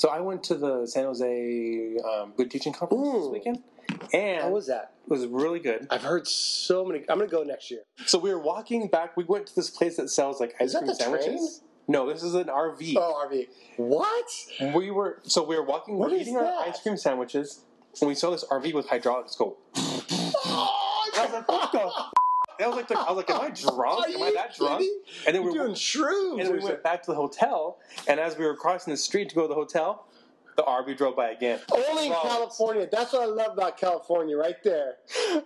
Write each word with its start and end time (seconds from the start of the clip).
So 0.00 0.08
I 0.08 0.20
went 0.20 0.42
to 0.44 0.54
the 0.54 0.86
San 0.86 1.04
Jose 1.04 1.96
um, 2.10 2.32
Good 2.34 2.50
Teaching 2.50 2.72
Conference 2.72 3.06
this 3.12 3.26
weekend, 3.30 3.62
and 4.14 4.40
How 4.40 4.48
was 4.48 4.66
that? 4.68 4.94
it 5.04 5.10
was 5.10 5.26
really 5.26 5.58
good. 5.58 5.88
I've 5.90 6.00
heard 6.00 6.26
so 6.26 6.86
many. 6.86 7.00
I'm 7.06 7.18
going 7.18 7.28
to 7.28 7.36
go 7.36 7.42
next 7.42 7.70
year. 7.70 7.82
So 8.06 8.18
we 8.18 8.32
were 8.32 8.38
walking 8.38 8.88
back. 8.88 9.14
We 9.14 9.24
went 9.24 9.46
to 9.48 9.54
this 9.54 9.68
place 9.68 9.98
that 9.98 10.08
sells 10.08 10.40
like 10.40 10.54
ice 10.58 10.72
that 10.72 10.84
cream 10.84 10.94
sandwiches. 10.94 11.26
train? 11.26 11.48
No, 11.88 12.10
this 12.10 12.22
is 12.22 12.34
an 12.34 12.44
RV. 12.44 12.94
Oh, 12.96 13.28
RV. 13.28 13.48
What? 13.76 14.24
We 14.74 14.90
were 14.90 15.20
so 15.24 15.44
we 15.44 15.54
were 15.54 15.64
walking. 15.64 15.98
What 15.98 16.12
we're 16.12 16.16
is 16.16 16.22
eating 16.22 16.38
our 16.38 16.46
ice 16.46 16.80
cream 16.80 16.96
sandwiches, 16.96 17.60
and 18.00 18.08
we 18.08 18.14
saw 18.14 18.30
this 18.30 18.44
RV 18.44 18.72
with 18.72 18.88
hydraulics 18.88 19.36
go. 19.36 19.58
Oh, 20.52 21.10
I 21.16 21.24
was 21.24 21.32
like, 21.32 21.48
what 21.48 21.72
the? 21.72 22.04
I 22.62 22.66
was 22.68 22.76
like, 22.76 22.90
I 22.92 23.12
was 23.12 23.16
like, 23.16 23.30
am 23.30 23.40
I 23.40 23.50
drunk? 23.74 24.08
Am 24.14 24.22
I 24.22 24.32
that 24.34 24.54
drunk? 24.56 24.84
And 25.26 25.34
then 25.34 25.42
we're 25.42 25.52
we 25.52 25.58
doing 25.58 25.72
shrooms. 25.74 26.38
and 26.40 26.46
then 26.48 26.52
we 26.58 26.64
went 26.64 26.82
back 26.82 27.02
to 27.04 27.10
the 27.10 27.16
hotel. 27.16 27.78
And 28.06 28.20
as 28.20 28.36
we 28.36 28.44
were 28.44 28.54
crossing 28.56 28.92
the 28.92 28.96
street 28.96 29.28
to 29.30 29.34
go 29.34 29.42
to 29.42 29.48
the 29.48 29.54
hotel, 29.54 30.06
the 30.56 30.62
RV 30.62 30.96
drove 30.98 31.16
by 31.16 31.30
again. 31.30 31.60
Only 31.72 32.06
in 32.08 32.12
California. 32.12 32.88
That's 32.90 33.12
what 33.12 33.22
I 33.22 33.26
love 33.26 33.52
about 33.54 33.78
California, 33.78 34.36
right 34.36 34.62
there. 34.62 34.96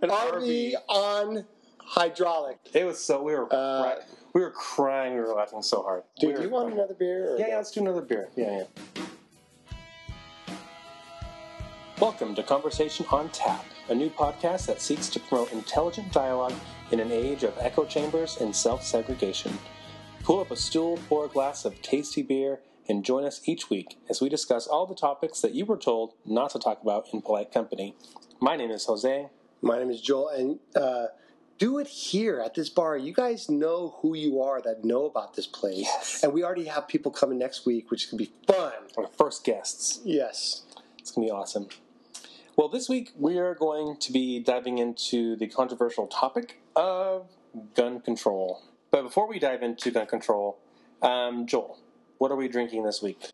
An 0.03 0.09
RV 0.09 0.75
on 0.89 1.45
hydraulic. 1.79 2.59
It 2.73 2.85
was 2.85 2.99
so 3.05 3.23
we 3.23 3.35
were 3.35 3.53
Uh, 3.53 3.97
we 4.33 4.41
were 4.41 4.51
crying. 4.51 5.15
We 5.15 5.21
were 5.21 5.35
laughing 5.35 5.63
so 5.63 5.83
hard. 5.83 6.03
Dude, 6.19 6.31
We 6.31 6.37
do 6.37 6.43
you 6.43 6.49
want 6.49 6.67
crying. 6.67 6.79
another 6.79 6.95
beer? 6.95 7.37
Yeah, 7.39 7.49
yeah. 7.49 7.57
Let's 7.59 7.71
do 7.71 7.81
another 7.81 8.01
beer. 8.01 8.29
Yeah, 8.35 8.65
yeah. 8.97 9.05
Welcome 12.01 12.35
to 12.35 12.43
Conversation 12.43 13.07
on 13.13 13.29
Tap, 13.29 13.65
a 13.89 13.95
new 13.95 14.11
podcast 14.11 14.67
that 14.67 14.81
seeks 14.81 15.09
to 15.11 15.21
promote 15.21 15.53
intelligent 15.53 16.11
dialogue 16.13 16.55
in 16.91 17.01
an 17.01 17.11
age 17.13 17.43
of 17.43 17.55
echo 17.59 17.85
chambers 17.85 18.37
and 18.41 18.55
self-segregation. 18.55 19.57
Pull 20.23 20.41
up 20.41 20.51
a 20.51 20.57
stool, 20.57 20.99
pour 21.09 21.27
a 21.27 21.29
glass 21.29 21.65
of 21.65 21.81
tasty 21.83 22.23
beer, 22.23 22.61
and 22.89 23.05
join 23.05 23.25
us 23.25 23.41
each 23.47 23.71
week 23.71 23.99
as 24.09 24.21
we 24.21 24.29
discuss 24.29 24.67
all 24.67 24.87
the 24.87 24.95
topics 24.95 25.41
that 25.41 25.55
you 25.55 25.65
were 25.65 25.77
told 25.77 26.15
not 26.25 26.51
to 26.51 26.59
talk 26.59 26.83
about 26.83 27.07
in 27.13 27.23
polite 27.23 27.53
company. 27.53 27.95
My 28.41 28.57
name 28.57 28.71
is 28.71 28.85
Jose. 28.87 29.29
My 29.63 29.79
name 29.79 29.91
is 29.91 30.01
Joel, 30.01 30.29
and 30.29 30.59
uh, 30.77 31.07
do 31.59 31.79
it 31.79 31.87
here 31.87 32.41
at 32.45 32.55
this 32.55 32.69
bar. 32.69 32.97
You 32.99 33.13
guys 33.15 33.49
know 33.49 33.97
who 34.03 34.15
you 34.15 34.43
are 34.43 34.61
that 34.63 34.85
know 34.85 35.07
about 35.07 35.35
this 35.35 35.47
place, 35.47 35.87
Yes. 35.87 36.23
and 36.23 36.33
we 36.33 36.45
already 36.45 36.65
have 36.67 36.87
people 36.89 37.11
coming 37.11 37.39
next 37.39 37.65
week, 37.65 37.91
which 37.91 38.05
is 38.05 38.11
gonna 38.11 38.19
be 38.19 38.33
fun. 38.47 38.73
Our 38.99 39.07
first 39.17 39.45
guests. 39.45 40.01
Yes. 40.05 40.63
It's 40.99 41.11
going 41.11 41.27
to 41.29 41.33
be 41.33 41.37
awesome. 41.37 41.69
Well, 42.57 42.69
this 42.71 42.89
week 42.89 43.13
we 43.19 43.37
are 43.37 43.55
going 43.55 43.99
to 43.99 44.11
be 44.11 44.41
diving 44.41 44.79
into 44.79 45.37
the 45.37 45.47
controversial 45.49 46.07
topic 46.07 46.61
of 46.77 47.29
gun 47.75 48.01
control. 48.01 48.63
But 48.91 49.03
before 49.03 49.29
we 49.29 49.39
dive 49.39 49.63
into 49.63 49.91
gun 49.91 50.07
control, 50.07 50.59
um, 51.03 51.47
Joel, 51.47 51.79
what 52.19 52.31
are 52.31 52.37
we 52.37 52.49
drinking 52.49 52.85
this 52.85 53.03
week? 53.03 53.31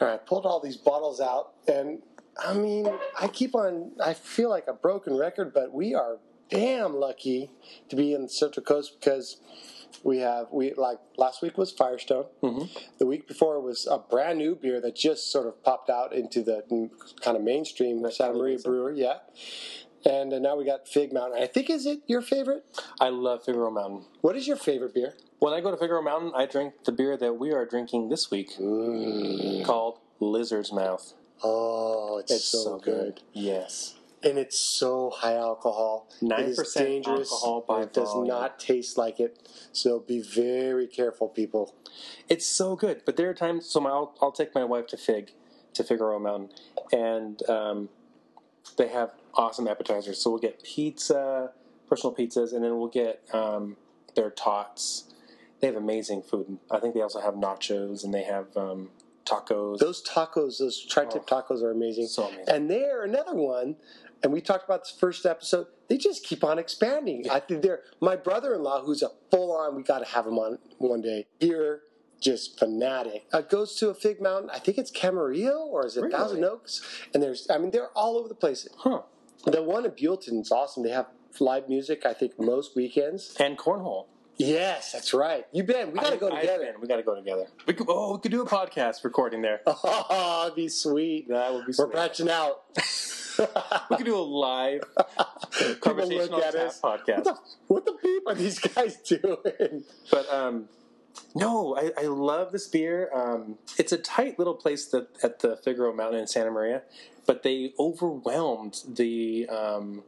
All 0.00 0.06
right, 0.06 0.24
pulled 0.24 0.46
all 0.46 0.60
these 0.60 0.76
bottles 0.76 1.20
out, 1.20 1.54
and 1.66 2.02
I 2.38 2.54
mean, 2.54 2.88
I 3.20 3.26
keep 3.26 3.54
on. 3.56 3.92
I 4.02 4.14
feel 4.14 4.48
like 4.48 4.68
a 4.68 4.72
broken 4.72 5.16
record, 5.16 5.52
but 5.52 5.72
we 5.72 5.94
are 5.94 6.18
damn 6.48 6.94
lucky 6.94 7.50
to 7.88 7.96
be 7.96 8.14
in 8.14 8.22
the 8.22 8.28
Central 8.28 8.64
Coast 8.64 8.98
because 9.00 9.38
we 10.04 10.18
have 10.18 10.46
we 10.52 10.72
like 10.74 10.98
last 11.16 11.42
week 11.42 11.58
was 11.58 11.72
Firestone. 11.72 12.26
Mhm. 12.42 12.68
The 12.98 13.06
week 13.06 13.26
before 13.28 13.60
was 13.60 13.86
a 13.90 13.98
brand 13.98 14.38
new 14.38 14.54
beer 14.54 14.80
that 14.80 14.96
just 14.96 15.30
sort 15.30 15.46
of 15.46 15.62
popped 15.62 15.90
out 15.90 16.12
into 16.12 16.42
the 16.42 16.64
mm, 16.70 16.90
kind 17.20 17.36
of 17.36 17.42
mainstream 17.42 18.08
Santa 18.10 18.34
Maria. 18.34 18.58
Brewer, 18.58 18.92
yeah. 18.92 19.18
And 20.04 20.32
uh, 20.32 20.38
now 20.38 20.56
we 20.56 20.64
got 20.64 20.86
Fig 20.86 21.12
Mountain. 21.12 21.42
I 21.42 21.46
think 21.46 21.68
is 21.68 21.84
it 21.84 22.00
your 22.06 22.22
favorite? 22.22 22.64
I 23.00 23.08
love 23.08 23.44
Figueroa 23.44 23.70
Mountain. 23.72 24.04
What 24.20 24.36
is 24.36 24.46
your 24.46 24.56
favorite 24.56 24.94
beer? 24.94 25.14
When 25.40 25.52
I 25.52 25.60
go 25.60 25.70
to 25.70 25.76
Figueroa 25.76 26.02
Mountain, 26.02 26.32
I 26.34 26.46
drink 26.46 26.74
the 26.84 26.92
beer 26.92 27.16
that 27.16 27.34
we 27.34 27.52
are 27.52 27.66
drinking 27.66 28.08
this 28.08 28.30
week 28.30 28.50
called 29.64 29.98
Lizard's 30.20 30.72
Mouth. 30.72 31.14
Oh, 31.42 32.18
it's, 32.18 32.32
It's 32.32 32.44
so, 32.44 32.78
good. 32.78 33.20
Yes. 33.32 33.94
And 34.22 34.36
it's 34.36 34.58
so 34.58 35.10
high 35.10 35.36
alcohol. 35.36 36.08
Nine 36.20 36.54
percent 36.54 37.06
alcohol 37.06 37.64
by 37.66 37.82
it 37.82 37.92
does 37.92 38.08
volume. 38.08 38.26
not 38.28 38.58
taste 38.58 38.98
like 38.98 39.20
it. 39.20 39.48
So 39.72 40.00
be 40.00 40.20
very 40.20 40.86
careful, 40.88 41.28
people. 41.28 41.74
It's 42.28 42.44
so 42.46 42.74
good, 42.74 43.02
but 43.04 43.16
there 43.16 43.30
are 43.30 43.34
times. 43.34 43.66
So 43.66 43.80
my, 43.80 43.90
I'll, 43.90 44.14
I'll 44.20 44.32
take 44.32 44.54
my 44.54 44.64
wife 44.64 44.88
to 44.88 44.96
Fig, 44.96 45.30
to 45.74 45.84
Figueroa 45.84 46.18
Mountain, 46.18 46.50
and 46.92 47.48
um, 47.48 47.88
they 48.76 48.88
have 48.88 49.12
awesome 49.34 49.68
appetizers. 49.68 50.20
So 50.20 50.30
we'll 50.30 50.40
get 50.40 50.64
pizza, 50.64 51.52
personal 51.88 52.14
pizzas, 52.14 52.52
and 52.52 52.64
then 52.64 52.76
we'll 52.78 52.88
get 52.88 53.22
um, 53.32 53.76
their 54.16 54.30
tots. 54.30 55.04
They 55.60 55.68
have 55.68 55.76
amazing 55.76 56.22
food. 56.22 56.58
I 56.70 56.80
think 56.80 56.94
they 56.94 57.02
also 57.02 57.20
have 57.20 57.34
nachos 57.34 58.04
and 58.04 58.12
they 58.14 58.22
have 58.24 58.56
um, 58.56 58.90
tacos. 59.24 59.78
Those 59.78 60.02
tacos, 60.04 60.58
those 60.58 60.80
tri-tip 60.84 61.24
Oh. 61.30 61.42
tacos, 61.42 61.62
are 61.62 61.70
amazing. 61.72 62.06
so 62.06 62.24
amazing. 62.28 62.44
And 62.48 62.70
they're 62.70 63.02
another 63.04 63.34
one. 63.34 63.76
And 64.22 64.32
we 64.32 64.40
talked 64.40 64.64
about 64.64 64.82
this 64.84 64.90
first 64.98 65.24
episode. 65.26 65.66
They 65.88 65.96
just 65.96 66.24
keep 66.24 66.42
on 66.44 66.58
expanding. 66.58 67.24
Yeah. 67.24 67.34
I 67.34 67.40
think 67.40 67.62
they're 67.62 67.82
my 68.00 68.16
brother-in-law, 68.16 68.82
who's 68.84 69.02
a 69.02 69.10
full-on. 69.30 69.76
We 69.76 69.82
got 69.82 70.00
to 70.00 70.04
have 70.06 70.26
him 70.26 70.38
on 70.38 70.58
one 70.78 71.00
day. 71.02 71.26
Here, 71.40 71.82
just 72.20 72.58
fanatic. 72.58 73.26
Uh, 73.32 73.42
goes 73.42 73.76
to 73.76 73.90
a 73.90 73.94
Fig 73.94 74.20
Mountain. 74.20 74.50
I 74.52 74.58
think 74.58 74.76
it's 74.76 74.90
Camarillo 74.90 75.60
or 75.66 75.86
is 75.86 75.96
it 75.96 76.00
Really? 76.02 76.12
Thousand 76.12 76.44
Oaks? 76.44 76.82
And 77.14 77.22
there's, 77.22 77.46
I 77.48 77.58
mean, 77.58 77.70
they're 77.70 77.90
all 77.96 78.16
over 78.18 78.28
the 78.28 78.34
place. 78.34 78.66
Huh. 78.78 79.02
The 79.44 79.62
one 79.62 79.84
in 79.84 79.92
Buellton 79.92 80.40
is 80.40 80.50
awesome. 80.50 80.82
They 80.82 80.90
have 80.90 81.06
live 81.38 81.68
music. 81.68 82.04
I 82.04 82.12
think 82.12 82.38
most 82.40 82.74
weekends. 82.74 83.36
And 83.38 83.56
cornhole. 83.56 84.06
Yes, 84.36 84.92
that's 84.92 85.12
right. 85.14 85.46
You 85.52 85.62
been? 85.64 85.90
We 85.92 85.98
got 85.98 86.08
to 86.10 86.12
I- 86.14 86.16
go 86.16 86.30
together. 86.30 86.64
been. 86.64 86.80
We 86.80 86.86
got 86.88 86.96
to 86.96 87.02
go 87.02 87.14
together. 87.14 87.46
We 87.66 87.74
could, 87.74 87.86
oh, 87.88 88.14
we 88.14 88.20
could 88.20 88.30
do 88.32 88.42
a 88.42 88.46
podcast 88.46 89.04
recording 89.04 89.42
there. 89.42 89.60
Oh, 89.66 90.40
that'd 90.42 90.56
be 90.56 90.68
sweet. 90.68 91.28
That 91.28 91.52
would 91.54 91.66
be. 91.66 91.70
We're 91.70 91.86
sweet. 91.86 91.92
branching 91.92 92.28
out. 92.30 92.62
We 93.90 93.96
could 93.96 94.06
do 94.06 94.16
a 94.16 94.20
live 94.20 94.82
People 95.58 95.74
conversation 95.76 96.34
on 96.34 96.40
look 96.40 96.42
tap 96.42 96.54
us. 96.54 96.80
podcast. 96.80 97.16
What 97.16 97.24
the, 97.24 97.38
what 97.68 97.86
the 97.86 97.96
beep 98.02 98.22
are 98.26 98.34
these 98.34 98.58
guys 98.58 98.96
doing? 98.96 99.84
But 100.10 100.32
um, 100.32 100.68
no, 101.34 101.76
I, 101.76 101.92
I 101.98 102.06
love 102.06 102.52
this 102.52 102.66
beer. 102.68 103.10
Um, 103.14 103.58
it's 103.78 103.92
a 103.92 103.98
tight 103.98 104.38
little 104.38 104.54
place 104.54 104.86
that, 104.86 105.08
at 105.22 105.40
the 105.40 105.56
Figueroa 105.56 105.94
Mountain 105.94 106.20
in 106.20 106.26
Santa 106.26 106.50
Maria, 106.50 106.82
but 107.26 107.42
they 107.42 107.72
overwhelmed 107.78 108.80
the 108.88 109.48
um, 109.48 110.02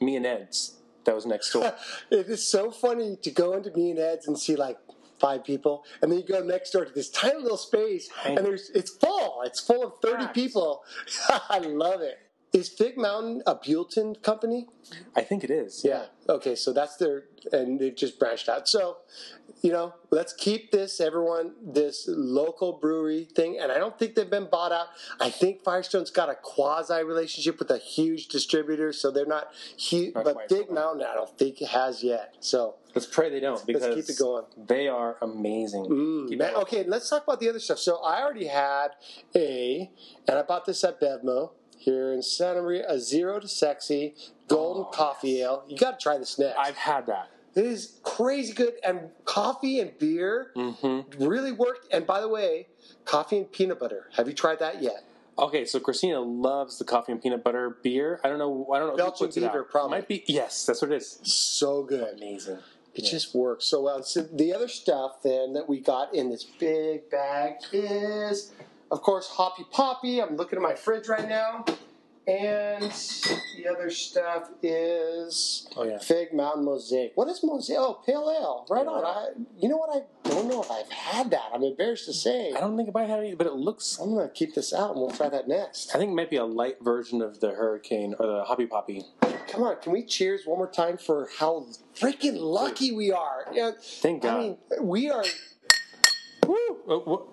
me 0.00 0.16
and 0.16 0.26
Ed's 0.26 0.76
that 1.04 1.14
was 1.14 1.26
next 1.26 1.52
door. 1.52 1.72
it 2.10 2.26
is 2.26 2.46
so 2.46 2.70
funny 2.70 3.16
to 3.22 3.30
go 3.30 3.54
into 3.54 3.70
me 3.72 3.90
and 3.90 3.98
Ed's 3.98 4.26
and 4.26 4.38
see 4.38 4.56
like 4.56 4.76
five 5.18 5.44
people, 5.44 5.84
and 6.02 6.10
then 6.10 6.18
you 6.18 6.26
go 6.26 6.42
next 6.42 6.70
door 6.70 6.84
to 6.84 6.92
this 6.92 7.08
tiny 7.08 7.40
little 7.40 7.56
space, 7.56 8.08
and 8.24 8.38
there's 8.38 8.70
it's 8.70 8.90
full. 8.90 9.42
It's 9.44 9.60
full 9.60 9.84
of 9.84 9.94
thirty 10.02 10.26
people. 10.28 10.82
I 11.48 11.58
love 11.58 12.00
it. 12.02 12.18
Is 12.56 12.70
Fig 12.70 12.96
Mountain 12.96 13.42
a 13.46 13.54
Buellton 13.54 14.22
company? 14.22 14.66
I 15.14 15.20
think 15.20 15.44
it 15.44 15.50
is. 15.50 15.82
Yeah. 15.84 16.06
Okay, 16.26 16.54
so 16.54 16.72
that's 16.72 16.96
their, 16.96 17.24
and 17.52 17.78
they've 17.78 17.94
just 17.94 18.18
branched 18.18 18.48
out. 18.48 18.66
So, 18.66 18.96
you 19.60 19.70
know, 19.70 19.92
let's 20.10 20.32
keep 20.32 20.70
this, 20.72 20.98
everyone, 20.98 21.52
this 21.62 22.06
local 22.08 22.72
brewery 22.72 23.24
thing. 23.24 23.58
And 23.60 23.70
I 23.70 23.76
don't 23.76 23.98
think 23.98 24.14
they've 24.14 24.30
been 24.30 24.48
bought 24.50 24.72
out. 24.72 24.86
I 25.20 25.28
think 25.28 25.64
Firestone's 25.64 26.10
got 26.10 26.30
a 26.30 26.34
quasi 26.34 27.02
relationship 27.04 27.58
with 27.58 27.70
a 27.70 27.76
huge 27.76 28.28
distributor, 28.28 28.90
so 28.90 29.10
they're 29.10 29.26
not 29.26 29.52
huge. 29.76 30.14
Not 30.14 30.24
But 30.24 30.48
so. 30.48 30.64
Mountain, 30.70 31.06
I 31.06 31.12
don't 31.12 31.36
think 31.36 31.60
it 31.60 31.68
has 31.68 32.02
yet. 32.02 32.36
So, 32.40 32.76
Let's 32.94 33.06
pray 33.06 33.28
they 33.28 33.40
don't 33.40 33.66
because 33.66 33.94
keep 33.94 34.08
it 34.08 34.18
going. 34.18 34.44
They 34.56 34.88
are 34.88 35.18
amazing. 35.20 35.84
mm, 35.84 36.38
man, 36.38 36.54
okay, 36.54 36.84
let's 36.84 37.10
talk 37.10 37.24
about 37.24 37.40
the 37.40 37.50
other 37.50 37.58
stuff. 37.60 37.78
So, 37.78 38.02
I 38.02 38.22
already 38.22 38.46
had 38.46 38.92
a, 39.34 39.90
and 40.26 40.38
I 40.38 40.42
bought 40.42 40.64
this 40.64 40.82
at 40.84 40.98
Bevmo 40.98 41.50
here 41.86 42.12
in 42.12 42.20
Santa 42.20 42.60
Maria, 42.60 42.84
a 42.88 42.98
zero 42.98 43.38
to 43.40 43.46
sexy 43.48 44.14
golden 44.48 44.82
Oh, 44.88 44.90
coffee 44.90 45.30
yes. 45.30 45.40
ale. 45.46 45.64
You 45.68 45.78
got 45.78 45.98
to 45.98 46.02
try 46.02 46.18
this 46.18 46.38
next. 46.38 46.58
I've 46.58 46.76
had 46.76 47.06
that. 47.06 47.30
It 47.54 47.64
is 47.64 47.98
crazy 48.02 48.52
good, 48.52 48.74
and 48.84 49.08
coffee 49.24 49.80
and 49.80 49.96
beer 49.98 50.50
Mm-hmm. 50.56 51.24
really 51.24 51.52
worked. 51.52 51.86
And 51.92 52.04
by 52.06 52.20
the 52.20 52.28
way, 52.28 52.66
coffee 53.06 53.38
and 53.38 53.50
peanut 53.50 53.78
butter. 53.80 54.10
Have 54.16 54.26
you 54.28 54.34
tried 54.34 54.58
that 54.58 54.82
yet? 54.82 55.04
Okay, 55.38 55.64
so 55.64 55.78
Christina 55.80 56.20
loves 56.20 56.78
the 56.78 56.84
coffee 56.84 57.12
and 57.12 57.22
peanut 57.22 57.44
butter 57.44 57.78
beer. 57.82 58.20
I 58.24 58.28
don't 58.28 58.38
know. 58.38 58.66
I 58.74 58.78
don't 58.78 58.88
know. 58.88 58.96
Belgian 58.96 59.18
who 59.18 59.24
puts 59.26 59.36
it 59.36 59.40
Beaver, 59.40 59.62
probably. 59.64 59.98
Might 59.98 60.08
be. 60.08 60.24
Yes, 60.26 60.66
that's 60.66 60.82
what 60.82 60.90
it 60.92 60.96
is. 60.96 61.18
So 61.22 61.82
good. 61.84 62.16
Amazing. 62.16 62.58
It 62.94 63.04
Yeah. 63.04 63.10
just 63.10 63.34
works 63.34 63.66
so 63.66 63.82
well. 63.82 64.02
So 64.02 64.22
the 64.22 64.52
other 64.54 64.68
stuff 64.68 65.22
then 65.22 65.52
that 65.52 65.68
we 65.68 65.80
got 65.80 66.14
in 66.14 66.30
this 66.30 66.44
big 66.44 67.10
bag 67.10 67.56
is, 67.72 68.52
of 68.90 69.02
course, 69.02 69.28
Hoppy 69.28 69.64
Poppy. 69.70 70.20
I'm 70.20 70.36
looking 70.36 70.56
at 70.58 70.62
my 70.62 70.74
fridge 70.74 71.08
right 71.08 71.28
now. 71.28 71.64
and 72.28 72.82
the 73.56 73.68
other 73.70 73.88
stuff 73.88 74.50
is 74.60 75.68
Oh 75.76 75.84
yeah. 75.84 75.98
Fig 75.98 76.32
Mountain 76.34 76.64
Mosaic. 76.64 77.12
What 77.14 77.28
is 77.28 77.40
Mosaic? 77.44 77.78
Oh, 77.78 78.00
Pale 78.04 78.36
Ale. 78.36 78.66
Right 78.68 78.84
Pale 78.84 78.94
on. 78.94 79.04
I, 79.04 79.28
you 79.58 79.68
know 79.68 79.76
what? 79.76 80.08
I 80.24 80.28
don't 80.28 80.48
know 80.48 80.60
if 80.60 80.70
I've 80.70 80.90
had 80.90 81.30
that. 81.30 81.50
I'm 81.54 81.62
embarrassed 81.62 82.06
to 82.06 82.12
say. 82.12 82.52
I 82.52 82.58
don't 82.60 82.76
think 82.76 82.90
I 82.96 83.04
had 83.04 83.20
any, 83.20 83.34
but 83.36 83.46
it 83.46 83.52
looks. 83.54 83.98
I'm 84.00 84.10
going 84.14 84.26
to 84.26 84.34
keep 84.34 84.54
this 84.54 84.72
out 84.74 84.90
and 84.92 85.00
we'll 85.00 85.10
try 85.10 85.28
that 85.28 85.46
next. 85.46 85.94
I 85.94 85.98
think 85.98 86.10
it 86.10 86.14
might 86.14 86.30
be 86.30 86.36
a 86.36 86.44
light 86.44 86.78
version 86.82 87.22
of 87.22 87.38
the 87.38 87.52
Hurricane 87.52 88.14
or 88.18 88.26
the 88.26 88.44
Hoppy 88.44 88.66
Poppy. 88.66 89.04
Come 89.48 89.62
on, 89.62 89.80
can 89.80 89.92
we 89.92 90.02
cheers 90.04 90.42
one 90.46 90.58
more 90.58 90.70
time 90.70 90.98
for 90.98 91.28
how 91.38 91.66
freaking 91.94 92.36
lucky 92.40 92.90
we 92.90 93.12
are? 93.12 93.46
Yeah, 93.52 93.70
Thank 93.80 94.22
God. 94.22 94.34
I 94.36 94.40
mean, 94.40 94.58
we 94.80 95.08
are 95.10 95.24
Woo! 96.44 96.56
Oh, 96.88 97.28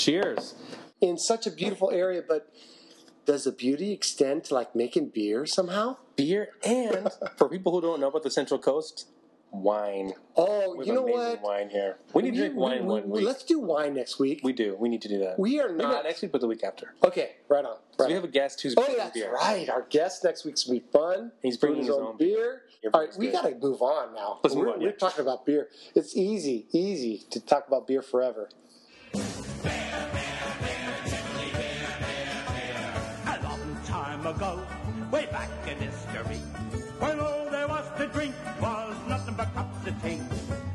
Cheers. 0.00 0.54
in 1.02 1.18
such 1.18 1.46
a 1.46 1.50
beautiful 1.50 1.90
area, 1.90 2.22
but 2.26 2.52
does 3.26 3.44
the 3.44 3.52
beauty 3.52 3.92
extend 3.92 4.44
to 4.44 4.54
like 4.54 4.74
making 4.74 5.08
beer 5.10 5.44
somehow? 5.46 5.96
Beer 6.16 6.48
and 6.64 7.08
for 7.36 7.48
people 7.50 7.72
who 7.72 7.80
don't 7.82 8.00
know 8.00 8.08
about 8.08 8.22
the 8.22 8.30
Central 8.30 8.58
Coast, 8.58 9.08
wine. 9.52 10.12
Oh, 10.36 10.74
We 10.76 10.86
you 10.86 10.94
know 10.94 11.02
amazing 11.04 11.20
what? 11.20 11.42
wine 11.42 11.68
here. 11.70 11.98
We 12.14 12.22
need 12.22 12.30
to 12.32 12.36
drink 12.38 12.56
wine 12.56 12.82
we- 12.86 12.92
one 12.92 13.10
we- 13.10 13.18
week. 13.20 13.26
Let's 13.26 13.44
do 13.44 13.58
wine 13.58 13.94
next 13.94 14.18
week. 14.18 14.40
We 14.42 14.52
do. 14.54 14.74
We 14.78 14.88
need 14.88 15.02
to 15.02 15.08
do 15.08 15.18
that. 15.18 15.38
We 15.38 15.60
are 15.60 15.68
Maybe 15.68 15.82
not. 15.82 15.92
not 15.92 16.04
next 16.04 16.22
week, 16.22 16.32
but 16.32 16.40
the 16.40 16.46
week 16.46 16.64
after. 16.64 16.94
Okay, 17.04 17.36
right 17.48 17.64
on. 17.64 17.76
So 17.98 18.06
we 18.06 18.12
have 18.14 18.24
a 18.24 18.28
guest 18.28 18.62
who's 18.62 18.74
Oh, 18.78 18.94
that's 18.96 19.12
beer. 19.12 19.32
right. 19.34 19.68
Our 19.68 19.82
guest 19.90 20.24
next 20.24 20.44
week's 20.46 20.64
gonna 20.64 20.80
be 20.80 20.86
fun. 20.92 21.32
He's 21.42 21.56
bringing 21.58 21.84
Brewing 21.84 21.98
his 22.00 22.08
own 22.08 22.16
beer. 22.16 22.62
beer. 22.82 22.90
All 22.94 23.00
right, 23.00 23.14
we 23.18 23.28
got 23.28 23.42
to 23.42 23.54
move 23.56 23.82
on 23.82 24.14
now. 24.14 24.40
Let's 24.42 24.56
we're, 24.56 24.64
move 24.64 24.74
on, 24.76 24.80
We're 24.80 24.92
talking 24.92 25.20
about 25.20 25.44
beer. 25.44 25.68
It's 25.94 26.16
easy, 26.16 26.66
easy 26.72 27.24
to 27.30 27.38
talk 27.40 27.68
about 27.68 27.86
beer 27.86 28.00
forever. 28.02 28.48
Ago, 34.40 34.58
way 35.12 35.26
back 35.26 35.50
in 35.68 35.76
history, 35.76 36.38
when 36.98 37.20
all 37.20 37.50
there 37.50 37.68
was 37.68 37.84
to 37.98 38.06
drink 38.06 38.34
was 38.58 38.96
nothing 39.06 39.34
but 39.34 39.52
cups 39.52 39.86
of 39.86 40.02
tea. 40.02 40.18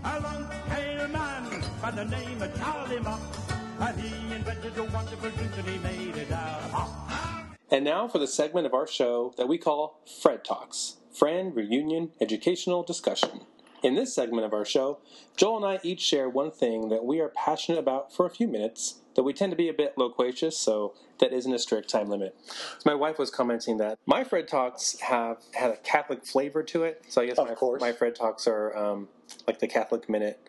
Along 0.04 0.48
came 0.70 1.00
a 1.00 1.08
man 1.08 1.64
by 1.82 1.90
the 1.90 2.06
name 2.06 2.44
of 2.44 2.56
Charlie 2.60 3.00
Mops, 3.00 3.40
and 3.80 4.00
he 4.00 4.36
invented 4.36 4.78
a 4.78 4.84
wonderful 4.84 5.32
drink 5.32 5.52
and 5.58 5.68
he 5.68 5.80
made 5.80 6.16
it 6.16 6.32
out 6.32 6.62
of 6.62 6.72
hop. 6.72 7.58
And 7.72 7.84
now 7.84 8.08
for 8.08 8.20
the 8.20 8.28
segment 8.28 8.68
of 8.68 8.76
our 8.76 8.86
show 8.86 9.34
that 9.36 9.48
we 9.48 9.58
call 9.58 10.00
Fred 10.22 10.44
Talks 10.44 10.98
Friend 11.12 11.56
Reunion 11.56 12.12
Educational 12.22 12.84
Discussion. 12.84 13.48
In 13.82 13.96
this 13.96 14.14
segment 14.14 14.46
of 14.46 14.54
our 14.54 14.66
show, 14.66 15.00
Joel 15.38 15.66
and 15.66 15.66
I 15.66 15.80
each 15.82 16.02
share 16.02 16.30
one 16.30 16.52
thing 16.52 16.90
that 16.90 17.04
we 17.04 17.20
are 17.20 17.30
passionate 17.30 17.80
about 17.80 18.14
for 18.14 18.28
a 18.28 18.30
few 18.30 18.48
minutes, 18.48 19.02
though 19.16 19.24
we 19.24 19.34
tend 19.34 19.52
to 19.52 19.56
be 19.56 19.70
a 19.70 19.74
bit 19.74 19.98
loquacious, 19.98 20.58
so 20.58 20.94
that 21.20 21.34
isn't 21.34 21.54
a 21.54 21.60
strict 21.60 21.90
time 21.90 22.08
limit. 22.08 22.36
So 22.46 22.90
my 22.90 22.96
wife 22.96 23.18
was 23.18 23.30
commenting 23.30 23.78
that 23.78 23.98
my 24.06 24.24
Fred 24.24 24.48
Talks 24.48 25.00
have 25.00 25.38
had 25.54 25.72
a 25.72 25.78
Catholic 25.78 26.26
flavor 26.26 26.64
to 26.64 26.84
it, 26.84 27.04
so 27.08 27.22
I 27.22 27.28
guess 27.28 27.38
my, 27.38 27.56
my 27.80 27.92
Fred 27.92 28.16
Talks 28.16 28.48
are 28.48 28.76
um, 28.76 29.08
like 29.48 29.60
the 29.60 29.68
Catholic 29.68 30.10
minute 30.10 30.40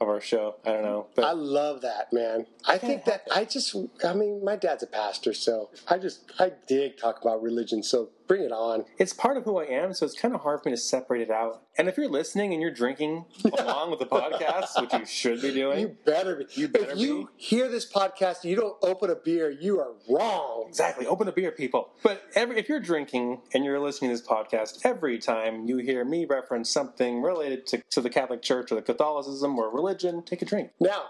of 0.00 0.08
our 0.08 0.20
show. 0.20 0.56
I 0.64 0.72
don't 0.72 0.82
know. 0.82 1.06
But 1.14 1.24
I 1.24 1.32
love 1.32 1.80
that, 1.82 2.12
man. 2.12 2.46
I 2.66 2.78
think 2.78 3.04
that 3.06 3.26
I 3.32 3.44
just, 3.44 3.74
I 4.04 4.12
mean, 4.12 4.44
my 4.44 4.56
dad's 4.56 4.82
a 4.82 4.86
pastor, 4.86 5.32
so 5.32 5.70
I 5.88 5.98
just, 5.98 6.30
I 6.38 6.52
dig 6.66 6.98
talk 6.98 7.22
about 7.22 7.42
religion. 7.42 7.82
So 7.82 8.10
bring 8.26 8.42
it 8.42 8.52
on. 8.52 8.84
it's 8.98 9.12
part 9.12 9.36
of 9.36 9.44
who 9.44 9.58
I 9.58 9.64
am, 9.64 9.92
so 9.94 10.04
it's 10.06 10.18
kind 10.18 10.34
of 10.34 10.40
hard 10.42 10.62
for 10.62 10.68
me 10.68 10.74
to 10.74 10.80
separate 10.80 11.22
it 11.22 11.30
out. 11.30 11.62
And 11.78 11.88
if 11.88 11.96
you're 11.96 12.08
listening 12.08 12.52
and 12.52 12.62
you're 12.62 12.70
drinking 12.72 13.26
along 13.58 13.90
with 13.90 13.98
the 13.98 14.06
podcast, 14.06 14.80
which 14.80 14.92
you 14.92 15.04
should 15.04 15.42
be 15.42 15.52
doing, 15.52 15.80
You 15.80 15.96
better 16.04 16.36
be. 16.36 16.46
You 16.54 16.68
better 16.68 16.92
if 16.92 16.98
you 16.98 17.28
hear 17.36 17.68
this 17.68 17.90
podcast, 17.90 18.42
and 18.42 18.50
you 18.50 18.56
don't 18.56 18.76
open 18.82 19.10
a 19.10 19.14
beer, 19.14 19.50
you 19.50 19.78
are 19.80 19.92
wrong. 20.08 20.66
exactly 20.68 21.06
open 21.06 21.28
a 21.28 21.32
beer, 21.32 21.50
people. 21.52 21.90
But 22.02 22.22
every, 22.34 22.58
if 22.58 22.68
you're 22.68 22.80
drinking 22.80 23.42
and 23.52 23.64
you're 23.64 23.80
listening 23.80 24.10
to 24.10 24.16
this 24.16 24.26
podcast, 24.26 24.80
every 24.84 25.18
time 25.18 25.66
you 25.66 25.78
hear 25.78 26.04
me 26.04 26.24
reference 26.24 26.70
something 26.70 27.22
related 27.22 27.66
to, 27.68 27.82
to 27.90 28.00
the 28.00 28.10
Catholic 28.10 28.42
Church 28.42 28.72
or 28.72 28.76
the 28.76 28.82
Catholicism 28.82 29.58
or 29.58 29.70
religion, 29.70 30.22
take 30.22 30.42
a 30.42 30.44
drink. 30.46 30.70
Now, 30.80 31.04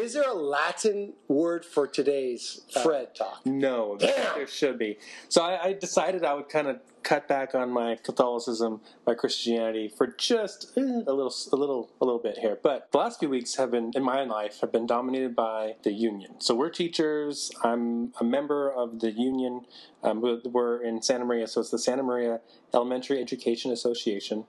is 0.00 0.14
there 0.14 0.28
a 0.28 0.34
Latin 0.34 1.14
word 1.28 1.64
for 1.64 1.86
today's 1.86 2.62
Fred 2.82 3.14
talk? 3.14 3.44
No, 3.44 3.96
Damn. 3.98 4.34
there 4.34 4.46
should 4.46 4.78
be. 4.78 4.98
So 5.28 5.42
I, 5.42 5.64
I 5.68 5.72
decided 5.72 6.24
I 6.24 6.34
would 6.34 6.48
kind 6.48 6.68
of 6.68 6.80
cut 7.02 7.26
back 7.26 7.54
on 7.54 7.70
my 7.70 7.96
Catholicism, 8.02 8.80
my 9.06 9.14
Christianity 9.14 9.88
for 9.88 10.06
just 10.06 10.72
eh, 10.76 10.80
a 10.80 11.12
little, 11.12 11.34
a 11.52 11.56
little, 11.56 11.90
a 12.00 12.04
little 12.04 12.20
bit 12.20 12.38
here. 12.38 12.58
But 12.62 12.90
the 12.92 12.98
last 12.98 13.18
few 13.18 13.28
weeks 13.28 13.56
have 13.56 13.70
been 13.72 13.90
in 13.94 14.02
my 14.04 14.24
life 14.24 14.60
have 14.60 14.70
been 14.72 14.86
dominated 14.86 15.34
by 15.34 15.74
the 15.82 15.92
union. 15.92 16.40
So 16.40 16.54
we're 16.54 16.70
teachers. 16.70 17.50
I'm 17.64 18.12
a 18.20 18.24
member 18.24 18.72
of 18.72 19.00
the 19.00 19.10
union. 19.10 19.66
Um, 20.02 20.20
we're- 20.20 20.40
we're 20.44 20.82
in 20.82 21.02
Santa 21.02 21.24
Maria, 21.24 21.46
so 21.46 21.60
it's 21.60 21.70
the 21.70 21.78
Santa 21.78 22.02
Maria 22.02 22.40
Elementary 22.72 23.20
Education 23.20 23.72
Association. 23.72 24.44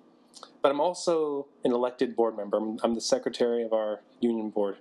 But 0.61 0.71
I'm 0.71 0.79
also 0.79 1.47
an 1.63 1.71
elected 1.73 2.15
board 2.15 2.37
member. 2.37 2.57
I'm, 2.57 2.79
I'm 2.83 2.93
the 2.95 3.01
secretary 3.01 3.63
of 3.63 3.73
our 3.73 4.01
union 4.19 4.49
board. 4.49 4.77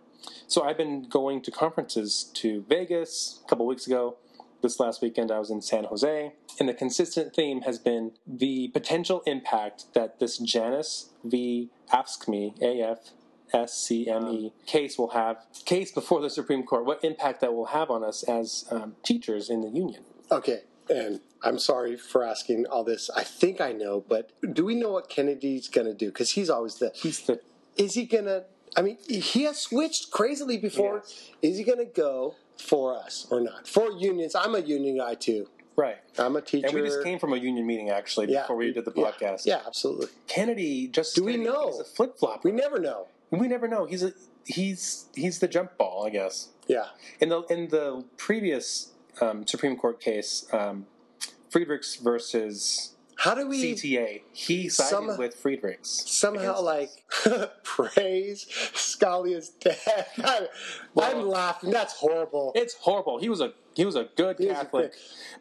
So 0.47 0.63
I've 0.63 0.77
been 0.77 1.09
going 1.09 1.43
to 1.43 1.51
conferences 1.51 2.31
to 2.35 2.65
Vegas 2.69 3.41
a 3.45 3.49
couple 3.49 3.67
weeks 3.67 3.87
ago. 3.87 4.17
This 4.63 4.79
last 4.79 5.03
weekend 5.03 5.33
I 5.33 5.39
was 5.39 5.51
in 5.51 5.61
San 5.61 5.85
Jose. 5.85 6.33
And 6.61 6.69
the 6.69 6.75
consistent 6.75 7.35
theme 7.35 7.63
has 7.63 7.79
been 7.79 8.13
the 8.27 8.69
potential 8.69 9.23
impact 9.27 9.87
that 9.95 10.21
this 10.21 10.39
Janus 10.39 11.11
v. 11.25 11.71
AFSCME, 11.93 12.61
A-F-S-C-M-E, 12.63 14.53
case 14.67 14.99
will 14.99 15.11
have, 15.11 15.39
case 15.65 15.93
before 15.93 16.21
the 16.21 16.31
Supreme 16.31 16.63
Court, 16.63 16.85
what 16.85 17.05
impact 17.05 17.41
that 17.41 17.53
will 17.55 17.67
have 17.67 17.91
on 17.91 18.03
us 18.05 18.23
as 18.23 18.67
um, 18.71 18.97
teachers 19.05 19.51
in 19.51 19.61
the 19.61 19.69
union. 19.69 20.05
Okay, 20.31 20.61
and 20.89 21.21
I'm 21.43 21.59
sorry 21.59 21.97
for 21.97 22.25
asking 22.25 22.67
all 22.67 22.85
this. 22.85 23.11
I 23.15 23.25
think 23.25 23.61
I 23.61 23.73
know, 23.73 24.05
but 24.07 24.31
do 24.55 24.65
we 24.65 24.75
know 24.75 24.93
what 24.93 25.09
Kennedy's 25.09 25.69
going 25.69 25.87
to 25.87 25.95
do? 25.95 26.07
Because 26.07 26.31
he's 26.31 26.49
always 26.49 26.77
the. 26.77 26.93
He's 26.95 27.21
the 27.21 27.41
Is 27.77 27.95
he 27.95 28.07
going 28.07 28.25
to. 28.25 28.45
I 28.77 28.83
mean, 28.83 28.99
he 29.09 29.43
has 29.45 29.59
switched 29.61 30.11
crazily 30.11 30.57
before. 30.57 31.03
Is 31.43 31.59
he 31.59 31.65
going 31.65 31.79
to 31.79 31.85
go 31.85 32.37
for 32.59 32.97
us 32.97 33.27
or 33.31 33.41
not? 33.41 33.67
For 33.69 33.91
unions. 33.93 34.35
I'm 34.35 34.55
a 34.55 34.61
union 34.61 34.99
guy 34.99 35.15
too. 35.15 35.49
right. 35.77 35.99
I'm 36.19 36.37
a 36.37 36.41
teacher. 36.43 36.67
And 36.69 36.75
we 36.77 36.83
just 36.83 37.03
came 37.03 37.19
from 37.19 37.33
a 37.33 37.37
union 37.37 37.67
meeting 37.67 37.91
actually 37.91 38.33
Yeah, 38.33 38.43
before 38.43 38.57
we 38.57 38.73
did 38.73 38.85
the 38.85 38.93
yeah, 38.95 39.11
podcast. 39.11 39.47
Yeah, 39.47 39.61
absolutely. 39.67 40.09
Kennedy 40.27 40.89
just 40.89 41.15
Do 41.17 41.25
we 41.25 41.37
know? 41.37 41.71
He's 41.71 41.81
a 41.81 41.85
flip 41.85 42.19
flop. 42.19 42.45
We 42.45 42.53
never 42.53 42.79
know. 42.79 43.09
We 43.31 43.49
never 43.49 43.67
know. 43.69 43.87
He's 43.87 44.03
a 44.03 44.13
he's 44.45 45.07
he's 45.15 45.39
the 45.39 45.49
jump 45.49 45.77
ball, 45.79 46.05
I 46.07 46.11
guess. 46.11 46.49
Yeah. 46.67 46.87
In 47.21 47.29
the 47.31 47.43
in 47.45 47.69
the 47.69 48.05
previous 48.17 48.93
um, 49.21 49.47
Supreme 49.47 49.77
Court 49.77 50.01
case, 50.01 50.47
um, 50.53 50.87
Friedrichs 51.51 51.97
versus 51.97 52.92
How 53.23 53.37
do 53.37 53.47
we 53.47 53.73
CTA, 53.75 54.23
he 54.33 54.69
sided 54.69 54.91
Some- 54.91 55.17
with 55.17 55.37
Friedrichs. 55.37 56.11
somehow 56.11 56.61
like 56.61 56.91
praise 57.63 58.47
Scalia's 58.75 59.51
death? 59.51 60.09
I'm 60.25 60.49
Well- 60.95 61.23
laughing. 61.23 61.71
That's 61.71 61.93
horrible. 61.95 62.51
It's 62.57 62.75
horrible. 62.75 63.19
He 63.21 63.29
was 63.29 63.41
a 63.41 63.53
he 63.75 63.85
was 63.85 63.97
a 63.97 64.09
good 64.17 64.39
He 64.39 64.47
was 64.47 64.57
a 64.57 64.61
Catholic, 64.63 64.93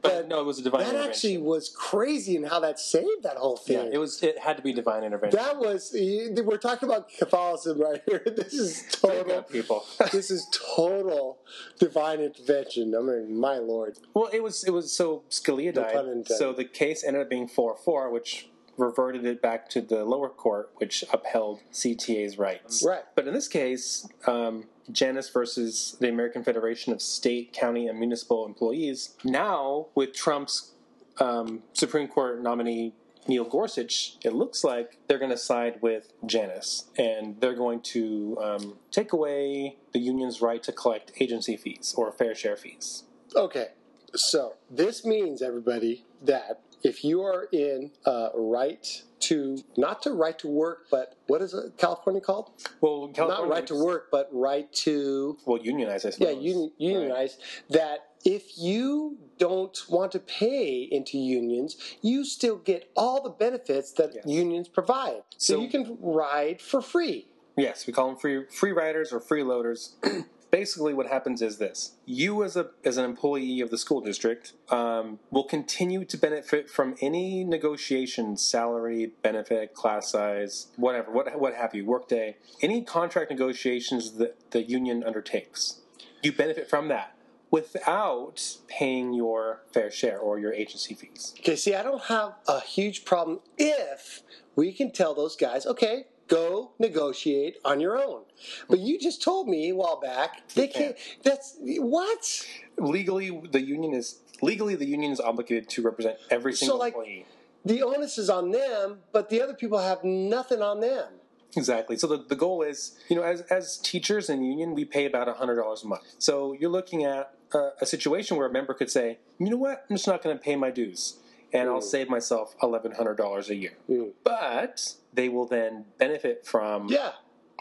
but, 0.02 0.12
but 0.14 0.28
no, 0.28 0.40
it 0.42 0.46
was 0.46 0.60
a 0.60 0.64
divine 0.64 0.86
that 0.86 0.96
actually 0.96 1.38
was 1.38 1.70
crazy 1.70 2.36
in 2.36 2.44
how 2.44 2.60
that 2.60 2.80
saved 2.80 3.24
that 3.24 3.38
whole 3.38 3.58
thing. 3.58 3.78
yeah, 3.88 3.94
it 3.94 3.98
was. 3.98 4.22
It 4.24 4.40
had 4.40 4.58
to 4.58 4.64
be 4.64 4.74
divine 4.74 5.04
intervention. 5.04 5.40
That 5.40 5.58
was 5.60 5.92
we're 5.94 6.58
talking 6.58 6.88
about 6.90 7.10
Catholicism 7.10 7.82
right 7.82 8.02
here. 8.08 8.24
This 8.26 8.54
is 8.54 8.86
total. 8.92 9.44
people. 9.44 9.86
this 10.12 10.32
is 10.32 10.48
total 10.76 11.40
divine 11.80 12.20
intervention. 12.20 12.96
I 12.96 13.00
mean, 13.02 13.40
my 13.40 13.58
lord. 13.58 13.98
Well, 14.14 14.30
it 14.34 14.42
was 14.44 14.64
it 14.64 14.72
was 14.72 14.92
so 14.92 15.24
Scalia 15.30 15.74
No 15.76 15.84
died. 15.84 15.94
pun 15.94 16.24
so 16.26 16.54
the 16.54 16.66
case 16.66 17.04
ended 17.04 17.22
up 17.24 17.30
being 17.30 17.48
four 17.48 17.76
four, 17.76 18.10
which 18.10 18.48
reverted 18.78 19.26
it 19.26 19.42
back 19.42 19.70
to 19.70 19.82
the 19.82 20.04
lower 20.06 20.30
court, 20.30 20.72
which 20.76 21.04
upheld 21.12 21.62
CTA's 21.72 22.38
rights. 22.38 22.84
Right. 22.86 23.04
But 23.16 23.28
in 23.28 23.34
this 23.34 23.48
case, 23.48 24.08
um, 24.28 24.66
Janus 24.92 25.30
versus 25.30 25.98
the 26.00 26.10
American 26.10 26.44
Federation 26.44 26.94
of 26.94 27.02
State, 27.02 27.54
County, 27.54 27.88
and 27.88 28.00
Municipal 28.00 28.46
Employees. 28.46 29.16
Now, 29.24 29.88
with 29.96 30.14
Trump's 30.14 30.72
um, 31.20 31.64
Supreme 31.74 32.08
Court 32.08 32.42
nominee 32.42 32.94
Neil 33.28 33.44
Gorsuch, 33.44 34.18
it 34.24 34.34
looks 34.34 34.64
like 34.64 34.98
they're 35.08 35.20
going 35.20 35.32
to 35.32 35.38
side 35.38 35.80
with 35.82 36.12
Janus, 36.26 36.90
and 36.98 37.40
they're 37.40 37.56
going 37.56 37.82
to 37.82 38.38
um, 38.42 38.78
take 38.90 39.14
away 39.14 39.78
the 39.94 40.00
union's 40.00 40.42
right 40.42 40.64
to 40.64 40.72
collect 40.72 41.12
agency 41.20 41.56
fees 41.56 41.94
or 41.96 42.12
fair 42.12 42.34
share 42.34 42.58
fees. 42.58 43.04
Okay, 43.36 43.68
so 44.16 44.56
this 44.70 45.06
means 45.06 45.42
everybody 45.42 46.06
that 46.24 46.62
if 46.84 47.04
you 47.04 47.22
are 47.22 47.48
in 47.52 47.92
uh, 48.06 48.30
right 48.34 49.04
to 49.22 49.58
not 49.78 50.02
to 50.04 50.12
right 50.12 50.38
to 50.40 50.48
work, 50.48 50.88
but 50.90 51.16
what 51.28 51.42
is 51.42 51.54
it, 51.54 51.78
California 51.78 52.22
called? 52.22 52.52
Well, 52.82 53.10
California, 53.14 53.48
not 53.48 53.50
right 53.50 53.68
to 53.68 53.76
work, 53.84 54.08
but 54.12 54.30
right 54.32 54.72
to 54.74 55.38
Well, 55.46 55.62
unionize, 55.62 56.06
I 56.06 56.10
suppose. 56.10 56.34
yeah, 56.36 56.40
union, 56.40 56.72
unionize. 56.78 57.38
That 57.70 58.00
if 58.26 58.58
you 58.58 59.18
don't 59.38 59.78
want 59.90 60.12
to 60.14 60.20
pay 60.20 60.88
into 60.92 61.18
unions, 61.18 61.78
you 62.02 62.26
still 62.26 62.58
get 62.58 62.90
all 62.96 63.22
the 63.22 63.30
benefits 63.30 63.92
that 63.94 64.14
Yes. 64.16 64.26
unions 64.26 64.68
provide. 64.68 65.24
So, 65.38 65.54
So- 65.56 65.62
you 65.62 65.70
can 65.70 65.98
ride 66.02 66.62
for 66.62 66.82
free. 66.82 67.28
Yes, 67.58 67.86
we 67.86 67.94
call 67.94 68.08
them 68.08 68.16
free 68.18 68.46
free 68.50 68.72
riders 68.72 69.12
or 69.12 69.20
freeloaders. 69.20 69.92
basically, 70.52 70.94
what 70.94 71.08
happens 71.08 71.42
is 71.42 71.58
this: 71.58 71.96
you, 72.06 72.44
as 72.44 72.56
a 72.56 72.72
as 72.84 72.98
an 72.98 73.06
employee 73.06 73.62
of 73.62 73.72
the 73.72 73.78
school 73.78 74.02
district, 74.02 74.54
um, 74.70 75.20
will 75.32 75.46
continue 75.46 76.06
to 76.06 76.18
benefit 76.18 76.70
from 76.70 76.96
any 77.02 77.44
negotiation 77.44 78.38
salary, 78.38 79.14
benefit, 79.24 79.74
class 79.74 80.12
size, 80.12 80.68
whatever, 80.76 81.12
what 81.12 81.40
what 81.40 81.56
have 81.56 81.74
you, 81.74 81.86
workday, 81.86 82.38
any 82.62 82.84
contract 82.84 83.32
negotiations 83.32 84.14
that 84.14 84.52
the 84.52 84.62
union 84.62 85.04
undertakes. 85.04 85.80
You 86.22 86.32
benefit 86.32 86.70
from 86.70 86.88
that 86.90 87.16
without 87.50 88.58
paying 88.68 89.14
your 89.14 89.62
fair 89.74 89.92
share 89.92 90.18
or 90.18 90.40
your 90.40 90.54
agency 90.54 90.94
fees. 90.94 91.36
Okay, 91.40 91.56
see, 91.56 91.76
I 91.76 91.84
don't 91.84 92.04
have 92.04 92.36
a 92.48 92.62
huge 92.62 93.04
problem 93.04 93.42
if 93.58 94.22
we 94.56 94.72
can 94.72 94.92
tell 94.92 95.14
those 95.14 95.36
guys, 95.36 95.66
okay, 95.66 96.06
go 96.32 96.72
negotiate 96.80 97.58
on 97.66 97.80
your 97.80 97.98
own. 98.02 98.24
But 98.70 98.80
you 98.80 98.98
just 98.98 99.22
told 99.22 99.48
me 99.48 99.70
a 99.70 99.76
while 99.76 100.00
back 100.00 100.48
they 100.56 100.68
can't. 100.68 100.96
That's 101.24 101.58
what? 101.60 102.48
Legally, 102.78 103.42
the 103.52 103.62
union 103.62 103.94
is 103.94 104.22
legally 104.42 104.76
the 104.76 104.88
union 104.88 105.12
is 105.12 105.20
obligated 105.20 105.70
to 105.70 105.82
represent 105.84 106.18
every 106.30 106.54
single 106.54 106.80
like- 106.80 106.94
employee. 106.94 107.26
The 107.64 107.84
onus 107.84 108.18
is 108.18 108.28
on 108.28 108.50
them, 108.50 109.02
but 109.12 109.30
the 109.30 109.40
other 109.40 109.54
people 109.54 109.78
have 109.78 110.04
nothing 110.04 110.64
on 110.64 110.80
them. 110.80 111.10
Exactly. 111.56 111.96
So 111.96 112.08
the, 112.08 112.18
the 112.18 112.36
goal 112.36 112.64
is, 112.64 112.98
you 113.08 113.16
know, 113.16 113.22
as, 113.22 113.42
as 113.42 113.78
teachers 113.78 114.32
in 114.32 114.42
union, 114.42 114.74
we 114.74 114.84
pay 114.84 115.06
about 115.06 115.28
$100 115.28 115.84
a 115.84 115.88
month. 115.88 116.02
So 116.18 116.54
you're 116.54 116.72
looking 116.72 117.04
at 117.04 117.36
a, 117.54 117.70
a 117.82 117.86
situation 117.86 118.38
where 118.38 118.48
a 118.48 118.52
member 118.52 118.74
could 118.74 118.90
say, 118.90 119.20
you 119.38 119.52
know 119.52 119.58
what, 119.58 119.86
I'm 119.88 119.96
just 119.96 120.08
not 120.08 120.24
going 120.24 120.36
to 120.36 120.44
pay 120.44 120.56
my 120.56 120.72
dues. 120.72 121.18
And 121.54 121.70
I'll 121.70 121.80
Mm. 121.80 121.84
save 121.84 122.10
myself 122.10 122.56
$1,100 122.62 123.50
a 123.50 123.56
year. 123.56 123.74
Mm. 123.90 124.12
But 124.24 124.96
they 125.14 125.28
will 125.30 125.46
then 125.46 125.86
benefit 125.98 126.46
from 126.46 126.88
Yeah. 126.88 127.14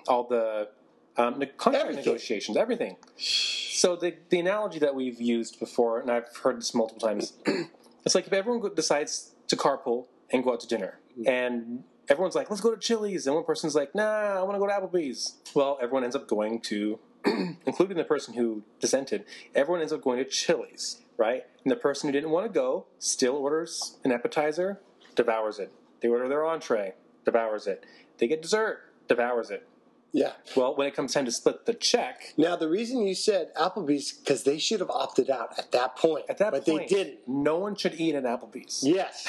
all 0.09 0.25
the 0.25 0.69
um, 1.17 1.43
contract 1.59 1.85
Everything. 1.85 2.05
negotiations, 2.05 2.57
everything. 2.57 2.97
So 3.19 3.97
the, 3.97 4.15
the 4.31 4.39
analogy 4.41 4.79
that 4.79 4.95
we've 4.95 5.21
used 5.21 5.59
before, 5.59 6.01
and 6.01 6.11
I've 6.11 6.35
heard 6.43 6.59
this 6.59 6.73
multiple 6.75 7.01
times, 7.07 7.33
it's 8.07 8.15
like 8.15 8.27
if 8.27 8.33
everyone 8.33 8.75
decides 8.75 9.33
to 9.49 9.57
carpool 9.57 10.07
and 10.31 10.43
go 10.45 10.53
out 10.53 10.61
to 10.61 10.69
dinner, 10.69 10.99
and 11.27 11.83
everyone's 12.09 12.35
like, 12.37 12.49
let's 12.49 12.63
go 12.63 12.71
to 12.75 12.81
Chili's, 12.81 13.27
and 13.27 13.35
one 13.35 13.45
person's 13.45 13.75
like, 13.75 13.95
nah, 13.95 14.39
I 14.39 14.43
want 14.43 14.55
to 14.55 14.59
go 14.61 14.67
to 14.69 14.73
Applebee's. 14.73 15.35
Well, 15.55 15.79
everyone 15.83 16.05
ends 16.05 16.17
up 16.17 16.27
going 16.29 16.61
to, 16.63 16.99
including 17.67 17.97
the 17.99 18.05
person 18.05 18.35
who 18.35 18.63
dissented, 18.79 19.25
everyone 19.55 19.81
ends 19.81 19.93
up 19.93 20.01
going 20.03 20.19
to 20.19 20.25
Chili's, 20.25 21.01
right? 21.21 21.45
And 21.62 21.71
the 21.71 21.77
person 21.77 22.09
who 22.09 22.12
didn't 22.12 22.31
want 22.31 22.47
to 22.47 22.53
go 22.53 22.87
still 22.99 23.37
orders 23.37 23.99
an 24.05 24.11
appetizer, 24.11 24.81
devours 25.15 25.59
it. 25.59 25.71
They 26.00 26.09
order 26.09 26.29
their 26.29 26.47
entree, 26.47 26.95
devours 27.27 27.67
it. 27.67 27.85
They 28.19 28.27
get 28.27 28.41
dessert, 28.41 28.81
devours 29.07 29.50
it. 29.50 29.69
Yeah. 30.12 30.33
Well, 30.57 30.75
when 30.75 30.89
it 30.89 30.97
comes 30.97 31.12
time 31.12 31.27
to 31.27 31.31
split 31.31 31.67
the 31.67 31.75
check, 31.75 32.33
Now, 32.39 32.57
the 32.57 32.69
reason 32.71 33.07
you 33.07 33.15
said 33.15 33.55
Applebee's, 33.55 34.11
because 34.12 34.43
they 34.45 34.59
should 34.59 34.81
have 34.81 34.91
opted 34.91 35.29
out 35.31 35.57
at 35.59 35.71
that 35.73 35.95
point. 35.95 36.25
at 36.29 36.39
that 36.39 36.53
but 36.53 36.65
point, 36.65 36.89
they 36.89 36.95
didn't. 36.97 37.19
no 37.29 37.59
one 37.59 37.77
should 37.77 38.00
eat 38.00 38.15
at 38.15 38.25
Applebee's. 38.25 38.83
Yes. 38.83 39.29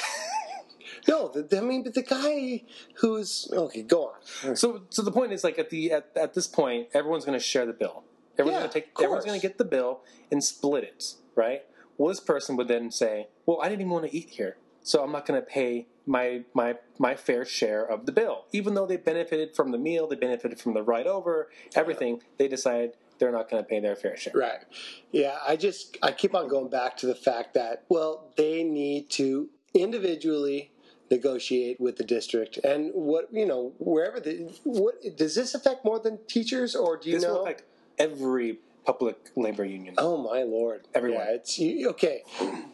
no, 1.08 1.28
the, 1.28 1.58
I 1.58 1.60
mean, 1.60 1.82
but 1.84 1.94
the 1.94 2.02
guy 2.02 2.62
who's. 2.96 3.48
Okay, 3.52 3.82
go 3.82 4.12
on. 4.44 4.56
So, 4.56 4.82
so 4.88 5.02
the 5.02 5.12
point 5.12 5.32
is, 5.32 5.44
like 5.44 5.58
at 5.58 5.70
the 5.70 5.92
at, 5.92 6.08
at 6.16 6.34
this 6.34 6.46
point, 6.48 6.88
everyone's 6.94 7.24
going 7.26 7.38
to 7.38 7.44
share 7.44 7.66
the 7.66 7.72
bill. 7.74 8.02
Everyone's 8.38 8.54
Yeah, 8.54 8.60
going 8.60 8.70
to 8.72 8.80
take. 8.80 8.88
Everyone's 8.98 9.24
going 9.26 9.38
to 9.40 9.46
get 9.46 9.58
the 9.58 9.64
bill 9.64 10.00
and 10.32 10.42
split 10.42 10.84
it, 10.84 11.14
right? 11.36 11.62
Well, 11.98 12.08
this 12.08 12.20
person 12.20 12.56
would 12.56 12.68
then 12.68 12.90
say, 12.90 13.28
"Well, 13.46 13.60
I 13.62 13.68
didn't 13.68 13.82
even 13.82 13.92
want 13.92 14.10
to 14.10 14.16
eat 14.16 14.30
here, 14.30 14.56
so 14.82 15.02
I'm 15.02 15.12
not 15.12 15.26
going 15.26 15.40
to 15.40 15.46
pay 15.46 15.86
my 16.06 16.42
my 16.54 16.76
my 16.98 17.14
fair 17.14 17.44
share 17.44 17.84
of 17.84 18.06
the 18.06 18.12
bill, 18.12 18.46
even 18.52 18.74
though 18.74 18.86
they 18.86 18.96
benefited 18.96 19.54
from 19.54 19.70
the 19.70 19.78
meal, 19.78 20.06
they 20.06 20.16
benefited 20.16 20.60
from 20.60 20.74
the 20.74 20.82
ride 20.82 21.06
over, 21.06 21.50
everything. 21.74 22.22
They 22.38 22.48
decide 22.48 22.92
they're 23.18 23.32
not 23.32 23.48
going 23.48 23.62
to 23.62 23.68
pay 23.68 23.80
their 23.80 23.94
fair 23.94 24.16
share. 24.16 24.32
Right. 24.34 24.64
Yeah, 25.12 25.38
I 25.46 25.56
just 25.56 25.96
I 26.02 26.12
keep 26.12 26.34
on 26.34 26.48
going 26.48 26.70
back 26.70 26.96
to 26.98 27.06
the 27.06 27.14
fact 27.14 27.54
that 27.54 27.84
well, 27.88 28.32
they 28.36 28.64
need 28.64 29.10
to 29.10 29.48
individually 29.74 30.72
negotiate 31.10 31.78
with 31.78 31.96
the 31.96 32.04
district 32.04 32.56
and 32.64 32.90
what 32.94 33.28
you 33.32 33.44
know 33.44 33.72
wherever 33.78 34.18
the 34.18 34.50
what 34.64 34.94
does 35.16 35.34
this 35.34 35.54
affect 35.54 35.84
more 35.84 35.98
than 35.98 36.18
teachers 36.26 36.74
or 36.74 36.96
do 36.96 37.10
you 37.10 37.16
This 37.16 37.24
know 37.24 37.42
affect 37.42 37.64
every 37.98 38.60
public 38.84 39.16
labor 39.36 39.64
union. 39.64 39.94
Oh 39.98 40.16
my 40.16 40.42
lord! 40.42 40.88
Everyone. 40.94 41.20
Yeah, 41.26 41.32
it's 41.34 41.58
you- 41.58 41.88
okay. 41.90 42.22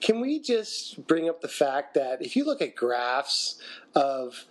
Can 0.00 0.20
we 0.20 0.40
just 0.40 1.06
bring 1.06 1.28
up 1.28 1.40
the 1.40 1.48
fact 1.48 1.94
that 1.94 2.22
if 2.22 2.36
you 2.36 2.44
look 2.44 2.62
at 2.62 2.74
graphs 2.76 3.60
of 3.94 4.44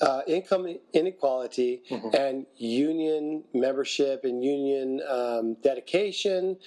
uh, 0.00 0.22
income 0.26 0.78
inequality 0.92 1.82
Mhm. 1.90 2.14
and 2.14 2.46
union 2.56 3.44
membership 3.52 4.24
and 4.24 4.42
union 4.44 5.02
um, 5.08 5.54
dedication, 5.62 6.58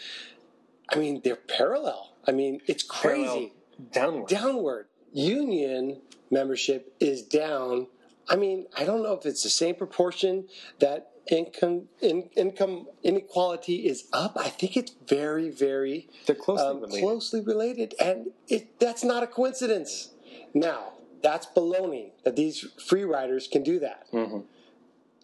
I 0.89 0.97
mean 0.97 1.21
they're 1.23 1.35
parallel. 1.35 2.13
I 2.27 2.31
mean 2.31 2.61
it's 2.67 2.83
crazy. 2.83 3.25
Parallel 3.25 3.49
downward. 3.91 4.27
Downward 4.29 4.87
union 5.13 6.01
membership 6.29 6.93
is 6.99 7.21
down. 7.23 7.87
I 8.29 8.35
mean 8.35 8.67
I 8.77 8.83
don't 8.85 9.01
know 9.03 9.13
if 9.13 9.25
it's 9.25 9.43
the 9.43 9.49
same 9.49 9.75
proportion 9.75 10.47
that 10.79 11.11
income 11.27 11.87
in, 12.01 12.29
income 12.35 12.87
inequality 13.03 13.87
is 13.87 14.07
up. 14.13 14.35
I 14.37 14.49
think 14.49 14.75
it's 14.77 14.93
very 15.07 15.49
very 15.49 16.09
They're 16.25 16.35
closely 16.35 16.65
um, 16.67 16.81
related. 16.81 17.01
closely 17.01 17.41
related, 17.41 17.95
and 17.99 18.31
it 18.47 18.79
that's 18.79 19.03
not 19.03 19.23
a 19.23 19.27
coincidence. 19.27 20.09
Now, 20.53 20.93
that's 21.21 21.47
baloney 21.47 22.11
that 22.25 22.35
these 22.35 22.59
free 22.85 23.03
riders 23.03 23.47
can 23.47 23.63
do 23.63 23.79
that. 23.79 24.05
Mhm. 24.11 24.43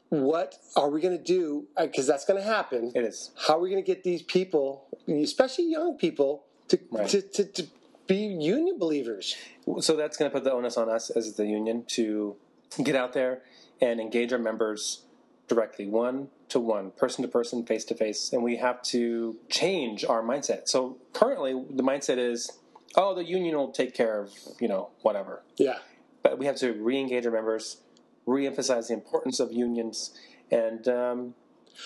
What 0.10 0.56
are 0.75 0.89
we 0.89 1.01
going 1.01 1.15
to 1.18 1.24
do? 1.24 1.68
Because 1.79 2.08
that's 2.08 2.25
going 2.25 2.39
to 2.41 2.46
happen. 2.48 2.91
It 2.96 3.03
is. 3.03 3.29
How 3.48 3.58
are 3.58 3.60
we 3.60 3.70
going 3.70 3.84
to 3.84 3.86
get 3.86 4.03
these 4.03 4.24
people, 4.24 4.86
especially 5.08 5.65
young 5.70 5.98
people, 5.98 6.46
to, 6.70 6.79
Right. 6.89 7.08
to, 7.10 7.22
to, 7.22 7.46
to 7.46 7.68
be 8.08 8.15
union 8.15 8.79
believers? 8.79 9.36
So 9.82 9.96
that's 9.96 10.18
going 10.18 10.32
to 10.32 10.34
put 10.36 10.44
the 10.46 10.51
onus 10.51 10.77
on 10.77 10.89
us 10.89 11.12
as 11.12 11.36
the 11.36 11.46
union 11.46 11.84
to 11.89 12.36
get 12.82 12.96
out 12.96 13.13
there 13.13 13.44
and 13.82 14.00
engage 14.00 14.34
our 14.34 14.39
members 14.39 15.03
directly, 15.50 15.88
one 15.88 16.29
to 16.50 16.60
one, 16.60 16.91
person 16.91 17.24
to 17.24 17.27
person, 17.27 17.65
face 17.65 17.84
to 17.86 17.96
face, 17.96 18.32
and 18.32 18.41
we 18.44 18.56
have 18.58 18.82
to 18.84 19.36
change 19.50 20.06
our 20.06 20.24
mindset. 20.24 20.70
So 20.70 20.98
currently, 21.13 21.53
the 21.70 21.84
mindset 21.84 22.18
is, 22.18 22.50
oh, 22.96 23.13
the 23.13 23.25
union 23.25 23.58
will 23.58 23.72
take 23.72 23.94
care 23.94 24.22
of 24.22 24.32
you 24.62 24.70
know 24.70 24.89
whatever. 25.01 25.44
Yeah. 25.58 25.79
But 26.24 26.38
we 26.38 26.46
have 26.46 26.58
to 26.58 26.74
re-engage 26.74 27.25
our 27.25 27.32
members, 27.32 27.82
re-emphasize 28.25 28.89
the 28.89 28.94
importance 28.94 29.39
of 29.39 29.51
unions, 29.51 30.12
and 30.51 30.88
um, 30.88 31.34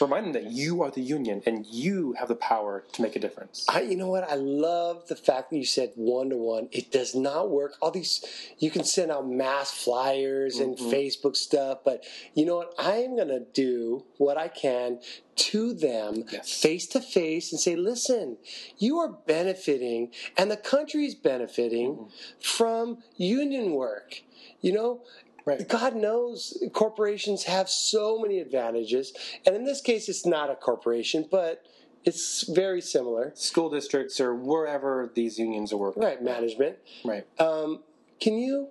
remind 0.02 0.26
them 0.26 0.34
that 0.34 0.52
you 0.52 0.82
are 0.84 0.92
the 0.92 1.02
union 1.02 1.42
and 1.46 1.66
you 1.68 2.14
have 2.14 2.28
the 2.28 2.36
power 2.36 2.84
to 2.94 3.02
make 3.02 3.16
a 3.16 3.20
difference. 3.20 3.66
I, 3.70 3.82
you 3.82 3.96
know 3.96 4.08
what? 4.08 4.30
I 4.30 4.36
love 4.36 5.08
the 5.08 5.16
fact 5.16 5.50
that 5.52 5.58
you 5.58 5.66
said 5.66 5.92
one 5.96 6.30
to 6.32 6.38
one. 6.38 6.68
It 6.72 6.92
does 6.92 7.14
not 7.16 7.50
work. 7.50 7.74
All 7.82 7.92
these, 7.92 8.24
you 8.58 8.72
can 8.72 8.84
send 8.84 9.12
out 9.12 9.28
mass 9.30 9.72
flyers 9.72 10.60
and 10.60 10.78
Mhm. 10.78 10.92
Facebook 10.92 11.36
stuff, 11.36 11.80
but 11.86 12.04
you 12.34 12.46
know 12.46 12.58
what? 12.58 12.74
I 12.78 12.98
am 12.98 13.16
going 13.16 13.28
to 13.30 13.46
do 13.54 14.04
what 14.18 14.38
I 14.38 14.48
can 14.48 15.00
to 15.36 15.74
them 15.74 16.24
face 16.44 16.86
to 16.88 17.02
face 17.02 17.52
and 17.52 17.60
say, 17.60 17.76
listen, 17.76 18.38
you 18.78 19.00
are 19.00 19.10
benefiting 19.26 20.12
and 20.38 20.50
the 20.52 20.58
country 20.58 21.06
is 21.06 21.16
benefiting 21.16 22.08
from 22.40 23.00
union 23.18 23.72
work. 23.72 24.22
You 24.62 24.72
know, 24.74 25.02
Right. 25.46 25.68
God 25.68 25.96
knows 25.96 26.58
corporations 26.74 27.44
have 27.44 27.70
so 27.70 28.18
many 28.20 28.40
advantages. 28.40 29.14
And 29.46 29.56
in 29.56 29.66
this 29.66 29.82
case, 29.82 30.08
it's 30.08 30.26
not 30.26 30.50
a 30.50 30.56
corporation, 30.56 31.28
but 31.30 31.66
it's 32.06 32.44
very 32.48 32.82
similar. 32.82 33.32
School 33.36 33.70
districts 33.70 34.20
or 34.20 34.34
wherever 34.34 35.12
these 35.14 35.38
unions 35.40 35.74
are 35.74 35.78
working. 35.78 36.04
Right, 36.04 36.22
management. 36.22 36.78
Right. 37.04 37.26
Um, 37.40 37.82
can 38.20 38.38
you 38.38 38.70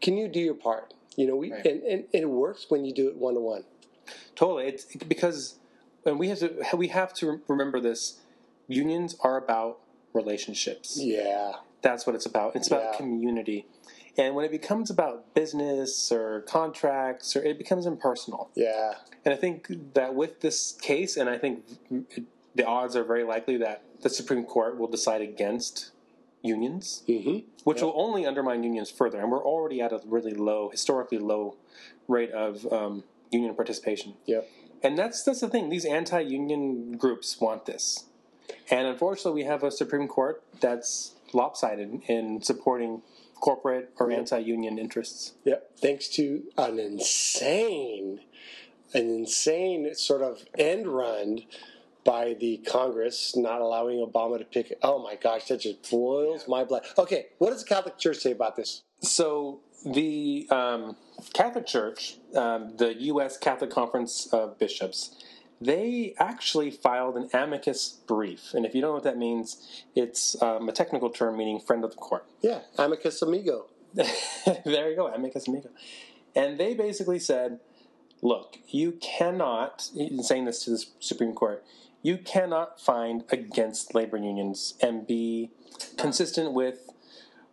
can 0.00 0.16
you 0.16 0.28
do 0.28 0.40
your 0.40 0.54
part? 0.54 0.94
You 1.16 1.26
know, 1.26 1.36
we 1.36 1.52
Right. 1.52 1.64
and, 1.66 1.82
and, 1.82 2.04
and 2.12 2.22
it 2.22 2.28
works 2.28 2.66
when 2.68 2.84
you 2.84 2.92
do 2.92 3.08
it 3.08 3.16
one 3.16 3.34
to 3.34 3.40
one. 3.40 3.64
Totally, 4.34 4.66
it's 4.68 4.84
because, 4.84 5.56
and 6.04 6.18
we 6.18 6.28
have 6.28 6.38
to 6.40 6.76
we 6.76 6.88
have 6.88 7.12
to 7.14 7.40
remember 7.48 7.80
this. 7.80 8.20
Unions 8.68 9.16
are 9.20 9.36
about 9.36 9.78
relationships. 10.12 10.98
Yeah, 11.00 11.52
That's 11.82 12.06
what 12.06 12.14
it's 12.16 12.26
about. 12.26 12.56
It's 12.56 12.66
about 12.68 12.92
Yeah. 12.92 12.96
community, 12.96 13.66
and 14.18 14.34
when 14.34 14.44
it 14.44 14.50
becomes 14.50 14.90
about 14.90 15.34
business 15.34 16.10
or 16.10 16.40
contracts, 16.42 17.36
or 17.36 17.42
it 17.42 17.58
becomes 17.58 17.86
impersonal. 17.86 18.50
yeah, 18.54 18.94
And 19.24 19.34
I 19.34 19.36
think 19.36 19.94
that 19.94 20.14
with 20.14 20.40
this 20.40 20.72
case, 20.80 21.16
and 21.16 21.28
I 21.28 21.38
think 21.38 21.64
the 22.54 22.64
odds 22.66 22.96
are 22.96 23.04
very 23.04 23.24
likely 23.24 23.56
that 23.58 23.82
the 24.02 24.08
Supreme 24.08 24.44
Court 24.44 24.78
will 24.78 24.88
decide 24.88 25.20
against 25.20 25.90
unions, 26.42 27.02
mm-hmm. 27.08 27.38
which 27.64 27.78
Yep. 27.78 27.84
will 27.84 28.00
only 28.00 28.24
undermine 28.24 28.62
unions 28.62 28.90
further. 28.90 29.20
And 29.20 29.30
we're 29.30 29.44
already 29.44 29.80
at 29.80 29.92
a 29.92 30.00
really 30.06 30.32
low, 30.34 30.70
historically 30.70 31.18
low 31.18 31.56
rate 32.08 32.30
of 32.30 32.70
um, 32.72 33.04
union 33.30 33.54
participation. 33.54 34.14
Yep. 34.26 34.48
And 34.82 34.96
that's 34.98 35.22
that's 35.22 35.40
the 35.40 35.48
thing. 35.48 35.70
These 35.70 35.84
anti-union 35.86 36.92
groups 36.98 37.40
want 37.40 37.64
this, 37.66 38.04
and 38.70 38.86
unfortunately, 38.86 39.42
we 39.42 39.46
have 39.48 39.62
a 39.64 39.70
Supreme 39.70 40.06
Court 40.06 40.42
that's 40.60 41.14
lopsided 41.32 42.02
in 42.06 42.42
supporting 42.42 43.02
corporate 43.40 43.90
or 43.98 44.10
Yep. 44.10 44.18
anti-union 44.18 44.78
interests. 44.78 45.34
Yep. 45.44 45.78
Thanks 45.78 46.08
to 46.08 46.44
an 46.56 46.78
insane, 46.78 48.20
an 48.94 49.08
insane 49.10 49.94
sort 49.94 50.22
of 50.22 50.44
end 50.58 50.86
run 50.88 51.42
by 52.04 52.34
the 52.34 52.58
Congress 52.58 53.34
not 53.36 53.60
allowing 53.60 53.98
Obama 53.98 54.38
to 54.38 54.44
pick. 54.44 54.78
Oh 54.82 54.98
my 55.02 55.16
gosh, 55.16 55.48
that 55.48 55.60
just 55.60 55.90
boils 55.90 56.46
my 56.46 56.62
blood. 56.64 56.84
Okay, 56.96 57.26
what 57.38 57.50
does 57.50 57.64
the 57.64 57.68
Catholic 57.68 57.98
Church 57.98 58.18
say 58.18 58.30
about 58.32 58.56
this? 58.56 58.82
So 59.00 59.60
the 59.84 60.46
um, 60.50 60.96
Catholic 61.34 61.66
Church, 61.66 62.18
um, 62.34 62.76
the 62.76 62.94
U.S. 63.04 63.36
Catholic 63.36 63.70
Conference 63.70 64.28
of 64.32 64.58
Bishops, 64.58 65.16
they 65.60 66.14
actually 66.18 66.70
filed 66.70 67.16
an 67.16 67.30
amicus 67.32 68.00
brief, 68.06 68.52
and 68.52 68.66
if 68.66 68.74
you 68.74 68.80
don't 68.80 68.90
know 68.90 68.94
what 68.94 69.04
that 69.04 69.16
means, 69.16 69.84
it's 69.94 70.40
um, 70.42 70.68
a 70.68 70.72
technical 70.72 71.10
term 71.10 71.36
meaning 71.36 71.60
friend 71.60 71.84
of 71.84 71.90
the 71.90 71.96
court. 71.96 72.26
Yeah, 72.42 72.60
amicus 72.78 73.22
amigo. 73.22 73.66
there 73.94 74.90
you 74.90 74.96
go, 74.96 75.06
amicus 75.08 75.48
amigo. 75.48 75.70
And 76.34 76.60
they 76.60 76.74
basically 76.74 77.18
said, 77.18 77.60
look, 78.20 78.58
you 78.68 78.92
cannot, 78.92 79.88
in 79.96 80.22
saying 80.22 80.44
this 80.44 80.64
to 80.64 80.70
the 80.70 80.84
Supreme 81.00 81.32
Court, 81.32 81.64
you 82.02 82.18
cannot 82.18 82.80
find 82.80 83.24
against 83.30 83.94
labor 83.94 84.18
unions 84.18 84.74
and 84.80 85.06
be 85.06 85.50
consistent 85.96 86.52
with 86.52 86.90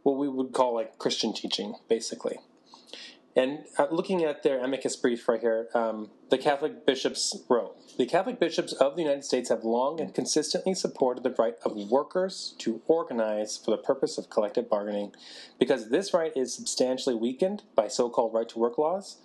what 0.04 0.18
we 0.18 0.28
would 0.28 0.52
call 0.52 0.76
like 0.76 0.98
Christian 0.98 1.34
teaching, 1.34 1.76
basically. 1.88 2.38
And 3.36 3.66
uh, 3.80 3.88
looking 3.90 4.24
at 4.24 4.44
their 4.44 4.64
amicus 4.64 4.96
brief 4.96 5.28
right 5.28 5.42
here, 5.42 5.68
um, 5.74 6.12
the 6.30 6.38
Catholic 6.38 6.86
bishops 6.86 7.36
wrote 7.50 7.76
The 7.98 8.06
Catholic 8.06 8.40
bishops 8.40 8.74
of 8.74 8.96
the 8.96 9.02
United 9.02 9.24
States 9.24 9.50
have 9.50 9.64
long 9.64 10.00
and 10.00 10.14
consistently 10.14 10.76
supported 10.76 11.24
the 11.24 11.32
right 11.32 11.56
of 11.66 11.76
workers 11.90 12.54
to 12.60 12.82
organize 12.86 13.58
for 13.58 13.72
the 13.72 13.78
purpose 13.78 14.18
of 14.18 14.30
collective 14.30 14.70
bargaining. 14.70 15.14
Because 15.60 15.90
this 15.90 16.14
right 16.14 16.32
is 16.36 16.54
substantially 16.54 17.16
weakened 17.16 17.64
by 17.76 17.88
so 17.88 18.10
called 18.10 18.34
right 18.34 18.50
to 18.50 18.60
work 18.60 18.78
laws, 18.78 19.18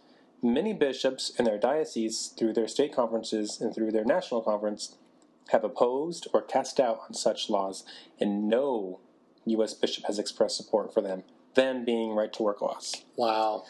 many 0.43 0.73
bishops 0.73 1.31
in 1.38 1.45
their 1.45 1.59
dioceses, 1.59 2.33
through 2.38 2.55
their 2.55 2.69
state 2.69 2.95
conferences 2.95 3.61
and 3.61 3.75
through 3.75 3.93
their 3.93 4.05
national 4.05 4.41
conference, 4.41 4.97
have 5.50 5.65
opposed 5.65 6.29
or 6.33 6.43
cast 6.43 6.77
doubt 6.77 7.00
on 7.09 7.15
such 7.15 7.50
laws, 7.50 7.85
and 8.21 8.49
no 8.49 9.00
U.S. 9.47 9.75
bishop 9.75 10.05
has 10.07 10.19
expressed 10.19 10.57
support 10.57 10.93
for 10.93 11.00
them, 11.00 11.25
them 11.55 11.85
being 11.85 12.12
right 12.12 12.33
to 12.35 12.43
work 12.43 12.61
laws. 12.61 13.05
Wow. 13.17 13.65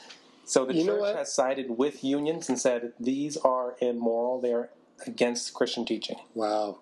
So 0.48 0.64
the 0.64 0.74
You 0.74 0.86
church 0.86 1.14
has 1.14 1.32
sided 1.32 1.76
with 1.76 2.02
unions 2.02 2.48
and 2.48 2.58
said 2.58 2.94
these 2.98 3.36
are 3.36 3.76
immoral. 3.80 4.40
They 4.40 4.54
are 4.54 4.70
against 5.06 5.52
Christian 5.52 5.84
teaching. 5.84 6.16
Wow. 6.34 6.78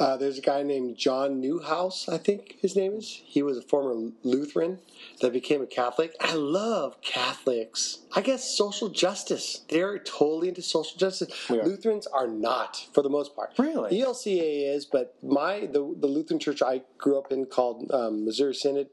Uh, 0.00 0.16
there's 0.16 0.38
a 0.38 0.42
guy 0.42 0.64
named 0.64 0.96
John 0.96 1.40
Newhouse, 1.40 2.08
I 2.08 2.18
think 2.18 2.56
his 2.60 2.74
name 2.74 2.94
is. 2.94 3.22
He 3.24 3.44
was 3.44 3.56
a 3.56 3.62
former 3.62 4.10
Lutheran 4.24 4.80
that 5.20 5.32
became 5.32 5.62
a 5.62 5.66
Catholic. 5.66 6.16
I 6.20 6.34
love 6.34 7.00
Catholics. 7.00 8.00
I 8.12 8.20
guess 8.20 8.56
social 8.56 8.88
justice. 8.88 9.62
They're 9.68 10.00
totally 10.00 10.48
into 10.48 10.62
social 10.62 10.98
justice. 10.98 11.30
Are. 11.48 11.62
Lutherans 11.62 12.08
are 12.08 12.26
not, 12.26 12.88
for 12.92 13.02
the 13.02 13.08
most 13.08 13.36
part. 13.36 13.52
Really? 13.56 14.00
ELCA 14.00 14.74
is, 14.74 14.84
but 14.84 15.14
my 15.22 15.60
the, 15.60 15.94
the 15.96 16.08
Lutheran 16.08 16.40
church 16.40 16.60
I 16.60 16.82
grew 16.98 17.16
up 17.16 17.30
in 17.30 17.46
called 17.46 17.88
um, 17.92 18.24
Missouri 18.24 18.54
Synod, 18.54 18.88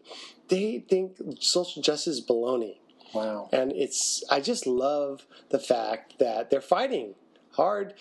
they 0.50 0.86
think 0.88 1.18
social 1.40 1.82
justice 1.82 2.20
is 2.20 2.24
baloney. 2.24 2.76
Wow. 3.14 3.50
And 3.52 3.72
it's 3.72 4.24
I 4.30 4.40
just 4.40 4.66
love 4.68 5.26
the 5.50 5.60
fact 5.60 6.20
that 6.20 6.50
they're 6.50 6.62
fighting 6.62 7.16
hard. 7.54 7.94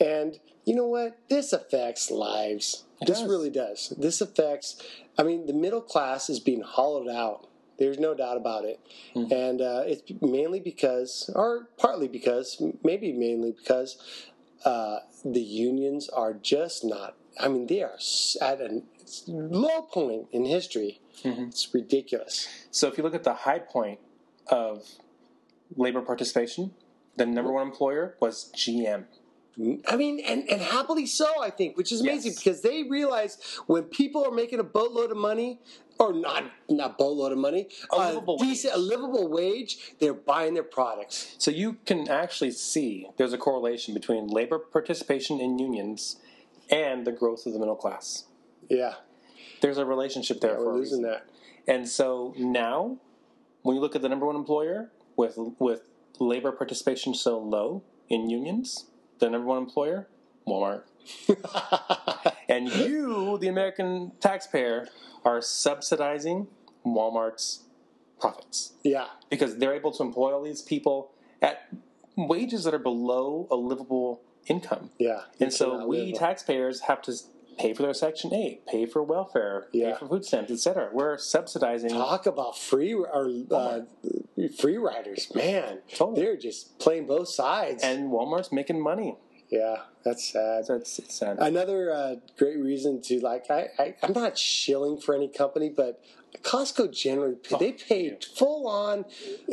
And 0.00 0.38
you 0.64 0.74
know 0.74 0.86
what? 0.86 1.18
This 1.28 1.52
affects 1.52 2.10
lives. 2.10 2.84
It 3.00 3.06
this 3.06 3.20
does. 3.20 3.28
really 3.28 3.50
does. 3.50 3.92
This 3.98 4.20
affects 4.20 4.82
I 5.18 5.22
mean 5.22 5.46
the 5.46 5.52
middle 5.52 5.80
class 5.80 6.28
is 6.30 6.40
being 6.40 6.62
hollowed 6.62 7.08
out. 7.08 7.46
There's 7.78 7.98
no 7.98 8.14
doubt 8.14 8.38
about 8.38 8.64
it. 8.64 8.80
Hmm. 9.12 9.30
And 9.30 9.60
uh, 9.60 9.82
it's 9.86 10.02
mainly 10.22 10.60
because, 10.60 11.28
or 11.34 11.68
partly 11.76 12.08
because, 12.08 12.62
maybe 12.82 13.12
mainly 13.12 13.52
because, 13.52 13.98
uh, 14.64 15.00
the 15.24 15.42
unions 15.42 16.08
are 16.08 16.32
just 16.32 16.86
not. 16.86 17.16
I 17.38 17.48
mean, 17.48 17.66
they 17.66 17.82
are 17.82 17.98
at 18.40 18.60
a 18.62 18.82
low 19.26 19.82
point 19.82 20.28
in 20.32 20.46
history. 20.46 21.00
Mhm. 21.22 21.48
It's 21.48 21.74
ridiculous. 21.74 22.48
So 22.70 22.88
if 22.88 22.96
you 22.96 23.04
look 23.04 23.14
at 23.14 23.24
the 23.24 23.34
high 23.34 23.58
point 23.58 24.00
of 24.48 24.86
labor 25.76 26.00
participation, 26.02 26.72
the 27.16 27.26
number 27.26 27.52
one 27.52 27.66
employer 27.66 28.16
was 28.20 28.50
GM. 28.56 29.04
I 29.88 29.96
mean, 29.96 30.20
and, 30.20 30.46
and 30.50 30.60
happily 30.60 31.06
so, 31.06 31.42
I 31.42 31.48
think, 31.48 31.78
which 31.78 31.90
is 31.90 32.02
amazing 32.02 32.32
Yes. 32.32 32.42
because 32.42 32.60
they 32.60 32.82
realize 32.82 33.38
when 33.66 33.84
people 33.84 34.22
are 34.26 34.30
making 34.30 34.60
a 34.60 34.62
boatload 34.64 35.10
of 35.10 35.16
money, 35.16 35.60
or 35.98 36.12
not 36.12 36.44
not 36.68 36.98
boatload 36.98 37.32
of 37.32 37.38
money, 37.38 37.68
A 37.90 37.96
livable 37.96 38.36
decent, 38.36 38.74
a 38.74 38.78
livable 38.78 39.28
wage, 39.30 39.94
they're 39.98 40.12
buying 40.12 40.52
their 40.52 40.62
products. 40.62 41.34
So 41.38 41.50
you 41.50 41.78
can 41.86 42.06
actually 42.10 42.50
see 42.50 43.08
there's 43.16 43.32
a 43.32 43.38
correlation 43.38 43.94
between 43.94 44.26
labor 44.26 44.58
participation 44.58 45.40
in 45.40 45.58
unions 45.58 46.16
and 46.70 47.06
the 47.06 47.12
growth 47.12 47.46
of 47.46 47.54
the 47.54 47.58
middle 47.58 47.76
class. 47.76 48.24
Yeah, 48.68 48.96
There's 49.62 49.78
a 49.78 49.86
relationship 49.86 50.42
there 50.42 50.50
yeah 50.50 50.56
for 50.58 50.64
we're 50.66 50.72
a 50.72 50.76
losing 50.76 50.98
reason. 51.02 51.10
that. 51.12 51.26
And 51.66 51.88
so 51.88 52.34
now, 52.36 52.98
when 53.66 53.74
you 53.74 53.82
look 53.82 53.96
at 53.96 54.02
the 54.02 54.08
number 54.08 54.26
one 54.26 54.36
employer 54.36 54.90
with 55.16 55.36
with 55.58 55.82
labor 56.20 56.52
participation 56.52 57.14
so 57.14 57.38
low 57.38 57.82
in 58.08 58.30
unions, 58.30 58.86
the 59.18 59.28
number 59.28 59.48
one 59.48 59.58
employer, 59.58 60.08
Walmart. 60.46 60.82
And 62.48 62.68
you, 62.68 63.38
the 63.38 63.48
American 63.48 64.12
taxpayer, 64.20 64.86
are 65.24 65.40
subsidizing 65.40 66.46
Walmart's 66.86 67.64
profits 68.20 68.74
yeah, 68.84 69.06
because 69.28 69.56
they're 69.56 69.74
able 69.74 69.90
to 69.92 70.02
employ 70.04 70.32
all 70.32 70.44
these 70.44 70.62
people 70.62 71.10
at 71.42 71.68
wages 72.16 72.62
that 72.64 72.72
are 72.72 72.78
below 72.78 73.48
a 73.50 73.56
livable 73.56 74.22
income. 74.46 74.90
yeah. 74.98 75.22
And 75.40 75.52
so 75.52 75.86
we 75.86 76.12
taxpayers 76.12 76.82
have 76.82 77.02
to 77.02 77.14
pay 77.58 77.72
for 77.74 77.82
their 77.82 77.94
Section 77.94 78.32
8, 78.34 78.66
pay 78.66 78.86
for 78.86 79.02
welfare, 79.02 79.68
Yeah. 79.72 79.92
pay 79.92 79.98
for 80.00 80.08
food 80.08 80.24
stamps, 80.24 80.50
etc. 80.50 80.90
We're 80.92 81.16
subsidizing. 81.18 81.90
talk 81.90 82.26
about 82.26 82.56
free 82.58 82.92
or 82.94 83.30
uh, 83.50 83.80
free 84.58 84.76
riders, 84.76 85.32
man. 85.34 85.78
Totally. 85.94 86.20
They're 86.22 86.36
just 86.36 86.78
playing 86.78 87.06
both 87.06 87.28
sides. 87.28 87.82
And 87.82 88.10
Walmart's 88.10 88.52
making 88.52 88.80
money. 88.82 89.16
yeah, 89.48 89.76
that's 90.04 90.32
sad. 90.32 90.64
It's, 90.68 90.98
it's 90.98 91.14
sad. 91.14 91.38
Another 91.38 91.92
uh, 91.92 92.16
great 92.36 92.58
reason 92.58 93.00
to 93.02 93.20
like, 93.20 93.50
I, 93.50 93.68
I, 93.78 93.94
I'm 94.02 94.12
not 94.12 94.36
shilling 94.36 94.98
for 95.00 95.14
any 95.14 95.28
company, 95.28 95.68
but 95.68 96.02
Costco 96.42 96.92
generally 96.92 97.36
Oh, 97.52 97.56
they 97.58 97.72
pay 97.72 98.16
full 98.36 98.66
on 98.68 99.04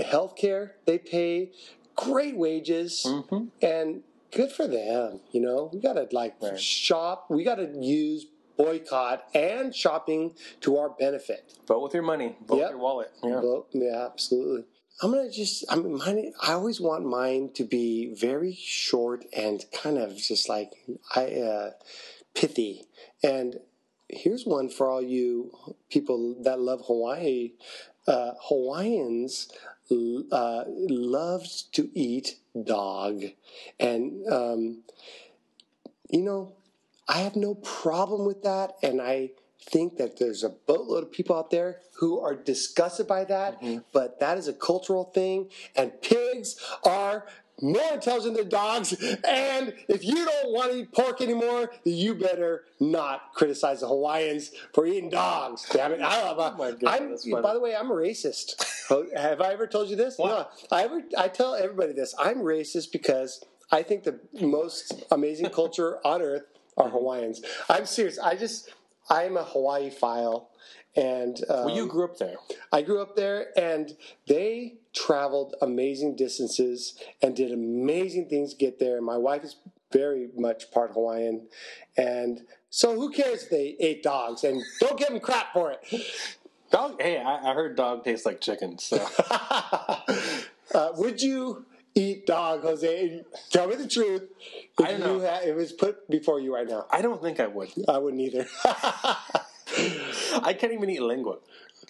health 0.06 0.36
care. 0.36 0.76
They 0.86 0.98
pay 0.98 1.52
great 1.96 2.36
wages, 2.36 3.04
Mhm. 3.08 3.50
and 3.62 4.02
good 4.36 4.52
for 4.52 4.68
them. 4.68 5.20
You 5.32 5.42
know, 5.42 5.70
we 5.74 5.80
gotta 5.80 6.08
like 6.12 6.36
Right. 6.42 6.60
shop. 6.60 7.28
We 7.30 7.44
gotta 7.44 7.72
use 7.80 8.26
boycott 8.58 9.26
and 9.34 9.76
shopping 9.76 10.36
to 10.62 10.78
our 10.78 10.90
benefit. 10.90 11.54
Vote 11.68 11.82
with 11.82 11.94
your 11.94 12.04
money. 12.04 12.36
Vote 12.46 12.58
Yep. 12.58 12.64
with 12.66 12.70
your 12.72 12.80
wallet. 12.80 13.12
Yeah. 13.24 13.42
Well, 13.42 13.68
yeah, 13.72 14.06
absolutely. 14.06 14.66
I'm 15.02 15.12
gonna 15.12 15.32
just. 15.32 15.66
I 15.70 15.76
mean, 15.76 15.98
mine. 15.98 16.34
I 16.42 16.54
always 16.54 16.80
want 16.80 17.04
mine 17.06 17.50
to 17.56 17.64
be 17.64 18.14
very 18.14 18.54
short 18.54 19.26
and 19.34 19.66
kind 19.72 19.98
of 19.98 20.16
just 20.16 20.48
like 20.48 20.72
I 21.16 21.34
uh, 21.42 21.72
pithy. 22.36 22.86
And 23.24 23.60
here's 24.08 24.46
one 24.46 24.70
for 24.70 24.88
all 24.88 25.02
you 25.02 25.52
people 25.90 26.36
that 26.44 26.60
love 26.60 26.84
Hawaii. 26.86 27.54
Uh, 28.08 28.34
Hawaiians 28.42 29.50
uh, 30.32 30.64
love 30.68 31.46
to 31.74 31.90
eat 31.94 32.38
dog, 32.66 33.24
and 33.80 34.28
um, 34.32 34.84
you 36.10 36.22
know, 36.22 36.54
I 37.08 37.20
have 37.20 37.36
no 37.36 37.56
problem 37.56 38.26
with 38.26 38.44
that, 38.44 38.76
and 38.82 39.02
I 39.02 39.32
think 39.60 39.98
that 39.98 40.20
there's 40.20 40.44
a 40.44 40.50
boatload 40.50 41.04
of 41.04 41.12
people 41.12 41.36
out 41.38 41.50
there 41.50 41.80
who 42.00 42.20
are 42.20 42.36
disgusted 42.36 43.08
by 43.08 43.24
that, 43.26 43.64
but 43.92 44.20
that 44.20 44.38
is 44.38 44.48
a 44.48 44.54
cultural 44.54 45.06
thing, 45.06 45.50
and 45.76 46.02
pigs 46.02 46.60
are 46.86 47.26
more 47.62 47.94
intelligent 47.94 48.36
than 48.36 48.50
dogs, 48.50 48.94
and 49.28 49.74
if 49.88 50.04
you 50.04 50.16
don't 50.26 50.52
want 50.52 50.72
to 50.72 50.80
eat 50.80 50.92
pork 50.92 51.22
anymore, 51.22 51.72
then 51.86 51.94
you 51.94 52.16
better 52.16 52.64
not 52.80 53.34
criticize 53.34 53.82
the 53.82 53.88
Hawaiians 53.88 54.52
for 54.74 54.86
eating 54.86 55.10
dogs. 55.10 55.66
Damn 55.72 55.94
it! 55.94 56.02
I 56.02 56.24
love. 56.24 56.38
Oh 56.40 56.58
my 56.58 56.72
goodness, 56.72 57.26
I'm, 57.26 57.42
by 57.42 57.54
the 57.54 57.60
way, 57.60 57.76
I'm 57.76 57.92
a 57.92 57.94
racist. 57.94 58.64
Have 59.16 59.40
I 59.42 59.54
ever 59.54 59.68
told 59.68 59.90
you 59.90 59.96
this? 59.96 60.18
No. 60.20 60.48
I 60.72 60.84
ever. 60.84 61.02
I 61.18 61.28
tell 61.28 61.56
everybody 61.56 61.94
this. 61.94 62.14
I'm 62.20 62.38
racist 62.38 62.92
because 62.92 63.44
I 63.72 63.84
think 63.84 64.04
the 64.04 64.20
most 64.42 65.04
amazing 65.12 65.50
culture 65.50 66.00
on 66.06 66.22
earth 66.22 66.44
are 66.78 66.90
Hawaiians. 66.90 67.42
I'm 67.70 67.86
serious. 67.86 68.20
I 68.20 68.36
just. 68.36 68.70
I'm 69.10 69.36
a 69.36 69.44
Hawaii 69.44 69.90
file, 69.90 70.50
and 70.96 71.38
um, 71.50 71.66
Well, 71.66 71.76
you 71.76 71.88
grew 71.88 72.06
up 72.06 72.18
there. 72.18 72.36
I 72.72 72.82
grew 72.82 73.02
up 73.02 73.18
there, 73.18 73.48
and 73.58 73.96
they 74.28 74.76
traveled 74.94 75.56
amazing 75.62 76.16
distances 76.16 76.96
and 77.22 77.36
did 77.36 77.52
amazing 77.52 78.30
things 78.30 78.52
to 78.52 78.58
get 78.58 78.80
there. 78.80 79.02
My 79.02 79.18
wife 79.18 79.44
is 79.44 79.56
very 79.92 80.30
much 80.36 80.72
part 80.72 80.92
Hawaiian, 80.92 81.48
and 81.98 82.42
so 82.70 82.96
who 82.96 83.12
cares 83.12 83.44
if 83.44 83.50
they 83.50 83.76
ate 83.80 84.02
dogs? 84.02 84.44
And 84.44 84.64
don't 84.80 84.98
give 84.98 85.10
them 85.10 85.20
crap 85.20 85.54
for 85.54 85.72
it. 85.72 85.80
Dog. 86.72 87.00
Hey, 87.00 87.20
I, 87.20 87.52
I 87.52 87.54
heard 87.54 87.76
dog 87.76 88.04
tastes 88.04 88.26
like 88.26 88.42
chicken. 88.42 88.80
So 88.80 88.98
uh, 89.30 90.90
would 90.96 91.22
you 91.22 91.68
eat 91.94 92.26
dog, 92.26 92.64
Jose? 92.64 93.22
Tell 93.52 93.68
me 93.68 93.76
the 93.76 93.88
truth. 93.88 94.24
If 94.80 94.86
I 94.86 94.92
don't 94.92 95.00
know. 95.02 95.20
Had, 95.20 95.44
it 95.44 95.56
was 95.56 95.72
put 95.72 96.10
before 96.10 96.40
you 96.40 96.52
right 96.56 96.68
now. 96.68 96.88
I 96.90 97.04
don't 97.04 97.22
think 97.22 97.40
I 97.40 97.46
would. 97.46 97.70
I 97.88 98.00
wouldn't 98.00 98.22
either. 98.24 98.48
I 98.66 100.56
can't 100.58 100.74
even 100.74 100.90
eat 100.90 101.02
lengua. 101.04 101.38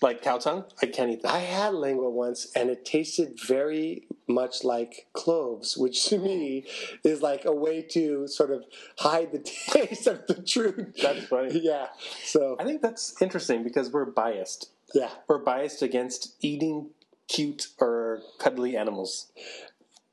Like 0.01 0.21
cow 0.21 0.37
tongue, 0.37 0.65
I 0.81 0.87
can't 0.87 1.11
eat 1.11 1.21
that. 1.23 1.33
I 1.33 1.39
had 1.39 1.73
lengua 1.73 2.09
once, 2.09 2.51
and 2.55 2.69
it 2.69 2.85
tasted 2.85 3.39
very 3.39 4.07
much 4.27 4.63
like 4.63 5.07
cloves, 5.13 5.77
which 5.77 6.05
to 6.05 6.17
me 6.17 6.65
is 7.03 7.21
like 7.21 7.45
a 7.45 7.51
way 7.53 7.81
to 7.81 8.27
sort 8.27 8.51
of 8.51 8.63
hide 8.99 9.31
the 9.31 9.39
taste 9.71 10.07
of 10.07 10.25
the 10.27 10.41
truth. 10.41 10.95
That's 11.01 11.25
funny. 11.27 11.59
Yeah. 11.61 11.87
So 12.23 12.55
I 12.59 12.63
think 12.63 12.81
that's 12.81 13.21
interesting 13.21 13.63
because 13.63 13.91
we're 13.91 14.05
biased. 14.05 14.69
yeah. 14.93 15.09
We're 15.27 15.39
biased 15.43 15.81
against 15.81 16.35
eating 16.41 16.89
cute 17.27 17.67
or 17.79 18.21
cuddly 18.39 18.75
animals. 18.77 19.31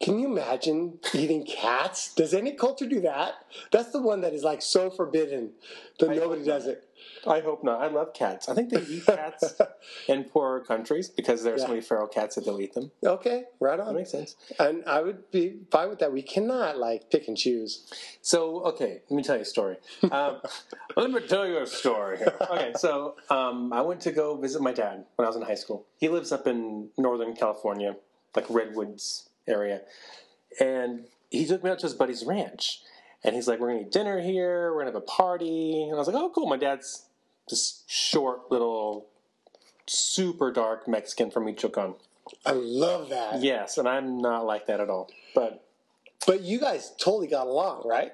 Can 0.00 0.18
you 0.18 0.28
imagine 0.28 0.98
eating 1.12 1.44
cats? 1.44 2.14
Does 2.14 2.32
any 2.32 2.52
culture 2.52 2.86
do 2.86 3.02
that? 3.02 3.44
That's 3.70 3.90
the 3.90 4.00
one 4.00 4.22
that 4.22 4.32
is 4.32 4.42
like 4.42 4.62
so 4.62 4.88
forbidden 4.88 5.50
that 5.98 6.10
I 6.10 6.14
nobody 6.14 6.42
does 6.42 6.66
it. 6.66 6.86
I 7.26 7.40
hope 7.40 7.62
not. 7.62 7.82
I 7.82 7.88
love 7.88 8.14
cats. 8.14 8.48
I 8.48 8.54
think 8.54 8.70
they 8.70 8.80
eat 8.80 9.04
cats 9.04 9.60
in 10.08 10.24
poorer 10.24 10.60
countries 10.60 11.10
because 11.10 11.42
there 11.42 11.54
are 11.54 11.58
so 11.58 11.68
many 11.68 11.82
feral 11.82 12.06
cats 12.06 12.34
that 12.34 12.46
they'll 12.46 12.60
eat 12.60 12.72
them. 12.72 12.90
Okay, 13.04 13.44
right 13.58 13.78
on. 13.78 13.88
That 13.88 13.94
makes 13.94 14.10
sense. 14.10 14.36
And 14.58 14.82
I 14.86 15.02
would 15.02 15.30
be 15.30 15.58
fine 15.70 15.90
with 15.90 15.98
that. 15.98 16.12
We 16.12 16.22
cannot 16.22 16.78
like 16.78 17.10
pick 17.10 17.28
and 17.28 17.36
choose. 17.36 17.86
So, 18.22 18.62
okay, 18.64 19.02
let 19.10 19.16
me 19.16 19.22
tell 19.22 19.36
you 19.36 19.42
a 19.42 19.46
story. 19.46 19.76
Um, 20.10 20.40
let 20.96 21.10
me 21.10 21.20
tell 21.26 21.46
you 21.46 21.58
a 21.58 21.66
story 21.66 22.18
here. 22.18 22.34
Okay, 22.40 22.72
so 22.76 23.16
um, 23.28 23.70
I 23.70 23.82
went 23.82 24.00
to 24.02 24.12
go 24.12 24.36
visit 24.36 24.62
my 24.62 24.72
dad 24.72 25.04
when 25.16 25.26
I 25.26 25.28
was 25.28 25.36
in 25.36 25.42
high 25.42 25.54
school. 25.56 25.86
He 25.98 26.08
lives 26.08 26.32
up 26.32 26.46
in 26.46 26.88
Northern 26.96 27.34
California, 27.34 27.96
like 28.34 28.46
Redwoods 28.48 29.29
area. 29.46 29.82
And 30.58 31.04
he 31.30 31.46
took 31.46 31.62
me 31.62 31.70
out 31.70 31.78
to 31.80 31.86
his 31.86 31.94
buddy's 31.94 32.24
ranch. 32.24 32.80
And 33.22 33.34
he's 33.34 33.48
like, 33.48 33.60
We're 33.60 33.74
to 33.74 33.80
eat 33.80 33.92
dinner 33.92 34.20
here. 34.20 34.72
We're 34.74 34.80
to 34.80 34.86
have 34.86 34.94
a 34.94 35.00
party. 35.00 35.84
And 35.84 35.94
I 35.94 35.98
was 35.98 36.06
like, 36.06 36.16
Oh, 36.16 36.30
cool. 36.34 36.46
My 36.46 36.56
dad's 36.56 37.06
this 37.48 37.82
short, 37.86 38.50
little, 38.50 39.06
super 39.86 40.52
dark 40.52 40.86
Mexican 40.86 41.30
from 41.30 41.44
Michoacan. 41.44 41.94
I 42.46 42.52
love 42.52 43.08
that. 43.08 43.42
Yes, 43.42 43.76
and 43.76 43.88
I'm 43.88 44.18
not 44.18 44.46
like 44.46 44.66
that 44.66 44.80
at 44.80 44.88
all. 44.88 45.10
But, 45.34 45.64
But 46.26 46.42
you 46.42 46.60
guys 46.60 46.92
totally 46.98 47.26
got 47.26 47.48
along, 47.48 47.82
right? 47.84 48.12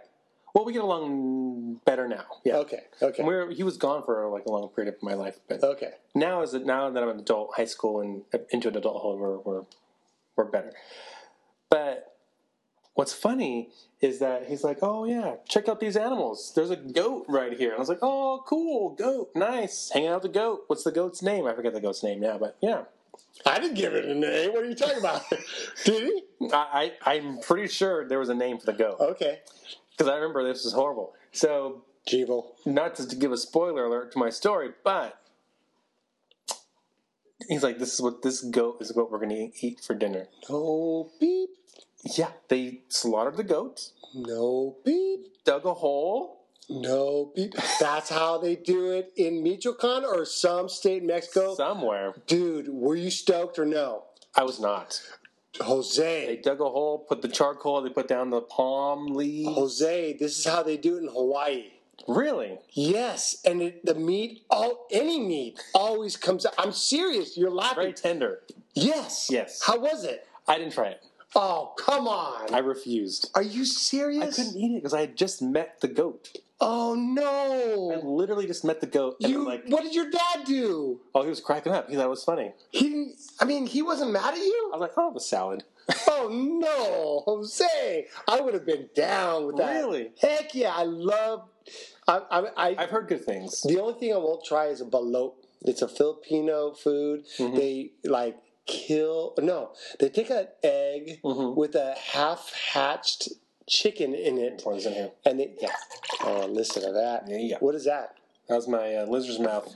well, 0.57 0.65
we 0.65 0.73
get 0.73 0.83
along 0.83 1.81
better 1.85 2.09
now. 2.09 2.25
Yeah. 2.43 2.57
Okay. 2.57 2.81
Okay. 3.03 3.19
And 3.19 3.27
we're, 3.27 3.51
he 3.51 3.63
was 3.63 3.77
gone 3.77 4.03
for 4.07 4.27
like 4.31 4.47
a 4.47 4.51
long 4.51 4.71
period 4.71 4.95
of 4.95 5.03
my 5.03 5.13
life, 5.13 5.39
but 5.51 5.63
okay. 5.63 5.91
now 6.15 6.41
is 6.41 6.55
it 6.55 6.65
now 6.65 6.89
that 6.89 7.03
I'm 7.03 7.11
an 7.11 7.19
adult, 7.19 7.51
high 7.57 7.67
school 7.67 8.01
and 8.01 8.23
uh, 8.33 8.39
into 8.49 8.69
an 8.69 8.77
adulthood, 8.79 9.19
we're 9.21 9.37
we're, 9.37 9.65
we're 10.35 10.45
better. 10.47 10.73
But 11.71 12.17
what's 12.95 13.13
funny 13.13 13.71
is 14.01 14.19
that 14.21 14.47
he's 14.49 14.63
like, 14.65 14.79
"Oh 14.83 15.05
yeah, 15.05 15.37
check 15.49 15.69
out 15.69 15.81
these 15.81 15.97
animals. 15.97 16.53
There's 16.55 16.71
a 16.71 16.77
goat 16.77 17.25
right 17.29 17.57
here." 17.59 17.71
And 17.71 17.77
I 17.77 17.81
was 17.81 17.89
like, 17.89 17.99
"Oh, 18.03 18.43
cool, 18.47 18.91
goat, 18.91 19.31
nice, 19.35 19.91
hanging 19.93 20.09
out 20.09 20.23
with 20.23 20.33
the 20.33 20.39
goat. 20.39 20.65
What's 20.67 20.85
the 20.85 20.93
goat's 20.93 21.23
name? 21.23 21.47
I 21.47 21.55
forget 21.55 21.73
the 21.73 21.81
goat's 21.81 22.03
name 22.03 22.21
now, 22.21 22.39
but 22.39 22.57
yeah, 22.61 22.85
I 23.45 23.59
didn't 23.59 23.75
give 23.77 23.95
it 23.95 24.05
a 24.05 24.15
name. 24.15 24.53
What 24.53 24.63
are 24.65 24.69
you 24.69 24.75
talking 24.75 24.99
about? 24.99 25.23
Did 25.85 26.13
he? 26.39 26.49
I, 26.53 26.93
I 27.05 27.15
I'm 27.15 27.39
pretty 27.41 27.69
sure 27.69 28.07
there 28.07 28.19
was 28.19 28.29
a 28.29 28.35
name 28.35 28.59
for 28.59 28.67
the 28.67 28.73
goat 28.75 28.97
Okay. 29.01 29.41
because 29.91 30.11
I 30.11 30.15
remember 30.17 30.45
this 30.45 30.65
was 30.65 30.73
horrible. 30.75 31.15
So 31.33 31.83
Jeeble. 32.09 32.45
not 32.65 32.95
to 32.97 33.17
give 33.17 33.33
a 33.33 33.37
spoiler 33.39 33.87
alert 33.87 34.13
to 34.13 34.19
my 34.19 34.31
story, 34.31 34.71
but 34.85 35.19
he's 37.49 37.63
like, 37.63 37.79
"This 37.79 37.95
is 37.95 38.01
what 38.01 38.23
this 38.23 38.43
goat 38.43 38.79
is 38.81 38.95
what 38.95 39.11
we're 39.11 39.19
going 39.19 39.31
to 39.53 39.67
eat 39.67 39.81
for 39.81 39.95
dinner." 39.95 40.29
No 40.49 41.11
beep. 41.19 41.51
Yeah, 42.05 42.31
they 42.49 42.83
slaughtered 42.89 43.37
the 43.37 43.45
goat, 43.45 43.91
No 44.15 44.77
beep. 44.85 45.43
dug 45.45 45.65
a 45.67 45.75
hole. 45.75 46.45
No 46.69 47.33
beep. 47.35 47.55
That's 47.81 48.11
how 48.11 48.39
they 48.39 48.57
do 48.57 48.91
it 48.91 49.13
in 49.17 49.43
Michoacan 49.43 50.05
or 50.05 50.25
some 50.25 50.69
state 50.69 51.03
in 51.03 51.07
Mexico. 51.07 51.55
somewhere. 51.55 52.15
Dude, 52.27 52.69
were 52.69 52.97
you 52.97 53.11
stoked 53.11 53.59
or 53.59 53.65
no? 53.65 54.05
I 54.35 54.43
was 54.45 54.61
not. 54.61 55.01
Jose. 55.61 56.27
They 56.27 56.37
dug 56.37 56.61
a 56.61 56.65
hole, 56.69 56.99
put 57.09 57.23
the 57.23 57.29
charcoal, 57.29 57.81
they 57.83 57.89
put 57.91 58.09
down 58.09 58.31
the 58.31 58.43
palm 58.43 59.07
leaves. 59.15 59.49
Jose, 59.55 60.17
this 60.19 60.39
is 60.39 60.45
how 60.45 60.63
they 60.63 60.77
do 60.77 60.97
it 60.97 61.03
in 61.05 61.09
Hawaii. 61.09 61.71
Really? 62.09 62.59
Yes, 62.73 63.37
and 63.45 63.63
it, 63.63 63.85
the 63.87 63.95
meat, 63.95 64.43
all 64.51 64.87
any 64.91 65.19
meat, 65.19 65.59
always 65.75 66.17
comes 66.17 66.45
out. 66.45 66.55
I'm 66.59 66.73
serious. 66.73 67.37
You're 67.39 67.51
laughing. 67.51 67.77
Very 67.77 67.93
tender. 67.95 68.41
Yes. 68.75 69.29
Yes. 69.31 69.63
How 69.65 69.79
was 69.79 70.05
it? 70.05 70.27
I 70.47 70.59
didn't 70.59 70.73
try 70.75 70.89
it. 70.89 71.03
Oh, 71.39 71.75
come 71.79 72.09
on. 72.09 72.53
I 72.55 72.59
refused. 72.59 73.31
Are 73.35 73.43
you 73.43 73.65
serious? 73.67 74.39
I 74.39 74.43
couldn't 74.43 74.59
eat 74.59 74.73
it 74.73 74.79
because 74.79 74.95
I 74.95 75.01
had 75.01 75.17
just 75.17 75.43
met 75.43 75.81
the 75.83 75.89
goat. 75.89 76.35
Oh 76.59 76.95
no! 76.95 77.93
I 77.93 78.03
literally 78.03 78.47
just 78.47 78.65
met 78.65 78.81
the 78.81 78.87
goat, 78.87 79.17
and 79.21 79.31
You. 79.31 79.45
Like, 79.45 79.65
what 79.67 79.83
did 79.83 79.95
your 79.95 80.11
dad 80.11 80.47
do? 80.47 81.01
oh, 81.15 81.23
he 81.23 81.29
was 81.29 81.41
cracking 81.41 81.73
up. 81.73 81.91
He 81.91 81.97
thought 81.97 82.07
it 82.07 82.09
was 82.09 82.25
funny. 82.25 82.53
He 82.71 82.89
didn't. 82.89 83.17
I 83.39 83.45
mean, 83.45 83.67
he 83.67 83.83
wasn't 83.83 84.13
mad 84.13 84.33
at 84.33 84.39
you. 84.41 84.71
I 84.73 84.79
was 84.79 84.81
like, 84.81 84.93
oh, 84.97 85.13
the 85.13 85.21
salad. 85.21 85.65
Oh 86.09 86.29
no, 86.31 87.23
Jose! 87.27 88.07
I 88.27 88.41
would 88.41 88.55
have 88.55 88.65
been 88.67 88.89
down 88.97 89.47
with 89.47 89.59
that. 89.59 89.75
Really? 89.75 90.11
Heck 90.21 90.55
yeah! 90.55 90.73
I 90.75 90.83
love. 90.85 91.47
I. 92.09 92.47
I've 92.57 92.91
heard 92.91 93.07
good 93.07 93.25
things. 93.25 93.61
the 93.63 93.81
only 93.81 94.01
thing 94.01 94.13
I 94.13 94.17
won't 94.17 94.45
try 94.45 94.67
is 94.67 94.81
a 94.81 94.87
balut. 94.87 95.35
It's 95.63 95.83
a 95.83 95.89
Filipino 95.89 96.73
food. 96.73 97.27
Mm-hmm. 97.39 97.55
They 97.57 97.91
like 98.05 98.37
kill. 98.67 99.35
No, 99.39 99.71
they 99.99 100.09
take 100.09 100.31
an 100.31 100.49
egg 100.63 101.21
Mhm. 101.23 101.55
with 101.57 101.75
a 101.75 101.95
half-hatched 101.95 103.29
chicken 103.67 104.15
in 104.15 104.39
it, 104.39 104.63
Pour 104.63 104.75
this 104.75 104.87
in 104.87 104.93
here. 104.95 105.11
and 105.25 105.41
they. 105.41 105.55
Yeah. 105.61 105.75
Oh, 106.23 106.47
listen 106.47 106.83
to 106.83 106.93
that. 106.93 107.27
There 107.27 107.39
you 107.39 107.51
go. 107.55 107.57
What 107.61 107.75
is 107.75 107.85
that? 107.85 108.15
That 108.49 108.55
was 108.57 108.69
my 108.69 108.95
uh, 108.97 109.07
lizard's 109.07 109.39
mouth. 109.41 109.75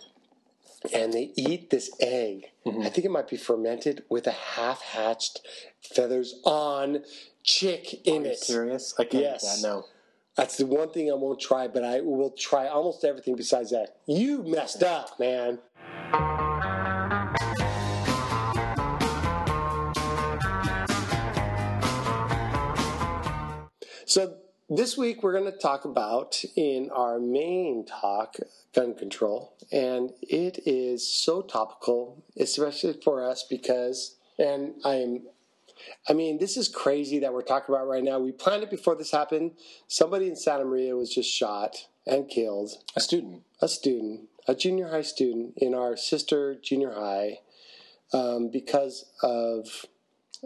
and 0.94 1.12
they 1.12 1.30
eat 1.36 1.68
this 1.68 1.90
egg. 2.00 2.46
Mm-hmm. 2.64 2.80
I 2.82 2.88
think 2.88 3.04
it 3.04 3.10
might 3.10 3.28
be 3.28 3.36
fermented 3.36 4.02
with 4.08 4.26
a 4.26 4.30
half 4.30 4.80
hatched 4.80 5.42
feathers 5.82 6.40
on 6.44 7.04
chick 7.42 8.06
in 8.06 8.22
Are 8.22 8.26
you 8.26 8.32
it. 8.32 8.38
serious? 8.38 8.94
I 8.98 9.04
can't 9.04 9.22
Yes. 9.24 9.60
that. 9.60 9.68
No. 9.68 9.84
That's 10.36 10.56
the 10.56 10.64
one 10.64 10.88
thing 10.90 11.10
I 11.10 11.14
won't 11.16 11.38
try, 11.38 11.68
but 11.68 11.84
I 11.84 12.00
will 12.00 12.30
try 12.30 12.66
almost 12.66 13.04
everything 13.04 13.36
besides 13.36 13.70
that. 13.72 13.96
You 14.06 14.42
messed 14.42 14.82
up, 14.82 15.20
man. 15.20 15.58
So 24.10 24.38
this 24.68 24.98
week 24.98 25.22
we're 25.22 25.38
going 25.38 25.52
to 25.52 25.56
talk 25.56 25.84
about 25.84 26.42
in 26.56 26.90
our 26.92 27.20
main 27.20 27.86
talk 27.86 28.34
gun 28.74 28.96
control, 28.96 29.54
and 29.70 30.10
it 30.20 30.58
is 30.66 31.08
so 31.08 31.42
topical, 31.42 32.24
especially 32.36 32.94
for 33.04 33.24
us 33.24 33.46
because, 33.48 34.16
and 34.36 34.74
I'm, 34.84 35.28
I 36.08 36.14
mean, 36.14 36.38
this 36.38 36.56
is 36.56 36.66
crazy 36.66 37.20
that 37.20 37.32
we're 37.32 37.42
talking 37.42 37.72
about 37.72 37.86
right 37.86 38.02
now. 38.02 38.18
We 38.18 38.32
planned 38.32 38.64
it 38.64 38.70
before 38.70 38.96
this 38.96 39.12
happened. 39.12 39.52
Somebody 39.86 40.26
in 40.26 40.34
Santa 40.34 40.64
Maria 40.64 40.96
was 40.96 41.14
just 41.14 41.30
shot 41.30 41.76
and 42.04 42.28
killed. 42.28 42.72
A 42.96 43.00
student. 43.00 43.44
A 43.62 43.68
student, 43.68 44.22
a 44.48 44.56
junior 44.56 44.88
high 44.88 45.02
student 45.02 45.52
in 45.58 45.72
our 45.72 45.96
sister 45.96 46.56
junior 46.60 46.94
high, 46.94 47.38
um, 48.12 48.50
because 48.50 49.04
of, 49.22 49.86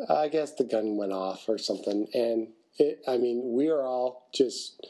I 0.06 0.28
guess 0.28 0.52
the 0.52 0.64
gun 0.64 0.98
went 0.98 1.12
off 1.12 1.48
or 1.48 1.56
something, 1.56 2.08
and 2.12 2.48
it. 2.78 3.02
I 3.06 3.16
mean, 3.16 3.52
we 3.54 3.68
are 3.68 3.82
all 3.82 4.28
just, 4.34 4.86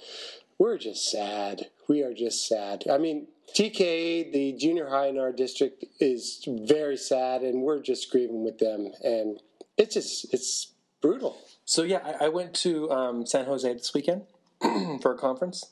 we're 0.58 0.78
just 0.78 1.10
sad. 1.10 1.70
We 1.88 2.02
are 2.02 2.14
just 2.14 2.46
sad. 2.46 2.84
I 2.90 2.98
mean, 2.98 3.28
TK, 3.54 4.32
the 4.32 4.52
junior 4.58 4.88
high 4.88 5.08
in 5.08 5.18
our 5.18 5.32
district, 5.32 5.84
is 6.00 6.44
very 6.46 6.96
sad, 6.96 7.42
and 7.42 7.62
we're 7.62 7.80
just 7.80 8.10
grieving 8.10 8.44
with 8.44 8.58
them, 8.58 8.92
and 9.02 9.40
it's 9.76 9.94
just, 9.94 10.32
it's 10.32 10.72
brutal. 11.00 11.38
So 11.64 11.82
yeah, 11.82 12.00
I, 12.20 12.26
I 12.26 12.28
went 12.28 12.54
to 12.54 12.90
um, 12.90 13.26
San 13.26 13.44
Jose 13.44 13.72
this 13.72 13.94
weekend 13.94 14.22
for 15.02 15.14
a 15.14 15.18
conference, 15.18 15.64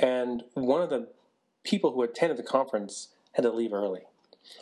and 0.00 0.44
one 0.54 0.82
of 0.82 0.90
the 0.90 1.08
people 1.64 1.92
who 1.92 2.02
attended 2.02 2.38
the 2.38 2.44
conference 2.44 3.08
had 3.32 3.42
to 3.42 3.50
leave 3.50 3.72
early 3.72 4.02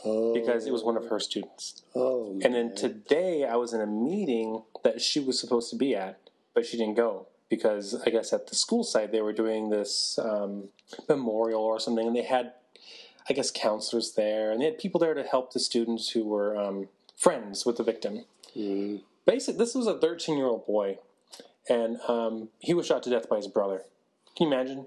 Oh, 0.05 0.35
because 0.35 0.67
it 0.67 0.73
was 0.73 0.83
one 0.83 0.97
of 0.97 1.07
her 1.09 1.21
students. 1.21 1.83
Oh, 1.95 2.39
And 2.43 2.55
then 2.55 2.75
today 2.75 3.45
I 3.45 3.57
was 3.57 3.73
in 3.73 3.81
a 3.81 3.87
meeting 3.87 4.63
that 4.83 5.01
she 5.01 5.21
was 5.21 5.39
supposed 5.39 5.71
to 5.71 5.77
be 5.77 5.95
at, 5.95 6.19
but 6.55 6.65
she 6.65 6.77
didn't 6.77 6.95
go 6.95 7.27
because 7.49 8.01
I 8.07 8.11
guess 8.11 8.33
at 8.33 8.47
the 8.47 8.55
school 8.55 8.85
site 8.85 9.13
they 9.13 9.21
were 9.21 9.33
doing 9.33 9.71
this 9.71 10.19
um, 10.23 10.69
memorial 11.09 11.63
or 11.63 11.79
something, 11.79 12.07
and 12.07 12.17
they 12.17 12.23
had, 12.23 12.53
I 13.29 13.33
guess, 13.33 13.51
counselors 13.51 14.13
there, 14.13 14.51
and 14.51 14.61
they 14.61 14.67
had 14.67 14.79
people 14.79 14.99
there 14.99 15.15
to 15.15 15.23
help 15.23 15.53
the 15.53 15.61
students 15.61 16.11
who 16.11 16.25
were 16.25 16.57
um, 16.57 16.89
friends 17.17 17.67
with 17.67 17.77
the 17.77 17.85
victim. 17.85 18.25
Mm. 18.57 19.03
Basically, 19.27 19.59
this 19.59 19.75
was 19.75 19.87
a 19.87 19.99
13 19.99 20.37
year 20.37 20.47
old 20.47 20.67
boy, 20.67 20.99
and 21.69 21.99
um, 22.09 22.49
he 22.59 22.75
was 22.75 22.87
shot 22.87 23.03
to 23.05 23.11
death 23.11 23.29
by 23.29 23.37
his 23.37 23.49
brother. 23.49 23.83
Can 24.37 24.49
you 24.49 24.55
imagine? 24.55 24.87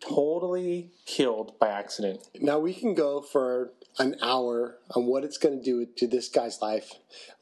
Totally 0.00 0.90
killed 1.04 1.58
by 1.58 1.68
accident. 1.68 2.20
Now 2.40 2.58
we 2.58 2.72
can 2.72 2.94
go 2.94 3.20
for 3.20 3.72
an 3.98 4.16
hour 4.22 4.78
on 4.94 5.06
what 5.06 5.24
it's 5.24 5.36
going 5.38 5.58
to 5.58 5.64
do 5.64 5.86
to 5.96 6.06
this 6.06 6.28
guy's 6.28 6.60
life, 6.62 6.92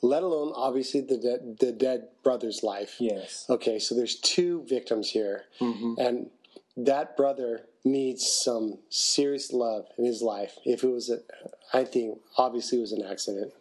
let 0.03 0.23
alone 0.23 0.53
obviously 0.57 1.01
the 1.01 1.17
de- 1.19 1.67
the 1.67 1.73
dead 1.73 2.09
brother's 2.25 2.63
life. 2.63 2.97
Yes. 2.99 3.45
Okay, 3.49 3.79
so 3.79 3.95
there's 3.95 4.17
two 4.17 4.65
victims 4.69 5.11
here, 5.11 5.45
and 5.61 6.31
that 6.77 7.17
brother 7.17 7.67
needs 7.85 8.27
some 8.27 8.79
serious 8.89 9.53
love 9.53 9.87
in 9.99 10.05
his 10.05 10.23
life. 10.23 10.59
If 10.65 10.83
it 10.85 10.89
was 10.89 11.11
a, 11.11 11.19
I 11.73 11.85
think 11.85 12.19
obviously 12.37 12.79
it 12.79 12.83
was 12.83 12.93
an 12.93 13.03
accident. 13.05 13.53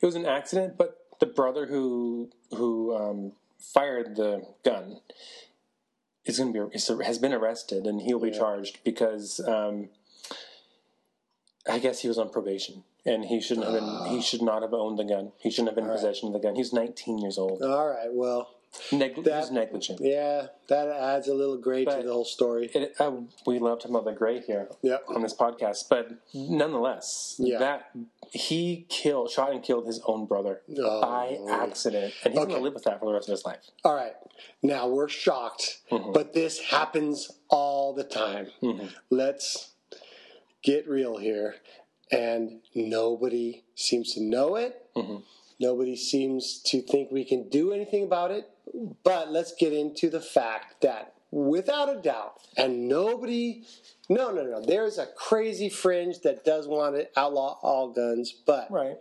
It 0.00 0.04
was 0.04 0.14
an 0.16 0.26
accident, 0.26 0.76
but 0.76 0.98
the 1.20 1.26
brother 1.26 1.66
who 1.66 2.30
who 2.50 2.94
um, 2.96 3.32
fired 3.58 4.16
the 4.16 4.46
gun 4.64 4.98
is 6.24 6.38
going 6.38 6.52
to 6.52 6.68
be 6.68 7.04
has 7.04 7.18
been 7.18 7.32
arrested 7.32 7.86
and 7.86 8.00
he'll 8.02 8.20
be 8.20 8.28
Yeah. 8.30 8.38
charged 8.38 8.78
because 8.84 9.40
um, 9.46 9.88
I 11.68 11.78
guess 11.78 12.00
he 12.00 12.08
was 12.08 12.18
on 12.18 12.30
probation 12.30 12.84
and 13.06 13.24
he 13.24 13.40
shouldn't 13.40 13.66
have 13.66 13.74
been. 13.74 14.06
He 14.06 14.20
should 14.20 14.42
not 14.42 14.62
have 14.62 14.74
owned 14.74 14.98
the 14.98 15.04
gun. 15.04 15.32
He 15.38 15.50
shouldn't 15.50 15.68
have 15.68 15.74
been 15.76 15.84
in 15.84 15.90
All 15.90 15.96
right. 15.96 16.02
possession 16.04 16.28
of 16.28 16.32
the 16.34 16.40
gun. 16.40 16.54
He 16.54 16.60
was 16.60 16.72
19 16.72 17.18
years 17.18 17.38
old. 17.38 17.62
All 17.62 17.88
right, 17.88 18.08
well, 18.12 18.48
Neg- 18.90 19.22
that- 19.24 19.40
was 19.40 19.50
negligent. 19.50 20.00
yeah, 20.02 20.46
that 20.68 20.88
adds 20.88 21.28
a 21.28 21.34
little 21.34 21.56
gray 21.58 21.84
to 21.84 21.90
But- 21.90 22.04
the 22.04 22.12
whole 22.12 22.24
story. 22.24 22.70
It, 22.74 22.94
uh, 22.98 23.12
we 23.46 23.58
love 23.58 23.78
talking 23.80 23.94
about 23.94 24.06
the 24.06 24.12
gray 24.12 24.40
here 24.40 24.68
Yep. 24.82 25.04
on 25.08 25.22
this 25.22 25.34
podcast, 25.34 25.88
but 25.90 26.08
nonetheless, 26.32 27.36
Yeah. 27.38 27.58
that 27.58 27.90
he 28.30 28.86
killed, 28.88 29.30
shot 29.30 29.52
and 29.52 29.62
killed 29.62 29.86
his 29.86 30.00
own 30.06 30.24
brother 30.26 30.62
Oh. 30.78 31.00
by 31.02 31.38
accident, 31.50 32.14
and 32.24 32.32
he's 32.32 32.38
going 32.38 32.50
Okay. 32.50 32.56
to 32.58 32.62
live 32.64 32.74
with 32.74 32.84
that 32.84 32.98
for 33.00 33.06
the 33.06 33.12
rest 33.12 33.28
of 33.28 33.32
his 33.32 33.44
life. 33.44 33.60
All 33.84 33.94
right. 33.94 34.14
Now 34.62 34.88
we're 34.88 35.08
shocked, 35.08 35.80
Mm-hmm. 35.90 36.12
but 36.12 36.32
this 36.32 36.58
happens 36.60 37.30
all 37.50 37.92
the 37.92 38.04
time. 38.04 38.50
Let's 39.10 39.71
get 40.62 40.88
real 40.88 41.16
here. 41.18 41.56
And 42.10 42.60
nobody 42.74 43.64
seems 43.74 44.12
to 44.14 44.22
know 44.22 44.56
it. 44.56 44.86
Mm-hmm. 44.94 45.16
Nobody 45.60 45.96
seems 45.96 46.60
to 46.66 46.82
think 46.82 47.10
we 47.10 47.24
can 47.24 47.48
do 47.48 47.72
anything 47.72 48.02
about 48.04 48.30
it. 48.30 48.48
But 49.02 49.30
let's 49.30 49.54
get 49.54 49.72
into 49.72 50.10
the 50.10 50.20
fact 50.20 50.82
that, 50.82 51.14
without 51.30 51.94
a 51.94 52.00
doubt, 52.00 52.34
and 52.56 52.88
nobody, 52.88 53.64
no, 54.08 54.30
no, 54.30 54.44
no, 54.44 54.60
there's 54.60 54.98
a 54.98 55.06
crazy 55.06 55.68
fringe 55.68 56.20
that 56.20 56.44
does 56.44 56.68
want 56.68 56.96
to 56.96 57.08
outlaw 57.18 57.58
all 57.62 57.90
guns, 57.92 58.34
but 58.46 58.70
Right. 58.70 58.96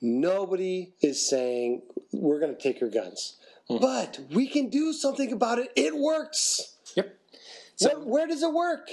nobody 0.00 0.92
is 1.00 1.28
saying 1.28 1.82
we're 2.12 2.40
going 2.40 2.54
to 2.54 2.60
take 2.60 2.80
your 2.80 2.90
guns. 2.90 3.36
But 3.68 4.20
we 4.30 4.46
can 4.46 4.68
do 4.68 4.92
something 4.92 5.32
about 5.32 5.58
it. 5.58 5.72
It 5.74 5.96
works. 5.96 6.75
Yep. 7.78 7.92
Where, 7.92 8.04
where 8.06 8.26
does 8.26 8.42
it 8.42 8.52
work? 8.52 8.88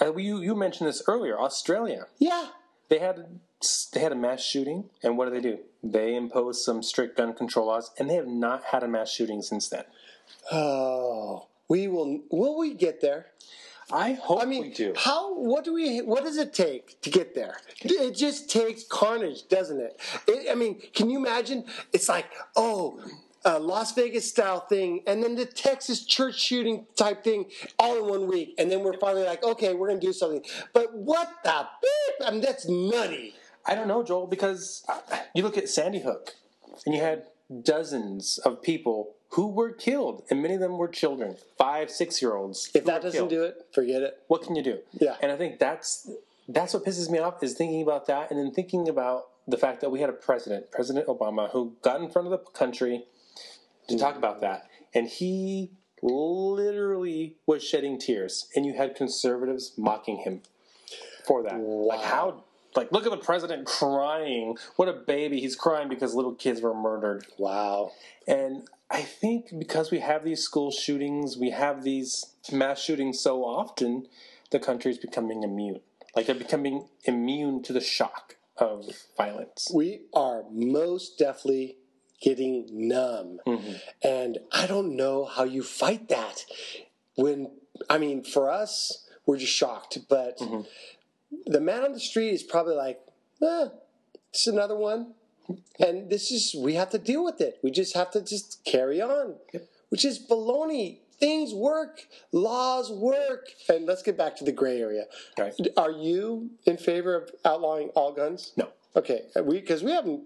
Uh, 0.00 0.16
you 0.16 0.40
you 0.40 0.54
mentioned 0.54 0.88
this 0.88 1.02
earlier. 1.06 1.38
Australia. 1.38 2.06
Yeah. 2.18 2.48
They 2.88 2.98
had 2.98 3.40
they 3.92 4.00
had 4.00 4.12
a 4.12 4.16
mass 4.16 4.42
shooting, 4.42 4.90
and 5.02 5.16
what 5.16 5.26
do 5.26 5.30
they 5.30 5.40
do? 5.40 5.58
They 5.82 6.14
imposed 6.14 6.62
some 6.62 6.82
strict 6.82 7.16
gun 7.16 7.34
control 7.34 7.66
laws, 7.66 7.90
and 7.98 8.10
they 8.10 8.14
have 8.14 8.26
not 8.26 8.64
had 8.64 8.82
a 8.82 8.88
mass 8.88 9.10
shooting 9.10 9.42
since 9.42 9.68
then. 9.68 9.84
Oh, 10.50 11.46
we 11.68 11.86
will. 11.88 12.20
Will 12.30 12.58
we 12.58 12.74
get 12.74 13.00
there? 13.00 13.26
I 13.92 14.12
hope 14.12 14.42
I 14.42 14.44
mean, 14.44 14.62
we 14.62 14.70
do. 14.70 14.94
how? 14.96 15.34
What 15.34 15.64
do 15.64 15.72
we? 15.74 15.98
What 15.98 16.24
does 16.24 16.36
it 16.36 16.52
take 16.52 17.00
to 17.02 17.10
get 17.10 17.34
there? 17.34 17.56
It 17.82 18.14
just 18.16 18.50
takes 18.50 18.84
carnage, 18.84 19.48
doesn't 19.48 19.80
it? 19.80 20.00
it 20.26 20.50
I 20.50 20.54
mean, 20.54 20.80
can 20.94 21.10
you 21.10 21.18
imagine? 21.18 21.64
It's 21.92 22.08
like, 22.08 22.26
oh, 22.56 23.00
a 23.44 23.58
Las 23.58 23.92
Vegas 23.92 24.28
style 24.28 24.60
thing, 24.60 25.02
and 25.06 25.22
then 25.22 25.34
the 25.34 25.46
Texas 25.46 26.04
church 26.04 26.38
shooting 26.38 26.86
type 26.96 27.24
thing, 27.24 27.46
all 27.78 27.96
in 27.96 28.08
one 28.08 28.28
week, 28.28 28.54
and 28.58 28.70
then 28.70 28.82
we're 28.82 28.98
finally 28.98 29.24
like, 29.24 29.42
okay, 29.42 29.74
we're 29.74 29.88
gonna 29.88 30.00
do 30.00 30.12
something. 30.12 30.42
But 30.72 30.94
what 30.94 31.30
the? 31.44 31.66
Beep? 31.80 32.28
I 32.28 32.30
mean, 32.30 32.40
that's 32.40 32.68
nutty. 32.68 33.34
I 33.66 33.74
don't 33.74 33.88
know, 33.88 34.02
Joel, 34.02 34.26
because 34.26 34.84
uh, 34.88 35.00
you 35.34 35.42
look 35.42 35.56
at 35.56 35.68
Sandy 35.68 36.00
Hook, 36.00 36.34
and 36.84 36.94
you 36.94 37.00
had 37.00 37.24
dozens 37.62 38.38
of 38.38 38.62
people 38.62 39.14
who 39.30 39.46
were 39.48 39.72
killed, 39.72 40.24
and 40.30 40.42
many 40.42 40.54
of 40.54 40.60
them 40.60 40.76
were 40.76 40.88
children, 40.88 41.36
five, 41.56 41.90
six 41.90 42.20
year 42.20 42.34
olds. 42.34 42.70
If 42.74 42.84
that 42.84 43.02
doesn't 43.02 43.28
do 43.28 43.44
it, 43.44 43.66
forget 43.72 44.02
it. 44.02 44.18
what 44.28 44.42
can 44.42 44.56
you 44.56 44.62
do? 44.62 44.78
Yeah. 44.92 45.16
And 45.22 45.30
I 45.30 45.36
think 45.36 45.58
that's 45.58 46.10
that's 46.48 46.74
what 46.74 46.84
pisses 46.84 47.08
me 47.08 47.18
off 47.18 47.42
is 47.42 47.54
thinking 47.54 47.82
about 47.82 48.06
that, 48.06 48.30
and 48.30 48.38
then 48.38 48.52
thinking 48.52 48.88
about 48.88 49.26
the 49.46 49.56
fact 49.56 49.80
that 49.80 49.90
we 49.90 50.00
had 50.00 50.10
a 50.10 50.14
president, 50.14 50.70
President 50.70 51.06
Obama, 51.06 51.50
who 51.50 51.76
got 51.82 52.00
in 52.00 52.10
front 52.10 52.26
of 52.26 52.32
the 52.32 52.38
country 52.38 53.04
to 53.90 53.98
talk 53.98 54.16
about 54.16 54.40
that, 54.40 54.68
and 54.94 55.06
he 55.06 55.70
literally 56.02 57.36
was 57.46 57.62
shedding 57.62 57.98
tears, 57.98 58.48
and 58.54 58.64
you 58.66 58.74
had 58.74 58.94
conservatives 58.94 59.72
mocking 59.76 60.18
him 60.18 60.42
for 61.26 61.42
that. 61.42 61.56
Like 61.56 62.02
how. 62.02 62.44
Like, 62.76 62.92
look 62.92 63.04
at 63.04 63.10
the 63.10 63.16
president 63.16 63.66
crying. 63.66 64.56
What 64.76 64.88
a 64.88 64.92
baby. 64.92 65.40
He's 65.40 65.56
crying 65.56 65.88
because 65.88 66.14
little 66.14 66.36
kids 66.36 66.60
were 66.60 66.72
murdered. 66.72 67.26
Wow. 67.36 67.90
And 68.28 68.68
I 68.88 69.02
think 69.02 69.46
because 69.58 69.90
we 69.90 69.98
have 69.98 70.24
these 70.24 70.40
school 70.40 70.70
shootings, 70.70 71.36
we 71.36 71.50
have 71.50 71.82
these 71.82 72.26
mass 72.52 72.80
shootings 72.80 73.18
so 73.18 73.44
often, 73.44 74.06
the 74.50 74.60
country 74.60 74.92
is 74.92 74.98
becoming 74.98 75.42
immune. 75.42 75.80
Like 76.14 76.26
they're 76.26 76.34
becoming 76.34 76.86
immune 77.04 77.62
to 77.64 77.72
the 77.72 77.80
shock 77.80 78.36
of 78.56 79.06
violence. 79.16 79.70
we 79.72 80.02
are 80.12 80.44
most 80.50 81.18
definitely 81.18 81.76
getting 82.20 82.66
numb. 82.70 83.40
And 84.02 84.38
I 84.52 84.66
don't 84.66 84.96
know 84.96 85.24
how 85.24 85.44
you 85.44 85.62
fight 85.62 86.08
that. 86.08 86.44
When, 87.16 87.50
I 87.88 87.98
mean, 87.98 88.24
for 88.24 88.50
us, 88.50 89.06
we're 89.26 89.38
just 89.38 89.52
shocked. 89.52 89.98
But 90.08 90.38
the 91.46 91.60
man 91.60 91.84
on 91.84 91.92
the 91.92 92.00
street 92.00 92.30
is 92.30 92.42
probably 92.42 92.74
like, 92.76 93.00
eh, 93.42 93.68
it's 94.30 94.46
another 94.46 94.76
one. 94.76 95.14
And 95.80 96.08
this 96.08 96.30
is, 96.30 96.54
we 96.56 96.74
have 96.74 96.90
to 96.90 96.98
deal 96.98 97.24
with 97.24 97.40
it. 97.40 97.58
We 97.62 97.70
just 97.70 97.94
have 97.96 98.10
to 98.12 98.22
just 98.22 98.64
carry 98.64 99.00
on, 99.00 99.34
which 99.88 100.04
is 100.04 100.18
baloney. 100.18 100.98
Things 101.18 101.52
work, 101.52 102.06
laws 102.32 102.90
work. 102.90 103.48
And 103.68 103.84
let's 103.84 104.02
get 104.02 104.16
back 104.16 104.36
to 104.36 104.44
the 104.44 104.52
gray 104.52 104.80
area. 104.80 105.04
Right. 105.38 105.52
Are 105.76 105.90
you 105.90 106.50
in 106.64 106.78
favor 106.78 107.14
of 107.14 107.30
outlawing 107.44 107.88
all 107.90 108.12
guns? 108.12 108.52
No. 108.56 108.70
Okay, 108.96 109.22
we 109.44 109.60
because 109.60 109.82
we 109.84 109.92
haven't 109.92 110.22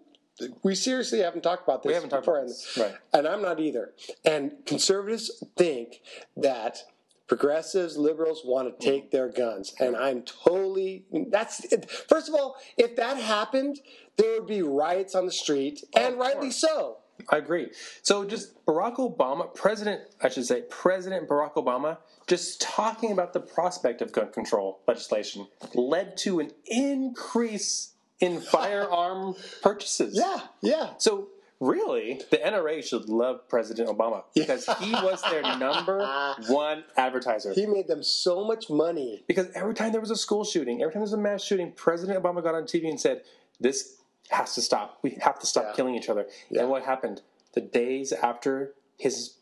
we 0.62 0.74
seriously 0.74 1.20
haven't 1.20 1.42
talked 1.42 1.64
about 1.64 1.82
this. 1.82 1.90
We 1.90 1.94
haven't 1.94 2.10
talked 2.10 2.22
before, 2.22 2.38
about 2.38 2.48
this, 2.48 2.76
right. 2.78 2.94
And 3.12 3.26
I'm 3.26 3.42
not 3.42 3.60
either. 3.60 3.92
And 4.24 4.52
conservatives 4.66 5.44
think 5.56 6.00
that 6.36 6.82
progressives, 7.26 7.96
liberals 7.96 8.42
want 8.44 8.68
to 8.68 8.74
mm. 8.74 8.90
take 8.90 9.10
their 9.10 9.28
guns, 9.28 9.74
and 9.78 9.96
I'm 9.96 10.22
totally. 10.22 11.04
That's 11.30 11.64
first 12.08 12.28
of 12.28 12.34
all, 12.34 12.56
if 12.76 12.96
that 12.96 13.16
happened, 13.16 13.78
there 14.16 14.38
would 14.38 14.48
be 14.48 14.62
riots 14.62 15.14
on 15.14 15.26
the 15.26 15.32
street, 15.32 15.82
oh, 15.94 16.00
and 16.00 16.18
rightly 16.18 16.50
so. 16.50 16.98
I 17.28 17.36
agree. 17.36 17.70
So 18.02 18.24
just 18.24 18.64
Barack 18.66 18.96
Obama, 18.96 19.54
President, 19.54 20.02
I 20.20 20.28
should 20.28 20.46
say, 20.46 20.62
President 20.62 21.28
Barack 21.28 21.54
Obama, 21.54 21.98
just 22.26 22.60
talking 22.60 23.12
about 23.12 23.32
the 23.32 23.40
prospect 23.40 24.02
of 24.02 24.10
gun 24.10 24.32
control 24.32 24.80
legislation 24.88 25.46
led 25.74 26.16
to 26.18 26.40
an 26.40 26.50
increase 26.66 27.93
in 28.20 28.40
firearm 28.40 29.34
purchases. 29.62 30.14
Yeah, 30.16 30.40
yeah. 30.62 30.90
So 30.98 31.28
really, 31.60 32.20
the 32.30 32.38
NRA 32.38 32.82
should 32.84 33.08
love 33.08 33.48
President 33.48 33.88
Obama 33.88 34.24
because 34.34 34.66
he 34.80 34.92
was 34.92 35.22
their 35.22 35.42
number 35.58 36.06
one 36.48 36.84
advertiser. 36.96 37.52
He 37.52 37.66
made 37.66 37.88
them 37.88 38.02
so 38.02 38.44
much 38.44 38.70
money. 38.70 39.24
Because 39.26 39.48
every 39.54 39.74
time 39.74 39.92
there 39.92 40.00
was 40.00 40.10
a 40.10 40.16
school 40.16 40.44
shooting, 40.44 40.80
every 40.82 40.92
time 40.92 41.00
there 41.00 41.02
was 41.02 41.12
a 41.12 41.18
mass 41.18 41.42
shooting, 41.42 41.72
President 41.72 42.22
Obama 42.22 42.42
got 42.42 42.54
on 42.54 42.64
TV 42.64 42.88
and 42.88 43.00
said, 43.00 43.22
"This 43.60 43.96
has 44.30 44.54
to 44.54 44.62
stop. 44.62 44.98
We 45.02 45.18
have 45.20 45.38
to 45.40 45.46
stop 45.46 45.64
Yeah. 45.68 45.72
killing 45.74 45.94
each 45.94 46.08
other." 46.08 46.26
And 46.58 46.68
what 46.70 46.82
happened? 46.84 47.22
The 47.52 47.60
days 47.60 48.12
after 48.12 48.74
his 48.98 49.34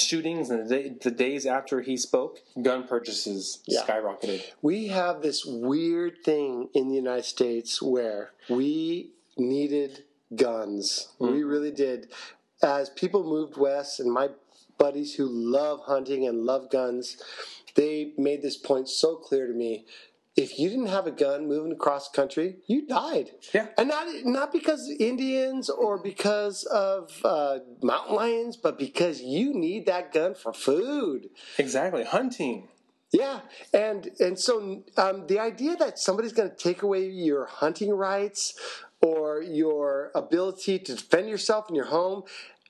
shootings 0.00 0.50
and 0.50 0.68
the, 0.68 0.74
day, 0.74 0.88
the 1.02 1.10
days 1.10 1.46
after 1.46 1.80
he 1.82 1.96
spoke, 1.96 2.40
gun 2.60 2.86
purchases 2.86 3.60
Yeah. 3.66 3.82
skyrocketed. 3.82 4.42
we 4.62 4.88
have 4.88 5.22
this 5.22 5.44
weird 5.44 6.24
thing 6.24 6.68
in 6.74 6.88
the 6.88 6.94
United 6.96 7.24
States 7.24 7.80
where 7.82 8.32
we 8.48 9.10
needed 9.36 10.04
guns. 10.34 11.08
Hmm. 11.18 11.32
We 11.32 11.42
really 11.42 11.70
did. 11.70 12.08
As 12.62 12.90
people 12.90 13.24
moved 13.24 13.56
west, 13.56 14.00
and 14.00 14.12
my 14.12 14.28
buddies 14.78 15.14
who 15.14 15.26
love 15.26 15.80
hunting 15.84 16.26
and 16.26 16.44
love 16.44 16.70
guns, 16.70 17.16
they 17.74 18.12
made 18.18 18.42
this 18.42 18.56
point 18.56 18.88
so 18.88 19.16
clear 19.16 19.46
to 19.46 19.52
me. 19.52 19.84
If 20.36 20.58
you 20.58 20.68
didn't 20.70 20.86
have 20.86 21.06
a 21.06 21.10
gun 21.10 21.48
moving 21.48 21.72
across 21.72 22.08
the 22.08 22.16
country, 22.16 22.56
you 22.66 22.86
died. 22.86 23.30
Yeah. 23.52 23.66
and 23.76 23.88
not 23.88 24.06
not 24.24 24.52
because 24.52 24.88
Indians 24.98 25.68
or 25.68 25.98
because 25.98 26.64
of 26.64 27.10
uh, 27.24 27.58
mountain 27.82 28.14
lions, 28.16 28.56
but 28.56 28.78
because 28.78 29.20
you 29.20 29.52
need 29.52 29.86
that 29.86 30.12
gun 30.12 30.34
for 30.34 30.52
food. 30.52 31.30
Exactly, 31.58 32.04
hunting. 32.04 32.68
Yeah, 33.12 33.40
and 33.74 34.08
and 34.20 34.38
so 34.38 34.84
um, 34.96 35.26
the 35.26 35.40
idea 35.40 35.74
that 35.76 35.98
somebody's 35.98 36.32
going 36.32 36.50
to 36.50 36.56
take 36.56 36.82
away 36.82 37.06
your 37.08 37.46
hunting 37.46 37.92
rights 37.92 38.54
or 39.02 39.42
your 39.42 40.12
ability 40.14 40.78
to 40.78 40.94
defend 40.94 41.28
yourself 41.28 41.68
in 41.68 41.74
your 41.74 41.86
home, 41.86 42.22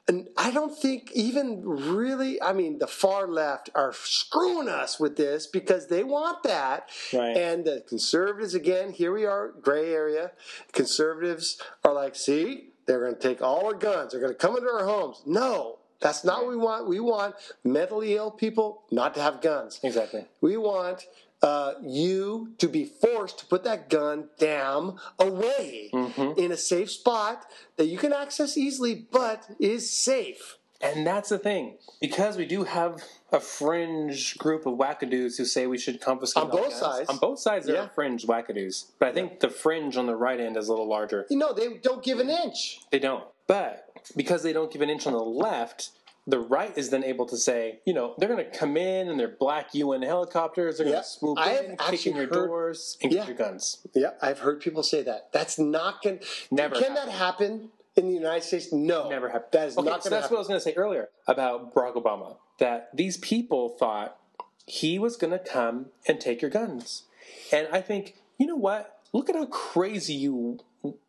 and 0.08 0.28
I 0.36 0.50
don't 0.50 0.76
think 0.76 1.12
even 1.12 1.62
really, 1.62 2.42
I 2.42 2.52
mean, 2.52 2.78
the 2.78 2.86
far 2.86 3.28
left 3.28 3.70
are 3.74 3.92
screwing 3.92 4.68
us 4.68 4.98
with 4.98 5.16
this 5.16 5.46
because 5.46 5.86
they 5.86 6.02
want 6.02 6.42
that. 6.42 6.88
Right. 7.12 7.36
And 7.36 7.64
the 7.64 7.84
conservatives, 7.88 8.54
again, 8.54 8.92
here 8.92 9.12
we 9.12 9.24
are, 9.24 9.52
gray 9.60 9.92
area. 9.92 10.32
Conservatives 10.72 11.60
are 11.84 11.92
like, 11.92 12.16
see, 12.16 12.70
they're 12.86 13.00
going 13.00 13.14
to 13.14 13.20
take 13.20 13.40
all 13.40 13.66
our 13.66 13.74
guns. 13.74 14.12
They're 14.12 14.20
going 14.20 14.32
to 14.32 14.38
come 14.38 14.56
into 14.56 14.68
our 14.68 14.84
homes. 14.84 15.22
No, 15.26 15.78
that's 16.00 16.24
not 16.24 16.40
what 16.40 16.50
we 16.50 16.56
want. 16.56 16.88
We 16.88 16.98
want 16.98 17.36
mentally 17.62 18.16
ill 18.16 18.30
people 18.30 18.82
not 18.90 19.14
to 19.14 19.22
have 19.22 19.40
guns. 19.40 19.78
Exactly. 19.82 20.26
We 20.40 20.56
want 20.56 21.06
uh, 21.42 21.74
you 21.82 22.52
to 22.58 22.68
be 22.68 22.84
forced 22.84 23.38
to 23.38 23.46
put 23.46 23.64
that 23.64 23.88
gun 23.88 24.28
down 24.38 24.98
away 25.18 25.90
Mm-hmm. 25.92 26.38
in 26.38 26.52
a 26.52 26.56
safe 26.56 26.90
spot 26.90 27.44
that 27.76 27.86
you 27.86 27.98
can 27.98 28.12
access 28.12 28.56
easily, 28.56 29.06
but 29.10 29.46
is 29.58 29.90
safe. 29.90 30.56
And 30.82 31.06
that's 31.06 31.28
the 31.28 31.38
thing. 31.38 31.76
Because 32.00 32.36
we 32.38 32.46
do 32.46 32.64
have 32.64 33.02
a 33.32 33.40
fringe 33.40 34.38
group 34.38 34.64
of 34.66 34.74
wackadoos 34.78 35.36
who 35.36 35.44
say 35.44 35.66
we 35.66 35.76
should 35.78 36.00
confiscate 36.00 36.44
On 36.44 36.50
both 36.50 36.70
guns. 36.70 36.74
sides. 36.80 37.10
On 37.10 37.18
both 37.18 37.38
sides, 37.38 37.66
there 37.66 37.74
Yeah. 37.76 37.82
are 37.84 37.88
fringe 37.88 38.26
wackadoos. 38.26 38.86
But 38.98 39.08
I 39.08 39.12
think 39.12 39.40
the 39.40 39.50
fringe 39.50 39.96
on 39.98 40.06
the 40.06 40.16
right 40.16 40.40
end 40.40 40.56
is 40.56 40.68
a 40.68 40.72
little 40.72 40.88
larger. 40.88 41.26
You 41.28 41.36
know, 41.36 41.52
they 41.52 41.74
don't 41.74 42.02
give 42.02 42.18
an 42.18 42.30
inch. 42.30 42.80
They 42.90 42.98
don't. 42.98 43.24
But 43.46 43.90
because 44.16 44.42
they 44.42 44.52
don't 44.54 44.72
give 44.72 44.80
an 44.80 44.88
inch 44.88 45.06
on 45.06 45.12
the 45.12 45.18
left, 45.22 45.90
the 46.26 46.38
right 46.38 46.76
is 46.76 46.90
then 46.90 47.02
able 47.02 47.26
to 47.26 47.36
say, 47.36 47.80
you 47.86 47.92
know, 47.94 48.14
they're 48.18 48.28
going 48.28 48.44
to 48.44 48.50
come 48.58 48.76
in 48.76 49.08
in 49.08 49.16
their 49.16 49.28
black 49.28 49.74
UN 49.74 50.02
helicopters. 50.02 50.78
They're 50.78 50.86
Yeah. 50.86 50.92
going 50.92 51.02
to 51.04 51.08
swoop 51.08 51.38
I 51.38 51.56
in, 51.58 51.76
kick 51.76 52.06
in 52.06 52.16
your 52.16 52.26
heard- 52.26 52.32
doors, 52.48 52.98
and 53.02 53.10
Yeah. 53.12 53.20
get 53.20 53.28
your 53.28 53.36
guns. 53.36 53.78
Yeah, 53.94 54.10
I've 54.20 54.40
heard 54.40 54.60
people 54.60 54.82
say 54.82 55.02
that. 55.02 55.32
That's 55.32 55.58
not 55.58 56.02
going 56.02 56.18
to. 56.18 56.26
Never 56.50 56.76
Can 56.76 56.94
that 56.94 57.08
happen 57.08 57.70
in 57.96 58.06
the 58.08 58.14
United 58.14 58.44
States? 58.46 58.72
No. 58.72 59.08
Never 59.08 59.28
happened. 59.30 59.52
That 59.52 59.68
is 59.68 59.78
okay, 59.78 59.88
not 59.88 60.04
so 60.04 60.10
that's 60.10 60.30
what 60.30 60.36
I 60.36 60.40
was 60.40 60.48
going 60.48 60.58
to 60.60 60.64
say 60.64 60.74
earlier 60.74 61.08
about 61.26 61.74
Barack 61.74 61.94
Obama. 61.94 62.36
That 62.58 62.90
these 62.94 63.16
people 63.16 63.70
thought 63.70 64.18
he 64.66 64.98
was 64.98 65.16
going 65.16 65.32
to 65.32 65.38
come 65.38 65.86
and 66.06 66.20
take 66.20 66.42
your 66.42 66.50
guns, 66.50 67.04
and 67.50 67.66
I 67.72 67.80
think 67.80 68.16
you 68.38 68.46
know 68.46 68.56
what? 68.56 68.98
Look 69.12 69.28
at 69.28 69.34
how 69.34 69.46
crazy 69.46 70.14
you 70.14 70.60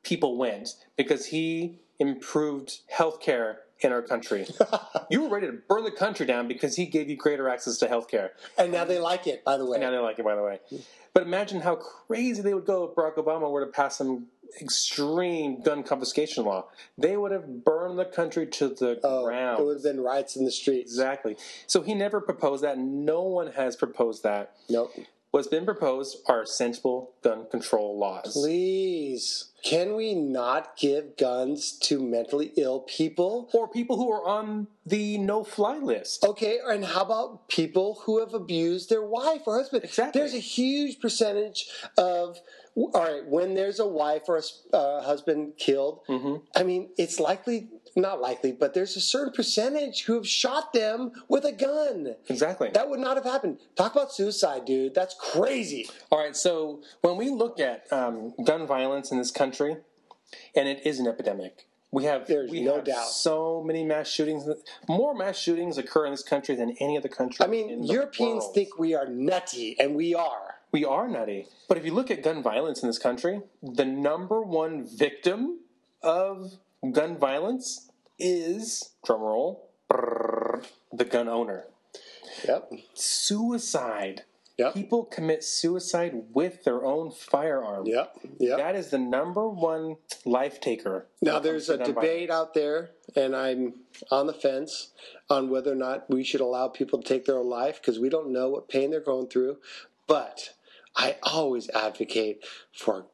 people 0.03 0.37
went 0.37 0.75
because 0.97 1.27
he 1.27 1.79
improved 1.99 2.79
healthcare 2.93 3.57
in 3.83 3.91
our 3.91 4.01
country. 4.01 4.45
you 5.09 5.23
were 5.23 5.29
ready 5.29 5.47
to 5.47 5.53
burn 5.53 5.83
the 5.83 5.91
country 5.91 6.25
down 6.25 6.47
because 6.47 6.75
he 6.75 6.85
gave 6.85 7.09
you 7.09 7.17
greater 7.17 7.49
access 7.49 7.77
to 7.79 7.87
health 7.87 8.07
care. 8.09 8.31
And 8.57 8.71
now 8.71 8.85
they 8.85 8.99
like 8.99 9.27
it, 9.27 9.43
by 9.43 9.57
the 9.57 9.65
way. 9.65 9.79
Now 9.79 9.91
they 9.91 9.97
like 9.97 10.19
it, 10.19 10.25
by 10.25 10.35
the 10.35 10.43
way. 10.43 10.59
But 11.13 11.23
imagine 11.23 11.61
how 11.61 11.75
crazy 11.75 12.41
they 12.41 12.53
would 12.53 12.65
go 12.65 12.85
if 12.85 12.95
Barack 12.95 13.15
Obama 13.15 13.49
were 13.51 13.65
to 13.65 13.71
pass 13.71 13.97
some 13.97 14.27
extreme 14.61 15.61
gun 15.61 15.83
confiscation 15.83 16.45
law. 16.45 16.67
They 16.97 17.15
would 17.17 17.31
have 17.31 17.63
burned 17.63 17.97
the 17.99 18.05
country 18.05 18.45
to 18.47 18.69
the 18.69 18.99
Oh, 19.03 19.25
ground. 19.25 19.59
it 19.59 19.65
would 19.65 19.75
have 19.77 19.83
been 19.83 20.01
riots 20.01 20.35
in 20.35 20.45
the 20.45 20.51
streets. 20.51 20.91
Exactly. 20.91 21.37
So 21.67 21.81
he 21.81 21.93
never 21.93 22.19
proposed 22.21 22.63
that. 22.63 22.77
No 22.77 23.21
one 23.23 23.47
has 23.53 23.75
proposed 23.75 24.23
that. 24.23 24.53
Nope. 24.69 24.91
What's 25.31 25.47
been 25.47 25.63
proposed 25.63 26.17
are 26.27 26.45
sensible 26.45 27.11
gun 27.23 27.45
control 27.49 27.97
laws. 27.97 28.33
Please, 28.33 29.50
can 29.63 29.95
we 29.95 30.13
not 30.15 30.77
give 30.77 31.17
guns 31.17 31.71
to 31.83 32.01
mentally 32.01 32.51
ill 32.57 32.81
people? 32.81 33.49
Or 33.53 33.67
people 33.67 33.97
who 33.97 34.11
are 34.11 34.27
on 34.27 34.67
the 34.85 35.17
no 35.17 35.43
fly 35.43 35.77
list. 35.77 36.23
Okay, 36.23 36.59
and 36.65 36.83
how 36.83 37.01
about 37.01 37.47
people 37.47 38.01
who 38.05 38.19
have 38.19 38.33
abused 38.33 38.89
their 38.89 39.03
wife 39.03 39.41
or 39.45 39.57
husband? 39.57 39.83
Exactly. 39.83 40.19
There's 40.19 40.33
a 40.33 40.39
huge 40.39 40.99
percentage 40.99 41.69
of, 41.97 42.39
all 42.75 42.91
right, 42.93 43.25
when 43.25 43.53
there's 43.53 43.79
a 43.79 43.87
wife 43.87 44.23
or 44.27 44.37
a 44.37 44.75
uh, 44.75 45.01
husband 45.03 45.53
killed, 45.57 45.99
Mm-hmm. 46.07 46.35
I 46.55 46.63
mean, 46.63 46.89
it's 46.97 47.19
likely, 47.19 47.69
not 47.95 48.21
likely, 48.21 48.51
but 48.51 48.73
there's 48.73 48.95
a 48.95 49.01
certain 49.01 49.33
percentage 49.33 50.03
who 50.03 50.13
have 50.15 50.27
shot 50.27 50.73
them 50.73 51.11
with 51.27 51.43
a 51.45 51.51
gun. 51.51 52.15
Exactly. 52.29 52.69
That 52.73 52.89
would 52.89 52.99
not 52.99 53.17
have 53.17 53.25
happened. 53.25 53.59
Talk 53.75 53.93
about 53.93 54.11
suicide, 54.13 54.65
dude. 54.65 54.93
That's 54.95 55.15
crazy. 55.19 55.87
All 56.11 56.19
right, 56.19 56.35
so 56.35 56.81
when 57.01 57.17
we 57.17 57.29
look 57.29 57.59
at 57.59 57.91
um, 57.91 58.33
gun 58.43 58.65
violence 58.67 59.11
in 59.11 59.17
this 59.17 59.31
country, 59.31 59.77
and 60.55 60.67
it 60.67 60.85
is 60.85 60.99
an 60.99 61.07
epidemic, 61.07 61.67
we 61.91 62.05
have 62.05 62.25
There's 62.25 62.49
we 62.49 62.61
no 62.61 62.75
have 62.75 62.85
doubt. 62.85 63.07
so 63.07 63.61
many 63.65 63.83
mass 63.83 64.07
shootings. 64.09 64.47
More 64.87 65.13
mass 65.13 65.37
shootings 65.37 65.77
occur 65.77 66.05
in 66.05 66.11
this 66.11 66.23
country 66.23 66.55
than 66.55 66.75
any 66.79 66.97
other 66.97 67.09
country. 67.09 67.43
I 67.45 67.49
mean, 67.49 67.83
Europeans 67.83 68.43
world. 68.43 68.53
think 68.55 68.79
we 68.79 68.95
are 68.95 69.07
nutty, 69.07 69.77
and 69.77 69.93
we 69.95 70.15
are. 70.15 70.55
we 70.71 70.85
are 70.85 71.09
nutty. 71.09 71.47
But 71.67 71.77
if 71.77 71.85
you 71.85 71.93
look 71.93 72.09
at 72.09 72.23
gun 72.23 72.41
violence 72.41 72.81
in 72.81 72.87
this 72.87 72.97
country, 72.97 73.41
the 73.61 73.83
number 73.83 74.41
one 74.41 74.87
victim 74.87 75.59
of 76.01 76.53
gun 76.91 77.17
violence 77.17 77.89
is 78.17 78.91
drumroll 79.05 79.59
brrr, 79.89 80.65
the 80.91 81.05
gun 81.05 81.27
owner. 81.27 81.65
Yep. 82.47 82.71
Suicide. 82.93 84.23
Yep. 84.57 84.73
People 84.73 85.05
commit 85.05 85.43
suicide 85.43 86.23
with 86.33 86.63
their 86.63 86.85
own 86.85 87.09
firearm. 87.11 87.85
Yep. 87.87 88.15
Yep. 88.39 88.57
That 88.57 88.75
is 88.75 88.89
the 88.89 88.99
number 88.99 89.47
one 89.49 89.97
life 90.25 90.59
taker. 90.61 91.07
Now, 91.21 91.39
there's 91.39 91.69
a 91.69 91.77
debate 91.77 92.29
violence. 92.29 92.31
out 92.31 92.53
there, 92.53 92.91
and 93.15 93.35
I'm 93.35 93.73
on 94.11 94.27
the 94.27 94.33
fence 94.33 94.89
on 95.29 95.49
whether 95.49 95.71
or 95.71 95.75
not 95.75 96.09
we 96.09 96.23
should 96.23 96.41
allow 96.41 96.67
people 96.67 97.01
to 97.01 97.07
take 97.07 97.25
their 97.25 97.37
own 97.39 97.49
life 97.49 97.81
because 97.81 97.99
we 97.99 98.09
don't 98.09 98.31
know 98.31 98.49
what 98.49 98.69
pain 98.69 98.91
they're 98.91 98.99
going 98.99 99.27
through. 99.27 99.57
But 100.05 100.51
I 100.95 101.15
always 101.23 101.69
advocate 101.69 102.43
for 102.71 103.05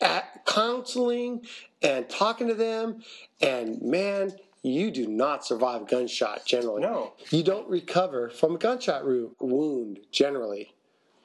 a- 0.00 0.22
counseling 0.46 1.44
and 1.82 2.08
talking 2.08 2.48
to 2.48 2.54
them. 2.54 3.02
And 3.40 3.80
man, 3.82 4.34
you 4.62 4.90
do 4.90 5.06
not 5.06 5.44
survive 5.44 5.88
gunshot 5.88 6.46
generally. 6.46 6.82
No. 6.82 7.12
You 7.30 7.42
don't 7.42 7.68
recover 7.68 8.30
from 8.30 8.54
a 8.54 8.58
gunshot 8.58 9.04
wound 9.40 10.00
generally. 10.12 10.74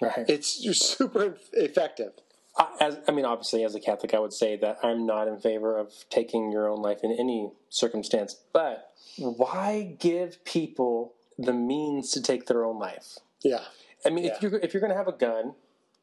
Right. 0.02 0.26
It's 0.28 0.48
super 0.80 1.38
effective. 1.54 2.14
I- 2.58 2.76
as 2.80 3.00
I 3.08 3.12
mean, 3.12 3.26
obviously, 3.26 3.64
as 3.64 3.76
a 3.76 3.80
Catholic, 3.80 4.14
I 4.14 4.20
would 4.20 4.34
say 4.34 4.56
that 4.58 4.80
I'm 4.84 5.06
not 5.06 5.28
in 5.28 5.40
favor 5.40 5.78
of 5.78 5.94
taking 6.10 6.52
your 6.52 6.68
own 6.68 6.82
life 6.82 7.00
in 7.04 7.12
any 7.12 7.52
circumstance. 7.70 8.36
But 8.52 8.92
why 9.18 9.96
give 10.00 10.44
people 10.44 11.14
the 11.38 11.54
means 11.54 12.12
to 12.12 12.22
take 12.22 12.48
their 12.48 12.66
own 12.66 12.80
life? 12.80 13.20
Yeah. 13.44 13.62
I 14.06 14.10
mean, 14.10 14.26
if 14.26 14.42
you're 14.42 14.56
if 14.60 14.74
you're 14.74 14.82
going 14.82 14.92
to 14.92 14.98
have 14.98 15.08
a 15.08 15.12
gun 15.12 15.54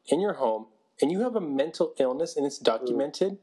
in 0.07 0.21
your 0.21 0.33
home 0.33 0.67
and 1.01 1.11
you 1.11 1.21
have 1.21 1.35
a 1.35 1.41
mental 1.41 1.93
illness 1.99 2.37
and 2.37 2.45
it's 2.45 2.57
documented, 2.57 3.37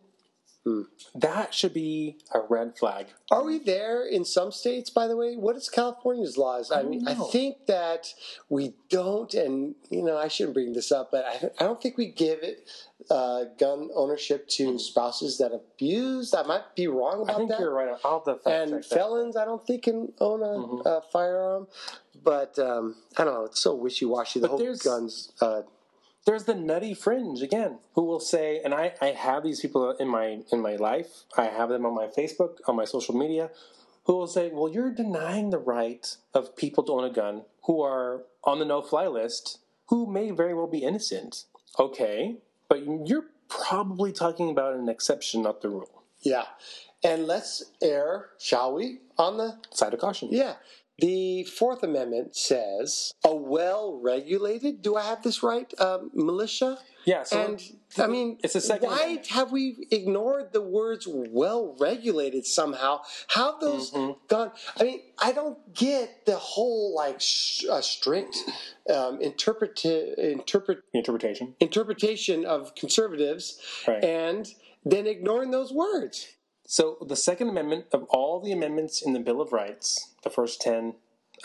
Hmm. 0.65 0.83
that 1.17 1.53
should 1.55 1.75
be 1.75 2.19
a 2.33 2.39
red 2.49 2.79
flag. 2.79 3.07
Are 3.33 3.43
we 3.45 3.59
there 3.59 4.07
in 4.07 4.25
some 4.25 4.53
states, 4.53 4.91
by 4.91 5.09
the 5.09 5.17
way? 5.17 5.35
What 5.35 5.57
is 5.57 5.69
California's 5.69 6.39
laws? 6.39 6.71
I, 6.71 6.83
don't 6.83 6.91
mean, 6.91 7.09
I 7.09 7.15
think 7.15 7.67
that 7.67 8.07
we 8.49 8.75
don't, 8.89 9.35
and 9.35 9.75
you 9.91 10.03
know, 10.05 10.17
I 10.17 10.29
shouldn't 10.29 10.55
bring 10.55 10.73
this 10.73 10.93
up, 10.93 11.11
but 11.11 11.25
I, 11.25 11.51
I 11.59 11.65
don't 11.67 11.83
think 11.83 11.97
we 11.99 12.07
give 12.13 12.39
it 12.45 12.69
uh, 13.11 13.45
gun 13.59 13.89
ownership 13.97 14.47
to 14.51 14.79
spouses 14.79 15.39
that 15.39 15.51
abuse. 15.53 16.33
I 16.33 16.43
might 16.45 16.77
be 16.77 16.87
wrong 16.87 17.23
Hmm. 17.25 17.31
I 17.31 17.33
about 17.33 17.37
think 17.39 17.51
that. 17.51 17.59
you're 17.61 17.75
right. 17.75 17.97
I'll 18.05 18.23
have 18.25 18.39
and 18.47 18.85
felons, 18.85 19.37
I 19.37 19.45
don't 19.45 19.67
think 19.67 19.83
can 19.83 20.13
own 20.21 20.43
a, 20.43 20.47
Mm-hmm. 20.63 20.87
a 20.87 21.01
firearm. 21.13 21.67
But 22.23 22.57
um, 22.61 22.95
I 23.17 23.25
don't 23.25 23.35
know. 23.35 23.45
It's 23.47 23.61
so 23.61 23.75
wishy 23.75 24.05
washy. 24.05 24.39
The 24.39 24.47
But 24.47 24.59
whole 24.59 24.77
guns. 24.77 25.33
Uh, 25.41 25.63
there's 26.25 26.45
the 26.45 26.55
nutty 26.55 26.95
fringe 26.95 27.43
again 27.43 27.79
who 27.95 28.05
will 28.05 28.21
say 28.21 28.61
and 28.65 28.75
I, 28.75 28.93
I 29.01 29.09
have 29.09 29.43
these 29.43 29.61
people 29.61 29.91
in 29.93 30.09
my 30.09 30.41
in 30.51 30.61
my 30.61 30.77
life 30.77 31.25
i 31.37 31.45
have 31.45 31.69
them 31.69 31.85
on 31.87 31.95
my 31.95 32.07
facebook 32.07 32.57
on 32.67 32.77
my 32.77 32.85
social 32.85 33.17
media 33.17 33.51
who 34.05 34.17
will 34.17 34.27
say 34.27 34.51
well 34.53 34.73
you're 34.73 34.93
denying 34.93 35.51
the 35.51 35.59
right 35.59 36.17
of 36.35 36.57
people 36.57 36.85
to 36.85 36.93
own 36.93 37.05
a 37.05 37.13
gun 37.13 37.43
who 37.65 37.83
are 37.83 38.23
on 38.45 38.59
the 38.59 38.65
no 38.65 38.83
fly 38.83 39.07
list 39.07 39.59
who 39.89 40.07
may 40.07 40.31
very 40.31 40.55
well 40.55 40.67
be 40.67 40.79
innocent 40.85 41.45
okay 41.79 42.37
but 42.69 42.83
you're 43.07 43.27
probably 43.49 44.13
talking 44.13 44.51
about 44.51 44.75
an 44.75 44.89
exception 44.89 45.43
not 45.43 45.61
the 45.61 45.69
rule 45.69 46.03
yeah. 46.23 46.45
And 47.05 47.27
let's 47.27 47.65
err, 47.83 48.31
shall 48.39 48.73
we, 48.75 49.01
on 49.19 49.37
the 49.37 49.57
side 49.73 49.93
of 49.93 50.01
caution 50.01 50.29
Yeah. 50.31 50.55
The 51.03 51.43
Fourth 51.43 51.83
Amendment 51.83 52.37
says 52.37 53.13
a 53.25 53.35
well 53.35 53.99
regulated, 54.01 54.83
do 54.83 54.95
I 54.95 55.03
have 55.03 55.23
this 55.25 55.43
right, 55.43 55.69
um, 55.81 56.13
militia? 56.15 56.79
yeah 57.05 57.25
so 57.25 57.41
and 57.45 57.61
I 57.99 58.07
mean, 58.07 58.39
it's 58.45 58.53
the 58.55 58.61
Second 58.61 58.91
why 58.91 59.03
Amendment. 59.03 59.27
have 59.39 59.51
we 59.51 59.89
ignored 59.91 60.53
the 60.53 60.61
words 60.63 61.09
well 61.11 61.75
regulated 61.81 62.47
somehow? 62.47 63.01
How 63.27 63.51
have 63.53 63.61
those 63.61 63.91
Mm-hmm. 63.91 64.13
gone? 64.29 64.53
I 64.79 64.85
mean, 64.85 65.01
I 65.19 65.33
don't 65.33 65.59
get 65.75 66.25
the 66.25 66.37
whole 66.37 66.95
like 66.95 67.21
sh- 67.21 67.65
uh, 67.69 67.81
strict 67.81 68.37
um, 68.89 69.21
interpret- 69.21 69.85
interpret 69.85 70.79
interpretation 70.95 71.57
interpretation 71.59 72.45
of 72.45 72.77
conservatives 72.77 73.59
Right. 73.89 74.05
and 74.05 74.49
then 74.85 75.09
ignoring 75.09 75.51
those 75.51 75.73
words. 75.73 76.29
So 76.65 76.97
the 77.05 77.17
Second 77.17 77.49
Amendment 77.49 77.87
of 77.93 78.05
all 78.11 78.39
the 78.41 78.53
amendments 78.53 79.03
in 79.03 79.13
the 79.15 79.21
Bill 79.21 79.41
of 79.41 79.53
Rights, 79.53 80.12
the 80.23 80.31
first 80.31 80.61
ten 80.61 80.95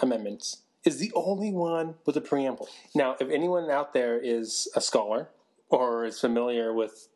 amendments, 0.02 0.62
is 0.84 1.00
the 1.00 1.12
only 1.16 1.52
one 1.52 1.96
with 2.06 2.16
a 2.16 2.22
preamble. 2.22 2.70
Now, 2.96 3.16
if 3.20 3.30
anyone 3.30 3.70
out 3.70 3.94
there 3.94 4.18
is 4.20 4.70
a 4.76 4.82
scholar 4.82 5.30
or 5.70 6.06
is 6.06 6.20
familiar 6.20 6.74
with 6.74 7.10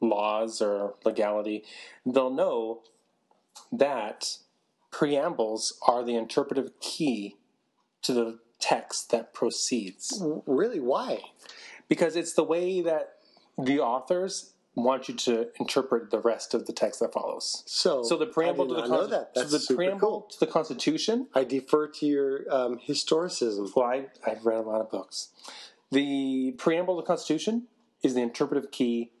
laws 0.00 0.62
or 0.62 0.94
legality, 1.04 1.64
they'll 2.06 2.30
know 2.30 2.82
that 3.72 4.38
preambles 4.90 5.78
are 5.86 6.02
the 6.04 6.14
interpretive 6.14 6.78
key 6.80 7.36
to 8.02 8.12
the 8.12 8.38
text 8.60 9.10
that 9.10 9.34
proceeds 9.34 10.22
Really? 10.46 10.80
Why? 10.80 11.20
because 11.88 12.16
it's 12.16 12.34
the 12.34 12.44
way 12.44 12.80
that 12.82 13.14
the 13.56 13.80
authors 13.80 14.52
want 14.82 15.08
you 15.08 15.14
to 15.14 15.48
interpret 15.60 16.10
the 16.10 16.18
rest 16.20 16.54
of 16.54 16.66
the 16.66 16.72
text 16.72 17.00
that 17.00 17.12
follows. 17.12 17.62
So, 17.66 18.02
So 18.02 18.16
the 18.16 18.26
preamble 18.26 18.68
to 18.68 18.74
the 18.74 18.86
know 18.86 19.06
that. 19.06 19.34
That's 19.34 19.50
so 19.50 19.58
the 19.58 19.74
preamble 19.76 19.98
cool. 19.98 20.20
to 20.32 20.40
the 20.40 20.46
Constitution. 20.46 21.28
I 21.34 21.44
defer 21.44 21.88
to 21.88 22.06
your 22.06 22.52
um, 22.52 22.78
historicism. 22.86 23.70
Well, 23.74 23.86
I, 23.86 24.06
I've 24.26 24.44
read 24.46 24.58
a 24.58 24.62
lot 24.62 24.80
of 24.80 24.90
books. 24.90 25.28
The 25.90 26.52
preamble 26.58 26.96
to 26.96 27.02
the 27.02 27.06
Constitution 27.06 27.68
is 28.02 28.14
the 28.14 28.20
interpretive 28.22 28.70
key 28.70 29.12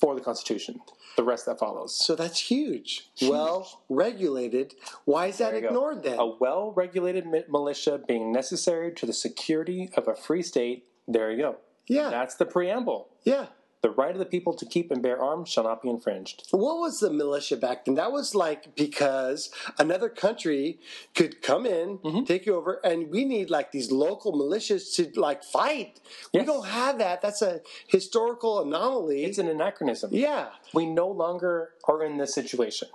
for 0.00 0.14
the 0.14 0.20
Constitution. 0.20 0.80
The 1.16 1.24
rest 1.24 1.44
that 1.46 1.58
follows. 1.58 1.94
So 1.96 2.14
that's 2.14 2.38
huge. 2.40 3.08
Well 3.22 3.82
regulated. 3.88 4.74
Why 5.04 5.26
is 5.26 5.38
that 5.38 5.52
There 5.52 5.60
go. 5.62 5.66
ignored 5.68 6.02
then? 6.04 6.18
A 6.18 6.26
well 6.26 6.72
regulated 6.74 7.26
militia 7.48 8.00
being 8.06 8.32
necessary 8.32 8.92
to 8.94 9.06
the 9.06 9.12
security 9.12 9.90
of 9.96 10.06
a 10.08 10.14
free 10.14 10.42
state. 10.42 10.84
There 11.08 11.30
you 11.32 11.38
go. 11.38 11.56
yeah. 11.88 12.08
That's 12.10 12.36
the 12.36 12.46
preamble. 12.46 13.08
yeah. 13.24 13.46
The 13.82 13.90
right 13.90 14.12
of 14.12 14.18
the 14.18 14.26
people 14.26 14.52
to 14.54 14.66
keep 14.66 14.90
and 14.90 15.02
bear 15.02 15.18
arms 15.22 15.48
shall 15.48 15.64
not 15.64 15.80
be 15.80 15.88
infringed. 15.88 16.46
What 16.50 16.78
was 16.80 17.00
the 17.00 17.10
militia 17.10 17.56
back 17.56 17.86
then? 17.86 17.94
That 17.94 18.12
was 18.12 18.34
like 18.34 18.76
because 18.76 19.50
another 19.78 20.10
country 20.10 20.78
could 21.14 21.40
come 21.40 21.64
in, 21.64 21.98
Mm-hmm. 21.98 22.24
take 22.24 22.44
you 22.44 22.56
over, 22.56 22.80
and 22.84 23.10
we 23.10 23.24
need 23.24 23.48
like 23.48 23.72
these 23.72 23.90
local 23.90 24.32
militias 24.34 24.94
to 24.96 25.18
like 25.18 25.42
fight. 25.42 25.98
We 26.34 26.44
don't 26.44 26.66
have 26.66 26.98
that. 26.98 27.22
That's 27.22 27.40
a 27.40 27.62
historical 27.86 28.60
anomaly. 28.62 29.24
It's 29.24 29.38
an 29.38 29.48
anachronism. 29.48 30.10
yeah. 30.12 30.48
We 30.74 30.84
no 30.86 31.08
longer 31.08 31.70
are 31.88 32.04
in 32.04 32.18
this 32.18 32.34
situation. 32.34 32.88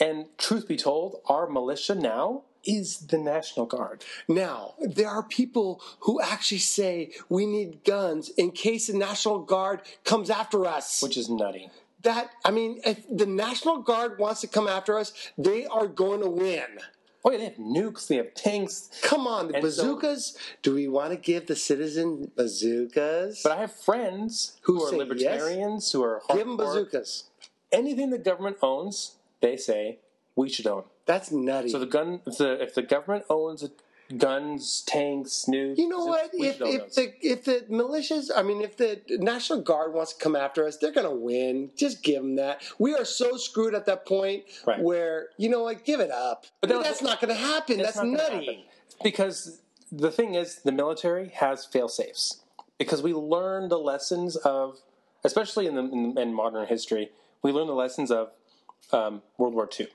And 0.00 0.26
truth 0.38 0.66
be 0.66 0.76
told, 0.78 1.20
our 1.26 1.48
militia 1.48 1.94
now 1.94 2.44
is 2.64 2.98
the 3.06 3.18
National 3.18 3.66
Guard. 3.66 4.04
Now, 4.28 4.74
there 4.80 5.08
are 5.08 5.22
people 5.22 5.80
who 6.00 6.20
actually 6.20 6.58
say 6.58 7.12
we 7.28 7.46
need 7.46 7.84
guns 7.84 8.28
in 8.30 8.50
case 8.52 8.86
the 8.88 8.96
National 8.98 9.38
Guard 9.40 9.80
comes 10.04 10.30
after 10.30 10.66
us. 10.66 11.02
which 11.02 11.16
is 11.16 11.28
nutty. 11.28 11.70
that, 12.02 12.30
I 12.44 12.50
mean, 12.50 12.80
if 12.84 13.04
the 13.10 13.26
National 13.26 13.78
Guard 13.82 14.18
wants 14.18 14.40
to 14.42 14.46
come 14.46 14.66
after 14.68 14.98
us, 14.98 15.12
they 15.36 15.66
are 15.66 15.86
going 15.86 16.20
to 16.22 16.30
win. 16.30 16.64
Oh, 17.22 17.30
yeah, 17.30 17.36
they 17.38 17.44
have 17.44 17.56
nukes, 17.56 18.06
they 18.08 18.16
have 18.16 18.32
tanks. 18.32 18.88
Come 19.02 19.26
on, 19.26 19.48
the 19.48 19.54
And 19.56 19.62
so- 19.64 19.82
bazookas. 19.96 20.36
do 20.62 20.74
we 20.74 20.88
want 20.88 21.10
to 21.12 21.18
give 21.18 21.46
the 21.46 21.56
citizen 21.56 22.30
bazookas? 22.34 23.42
But 23.42 23.52
I 23.52 23.60
have 23.60 23.72
friends 23.74 24.56
Who 24.62 24.76
who, 24.78 24.84
are 24.86 24.96
libertarians, 24.96 25.92
who 25.92 26.02
are 26.02 26.22
give 26.28 26.38
them 26.46 26.56
bazookas. 26.56 27.24
Anything 27.72 28.08
the 28.10 28.18
government 28.18 28.56
owns, 28.62 29.16
they 29.42 29.56
say 29.58 29.98
we 30.34 30.48
should 30.48 30.66
own. 30.66 30.84
That's 31.10 31.32
nutty. 31.32 31.70
So 31.70 31.80
the 31.80 31.86
gun, 31.86 32.20
if 32.24 32.38
the 32.38 32.62
if 32.62 32.74
the 32.74 32.82
government 32.82 33.24
owns 33.28 33.68
guns, 34.16 34.82
tanks, 34.86 35.46
nukes, 35.48 35.76
you 35.76 35.88
know 35.88 36.04
what? 36.06 36.30
If, 36.32 36.60
if 36.60 36.94
the 36.94 37.14
if 37.20 37.44
the 37.44 37.64
militias, 37.68 38.30
I 38.34 38.42
mean, 38.42 38.60
if 38.62 38.76
the 38.76 39.00
National 39.08 39.60
Guard 39.60 39.92
wants 39.92 40.12
to 40.12 40.22
come 40.22 40.36
after 40.36 40.64
us, 40.66 40.76
they're 40.76 40.92
going 40.92 41.08
to 41.08 41.14
win. 41.14 41.70
Just 41.76 42.04
give 42.04 42.22
them 42.22 42.36
that. 42.36 42.62
We 42.78 42.94
are 42.94 43.04
so 43.04 43.36
screwed 43.36 43.74
at 43.74 43.86
that 43.86 44.06
point 44.06 44.44
Right. 44.64 44.80
where 44.80 45.30
you 45.36 45.48
know 45.48 45.64
what? 45.64 45.84
Give 45.84 45.98
it 45.98 46.12
up. 46.12 46.46
But, 46.60 46.68
that's 46.68 47.02
not 47.02 47.20
going 47.20 47.34
to 47.34 47.40
happen. 47.40 47.78
That's 47.78 47.96
not 47.96 48.06
nutty. 48.06 48.46
happen. 48.46 48.62
Because 49.02 49.60
the 49.90 50.12
thing 50.12 50.34
is, 50.34 50.60
the 50.62 50.72
military 50.72 51.30
has 51.30 51.64
fail 51.64 51.88
safes. 51.88 52.42
Because 52.78 53.02
we 53.02 53.12
learn 53.12 53.68
the 53.68 53.78
lessons 53.78 54.36
of, 54.36 54.78
especially 55.24 55.66
in 55.66 55.74
the 55.74 55.82
in, 55.82 56.16
in 56.16 56.34
modern 56.34 56.68
history, 56.68 57.10
we 57.42 57.50
learn 57.50 57.66
the 57.66 57.74
lessons 57.74 58.12
of 58.12 58.30
um, 58.92 59.22
World 59.38 59.54
War 59.54 59.68
II. 59.78 59.88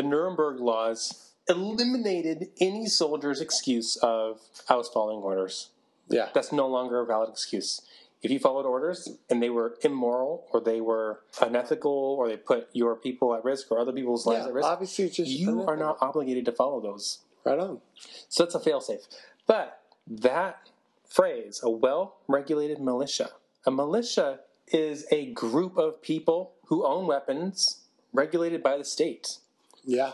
The 0.00 0.06
Nuremberg 0.06 0.60
laws 0.60 1.32
eliminated 1.46 2.48
any 2.58 2.86
soldier's 2.86 3.42
excuse 3.42 3.96
of 3.96 4.40
I 4.66 4.76
was 4.76 4.88
following 4.88 5.22
orders. 5.22 5.68
Yeah. 6.08 6.30
That's 6.32 6.52
no 6.52 6.68
longer 6.68 7.00
a 7.00 7.04
valid 7.04 7.28
excuse. 7.28 7.82
If 8.22 8.30
you 8.30 8.38
followed 8.38 8.64
orders 8.64 9.10
and 9.28 9.42
they 9.42 9.50
were 9.50 9.76
immoral 9.82 10.46
or 10.54 10.62
they 10.62 10.80
were 10.80 11.20
unethical 11.42 11.92
or 11.92 12.28
they 12.30 12.38
put 12.38 12.70
your 12.72 12.96
people 12.96 13.34
at 13.34 13.44
risk 13.44 13.70
or 13.70 13.78
other 13.78 13.92
people's 13.92 14.24
lives 14.24 14.44
Yeah, 14.44 14.48
at 14.48 14.54
risk, 14.54 14.68
obviously, 14.68 15.04
it's 15.04 15.16
just 15.16 15.30
you 15.30 15.64
are 15.68 15.76
not 15.76 15.98
obligated 16.00 16.46
to 16.46 16.52
follow 16.52 16.80
those. 16.80 17.18
right 17.44 17.58
on. 17.58 17.82
So 18.30 18.44
that's 18.44 18.54
a 18.54 18.58
failsafe. 18.58 19.06
But 19.46 19.82
that 20.06 20.70
phrase, 21.06 21.60
a 21.62 21.68
well 21.68 22.16
regulated 22.26 22.80
militia, 22.80 23.32
a 23.66 23.70
militia 23.70 24.40
is 24.68 25.04
a 25.12 25.26
group 25.32 25.76
of 25.76 26.00
people 26.00 26.52
who 26.68 26.86
own 26.86 27.06
weapons 27.06 27.82
regulated 28.14 28.62
by 28.62 28.78
the 28.78 28.84
state. 28.84 29.36
Yeah. 29.84 30.12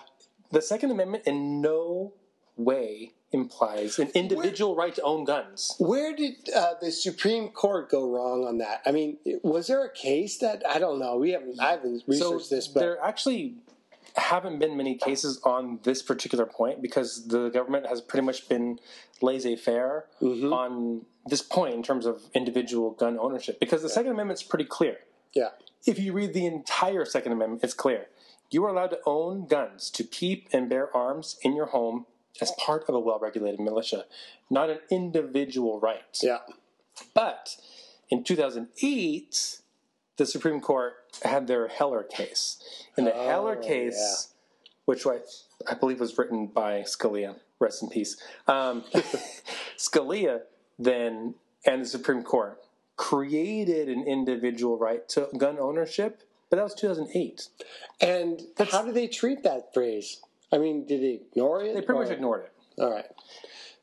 The 0.53 0.63
Second 0.63 0.91
Amendment 0.91 1.25
in 1.27 1.61
no 1.61 2.15
way 2.57 3.13
implies 3.33 3.99
an 3.99 4.09
individual 4.15 4.77
right 4.77 4.95
to 4.95 5.03
own 5.03 5.25
guns. 5.25 5.75
Where 5.79 6.15
did 6.15 6.35
uh, 6.55 6.75
the 6.81 6.93
Supreme 6.93 7.49
Court 7.49 7.91
go 7.91 8.09
wrong 8.09 8.47
on 8.47 8.59
that? 8.59 8.81
I 8.87 8.93
mean, 8.93 9.19
was 9.43 9.67
there 9.67 9.85
a 9.85 9.93
case 9.93 10.39
that 10.39 10.63
I 10.69 10.79
don't 10.79 10.99
know? 10.99 11.17
We 11.17 11.33
haven't. 11.33 11.61
I 11.61 11.73
haven't 11.73 12.05
researched 12.07 12.51
this, 12.51 12.69
but 12.69 12.81
there 12.81 13.03
actually 13.03 13.57
haven't 14.17 14.59
been 14.61 14.77
many 14.77 14.95
cases 14.95 15.41
on 15.45 15.81
this 15.83 16.01
particular 16.03 16.47
point 16.47 16.81
because 16.81 17.27
the 17.29 17.51
government 17.51 17.87
has 17.87 18.01
pretty 18.01 18.25
much 18.25 18.49
been 18.49 18.79
laissez-faire 19.21 20.07
Mm-hmm. 20.23 20.53
on 20.53 21.03
this 21.27 21.43
point 21.43 21.75
in 21.75 21.83
terms 21.83 22.07
of 22.07 22.23
individual 22.35 22.93
gun 22.93 23.19
ownership 23.19 23.59
because 23.61 23.83
the 23.83 23.89
second 23.89 24.13
amendment's 24.13 24.43
pretty 24.43 24.65
clear 24.65 24.99
yeah, 25.35 25.49
if 25.87 25.99
you 25.99 26.13
read 26.13 26.33
the 26.33 26.47
entire 26.47 27.05
second 27.05 27.33
amendment 27.33 27.63
it's 27.65 27.75
clear 27.75 28.07
you 28.51 28.65
are 28.65 28.71
allowed 28.71 28.91
to 28.91 29.01
own 29.07 29.47
guns 29.47 29.91
to 29.91 30.05
keep 30.05 30.49
and 30.53 30.69
bear 30.69 30.95
arms 30.97 31.37
in 31.43 31.55
your 31.55 31.67
home 31.67 32.07
as 32.41 32.53
part 32.59 32.85
of 32.89 32.95
a 32.95 33.01
well-regulated 33.01 33.61
militia 33.61 34.05
not 34.51 34.71
an 34.71 34.79
individual 34.91 35.81
right. 35.81 36.19
Yeah, 36.23 36.39
but 37.15 37.57
in 38.09 38.25
2008, 38.25 39.61
the 40.17 40.27
Supreme 40.27 40.61
Court 40.61 40.95
had 41.23 41.47
their 41.47 41.69
Heller 41.69 42.03
case. 42.03 42.63
In 42.97 43.05
the 43.05 43.13
Heller 43.13 43.57
case, 43.57 44.33
which 44.85 45.07
I, 45.07 45.19
I 45.69 45.75
believe 45.75 46.01
was 46.01 46.17
written 46.17 46.47
by 46.47 46.83
Scalia, 46.83 47.37
rest 47.59 47.83
in 47.83 47.89
peace, 47.89 48.17
um, 48.47 48.85
Scalia 49.77 50.43
then 50.79 51.35
and 51.65 51.83
the 51.83 51.87
Supreme 51.87 52.23
Court 52.23 52.63
created 52.97 53.89
an 53.89 54.05
individual 54.05 54.79
right 54.79 55.07
to 55.11 55.29
gun 55.37 55.59
ownership, 55.59 56.23
but 56.51 56.57
that 56.57 56.63
was 56.63 56.75
2008. 56.75 57.49
And 58.01 58.43
how 58.71 58.83
do 58.85 58.93
they 58.93 59.09
treat 59.09 59.43
that 59.43 59.73
phrase? 59.75 60.21
I 60.53 60.59
mean, 60.59 60.87
did 60.87 61.01
they 61.03 61.21
ignore 61.31 61.63
it? 61.65 61.75
They 61.75 61.81
pretty 61.83 62.01
much 62.01 62.11
ignored 62.11 62.45
it. 62.45 62.53
All 62.83 62.91
right. 62.93 63.07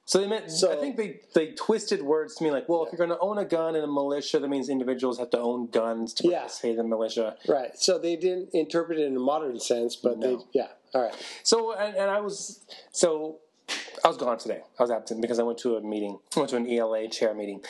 So 0.05 0.19
they 0.19 0.27
meant. 0.27 0.51
So- 0.51 0.71
I 0.71 0.75
think 0.81 0.97
they 0.97 1.21
they 1.33 1.47
twisted 1.53 2.01
words 2.01 2.35
to 2.35 2.43
mean 2.43 2.53
like, 2.53 2.67
well, 2.69 2.83
if 2.85 2.91
you're 2.91 2.97
going 3.05 3.17
to 3.17 3.19
own 3.19 3.37
a 3.37 3.45
gun 3.45 3.75
in 3.75 3.83
a 3.83 3.87
militia, 3.87 4.39
that 4.39 4.47
means 4.49 4.69
individuals 4.69 5.17
have 5.17 5.29
to 5.31 5.39
own 5.39 5.67
guns 5.67 6.13
to 6.15 6.27
Yeah. 6.27 6.39
participate 6.39 6.71
in 6.71 6.77
the 6.77 6.83
militia. 6.83 7.37
Right. 7.47 7.77
So 7.77 7.97
they 7.97 8.15
didn't 8.15 8.49
interpret 8.53 8.99
it 8.99 9.05
in 9.05 9.15
a 9.15 9.19
modern 9.19 9.59
sense, 9.59 9.95
but 9.95 10.17
No. 10.19 10.37
they, 10.37 10.43
yeah. 10.53 10.67
All 10.93 11.01
right. 11.01 11.15
So 11.43 11.73
and, 11.73 11.95
and 11.95 12.11
I 12.11 12.19
was 12.19 12.65
so 12.91 13.39
I 14.03 14.09
was 14.09 14.17
gone 14.17 14.37
today. 14.37 14.61
I 14.77 14.83
was 14.83 14.91
absent 14.91 15.21
because 15.21 15.39
I 15.39 15.43
went 15.43 15.57
to 15.59 15.77
a 15.77 15.81
meeting. 15.81 16.19
I 16.35 16.39
went 16.39 16.49
to 16.49 16.57
an 16.57 16.69
ELA 16.69 17.07
chair 17.07 17.33
meeting, 17.33 17.61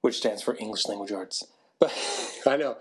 which 0.00 0.16
stands 0.16 0.42
for 0.42 0.56
English 0.58 0.86
Language 0.88 1.12
Arts. 1.12 1.44
But 1.84 1.92
I 2.46 2.56
know. 2.56 2.76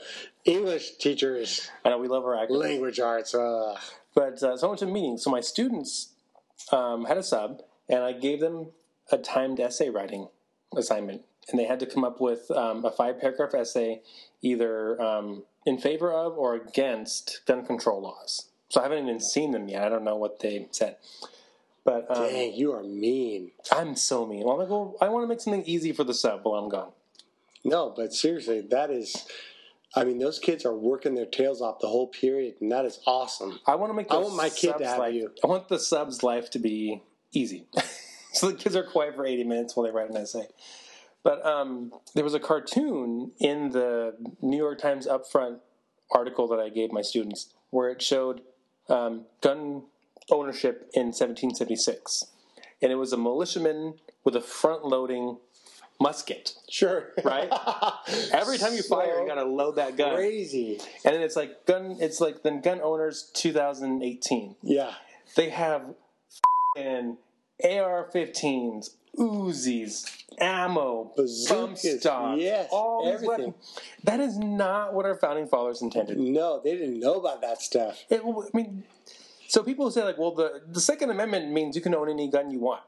English 0.46 0.98
teachers, 0.98 1.70
I 1.86 1.90
know 1.90 1.98
we 1.98 2.08
love 2.08 2.26
our 2.26 2.36
acronyms. 2.36 2.60
language 2.60 3.00
arts. 3.00 3.34
Uh, 3.34 3.78
But 4.14 4.44
uh, 4.44 4.58
so 4.58 4.68
I 4.68 4.70
went 4.70 4.80
to 4.80 4.86
a 4.86 4.92
meeting. 4.92 5.18
So 5.18 5.32
my 5.32 5.42
students 5.42 6.10
um, 6.72 7.06
had 7.06 7.18
a 7.18 7.24
sub, 7.24 7.62
and 7.90 8.04
I 8.04 8.14
gave 8.14 8.40
them 8.40 8.68
a 9.12 9.18
timed 9.18 9.60
essay 9.60 9.90
writing 9.90 10.28
assignment, 10.76 11.24
and 11.50 11.60
they 11.60 11.66
had 11.66 11.80
to 11.80 11.86
come 11.86 12.04
up 12.04 12.22
with 12.22 12.52
um, 12.52 12.86
a 12.86 12.92
five 12.92 13.20
paragraph 13.20 13.54
essay, 13.54 14.02
either 14.42 15.02
um, 15.02 15.44
in 15.66 15.78
favor 15.78 16.12
of 16.12 16.38
or 16.38 16.56
against 16.56 17.42
gun 17.48 17.66
control 17.66 18.02
laws. 18.02 18.50
So 18.70 18.80
I 18.80 18.84
haven't 18.84 19.04
even 19.08 19.20
seen 19.20 19.52
them 19.52 19.68
yet. 19.68 19.84
I 19.84 19.90
don't 19.90 20.04
know 20.04 20.16
what 20.16 20.40
they 20.40 20.68
said. 20.72 20.98
But 21.86 22.06
um, 22.10 22.30
dang, 22.30 22.54
you 22.54 22.72
are 22.74 22.84
mean. 22.84 23.52
I'm 23.72 23.96
so 23.96 24.26
mean. 24.26 24.44
Well, 24.46 24.54
I'm 24.54 24.60
like, 24.60 24.70
well, 24.70 24.96
I 25.02 25.10
want 25.10 25.24
to 25.24 25.28
make 25.28 25.42
something 25.42 25.64
easy 25.66 25.92
for 25.92 26.04
the 26.04 26.14
sub 26.14 26.42
while 26.44 26.62
I'm 26.62 26.70
gone. 26.70 26.92
No, 27.64 27.94
but 27.96 28.14
seriously, 28.14 28.62
that 28.62 28.92
is. 28.92 29.26
I 29.96 30.06
mean, 30.06 30.18
those 30.18 30.40
kids 30.40 30.66
are 30.66 30.74
working 30.74 31.14
their 31.14 31.28
tails 31.28 31.62
off 31.62 31.80
the 31.80 31.88
whole 31.88 32.08
period, 32.08 32.56
and 32.60 32.72
that 32.72 32.84
is 32.86 33.00
awesome. 33.06 33.60
I 33.68 33.76
want 33.76 33.92
to 33.92 33.94
make. 33.94 34.12
I 34.12 34.18
want 34.18 34.36
my 34.36 34.50
kid 34.50 34.78
to 34.80 34.86
have 34.86 35.00
life, 35.00 35.14
you. 35.14 35.32
I 35.44 35.48
want 35.48 35.70
the 35.70 35.80
subs' 35.80 36.24
life 36.24 36.50
to 36.52 36.60
be 36.60 37.02
easy, 37.32 37.68
so 38.34 38.50
the 38.50 38.58
kids 38.58 38.76
are 38.76 38.84
quiet 38.84 39.16
for 39.16 39.26
80 39.26 39.44
minutes 39.44 39.76
while 39.76 39.86
they 39.86 39.92
write 39.92 40.10
an 40.10 40.18
essay. 40.18 40.48
But 41.24 41.46
um, 41.46 41.94
there 42.16 42.24
was 42.24 42.34
a 42.34 42.40
cartoon 42.40 43.32
in 43.40 43.70
the 43.70 44.16
New 44.42 44.58
York 44.58 44.80
Times 44.80 45.08
upfront 45.08 45.60
article 46.12 46.48
that 46.50 46.60
I 46.60 46.70
gave 46.70 46.92
my 46.92 47.02
students 47.02 47.54
where 47.70 47.90
it 47.90 48.02
showed 48.02 48.42
um, 48.90 49.26
gun 49.42 49.84
ownership 50.30 50.90
in 50.94 51.08
1776, 51.08 52.26
and 52.82 52.92
it 52.92 52.96
was 52.96 53.14
a 53.14 53.18
militiaman 53.18 53.96
with 54.24 54.36
a 54.36 54.42
front-loading 54.42 55.38
musket. 56.04 56.54
Sure. 56.70 57.14
Right? 57.24 57.50
Every 58.32 58.58
time 58.58 58.74
you 58.74 58.84
fire, 58.84 59.22
you 59.22 59.28
got 59.28 59.36
to 59.36 59.46
load 59.46 59.78
that 59.78 59.98
gun. 59.98 60.16
Crazy. 60.16 60.80
And 61.06 61.16
then 61.16 61.22
it's 61.22 61.36
like 61.36 61.66
gun. 61.66 61.98
It's 62.00 62.20
like 62.20 62.44
then 62.44 62.62
gun 62.62 62.82
owners 62.82 63.32
2018. 63.34 64.58
Yeah. 64.62 64.94
They 65.36 65.50
have 65.50 65.96
and 66.78 67.18
AR-15s, 67.64 68.90
Uzis, 69.18 70.06
ammo, 70.40 71.04
bump 71.04 71.16
Bazookas, 71.16 72.00
stocks, 72.00 72.42
yes, 72.42 72.68
all 72.72 73.08
everything. 73.08 73.54
That 74.04 74.20
is 74.20 74.38
not 74.38 74.94
what 74.94 75.06
our 75.06 75.16
founding 75.16 75.48
fathers 75.48 75.82
intended. 75.82 76.18
No, 76.18 76.62
they 76.64 76.76
didn't 76.76 77.00
know 77.00 77.16
about 77.16 77.42
that 77.42 77.62
stuff. 77.62 78.04
It, 78.10 78.22
I 78.26 78.58
mean, 78.58 78.84
so 79.48 79.62
people 79.62 79.92
say 79.92 80.04
like, 80.04 80.18
well, 80.18 80.34
the 80.34 80.62
the 80.68 80.82
Second 80.82 81.12
Amendment 81.12 81.52
means 81.52 81.76
you 81.76 81.82
can 81.82 81.94
own 81.94 82.10
any 82.10 82.28
gun 82.30 82.50
you 82.50 82.60
want. 82.60 82.82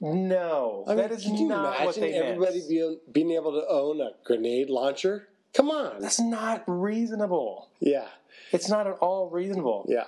No, 0.00 0.84
I 0.86 0.90
mean, 0.90 0.96
that 0.98 1.12
is 1.12 1.24
can 1.24 1.36
you 1.36 1.48
not 1.48 1.84
what 1.84 1.96
imagine 1.96 2.00
they 2.02 2.12
everybody 2.14 2.58
meant. 2.58 2.68
be, 2.68 2.98
being 3.12 3.30
able 3.32 3.52
to 3.60 3.66
own 3.68 4.00
a 4.00 4.12
grenade 4.24 4.70
launcher? 4.70 5.28
Come 5.52 5.70
on. 5.70 6.00
That's 6.00 6.20
not 6.20 6.64
reasonable. 6.66 7.68
Yeah, 7.80 8.06
It's 8.52 8.68
not 8.68 8.86
at 8.86 8.94
all 8.94 9.28
reasonable. 9.28 9.84
yeah. 9.88 10.04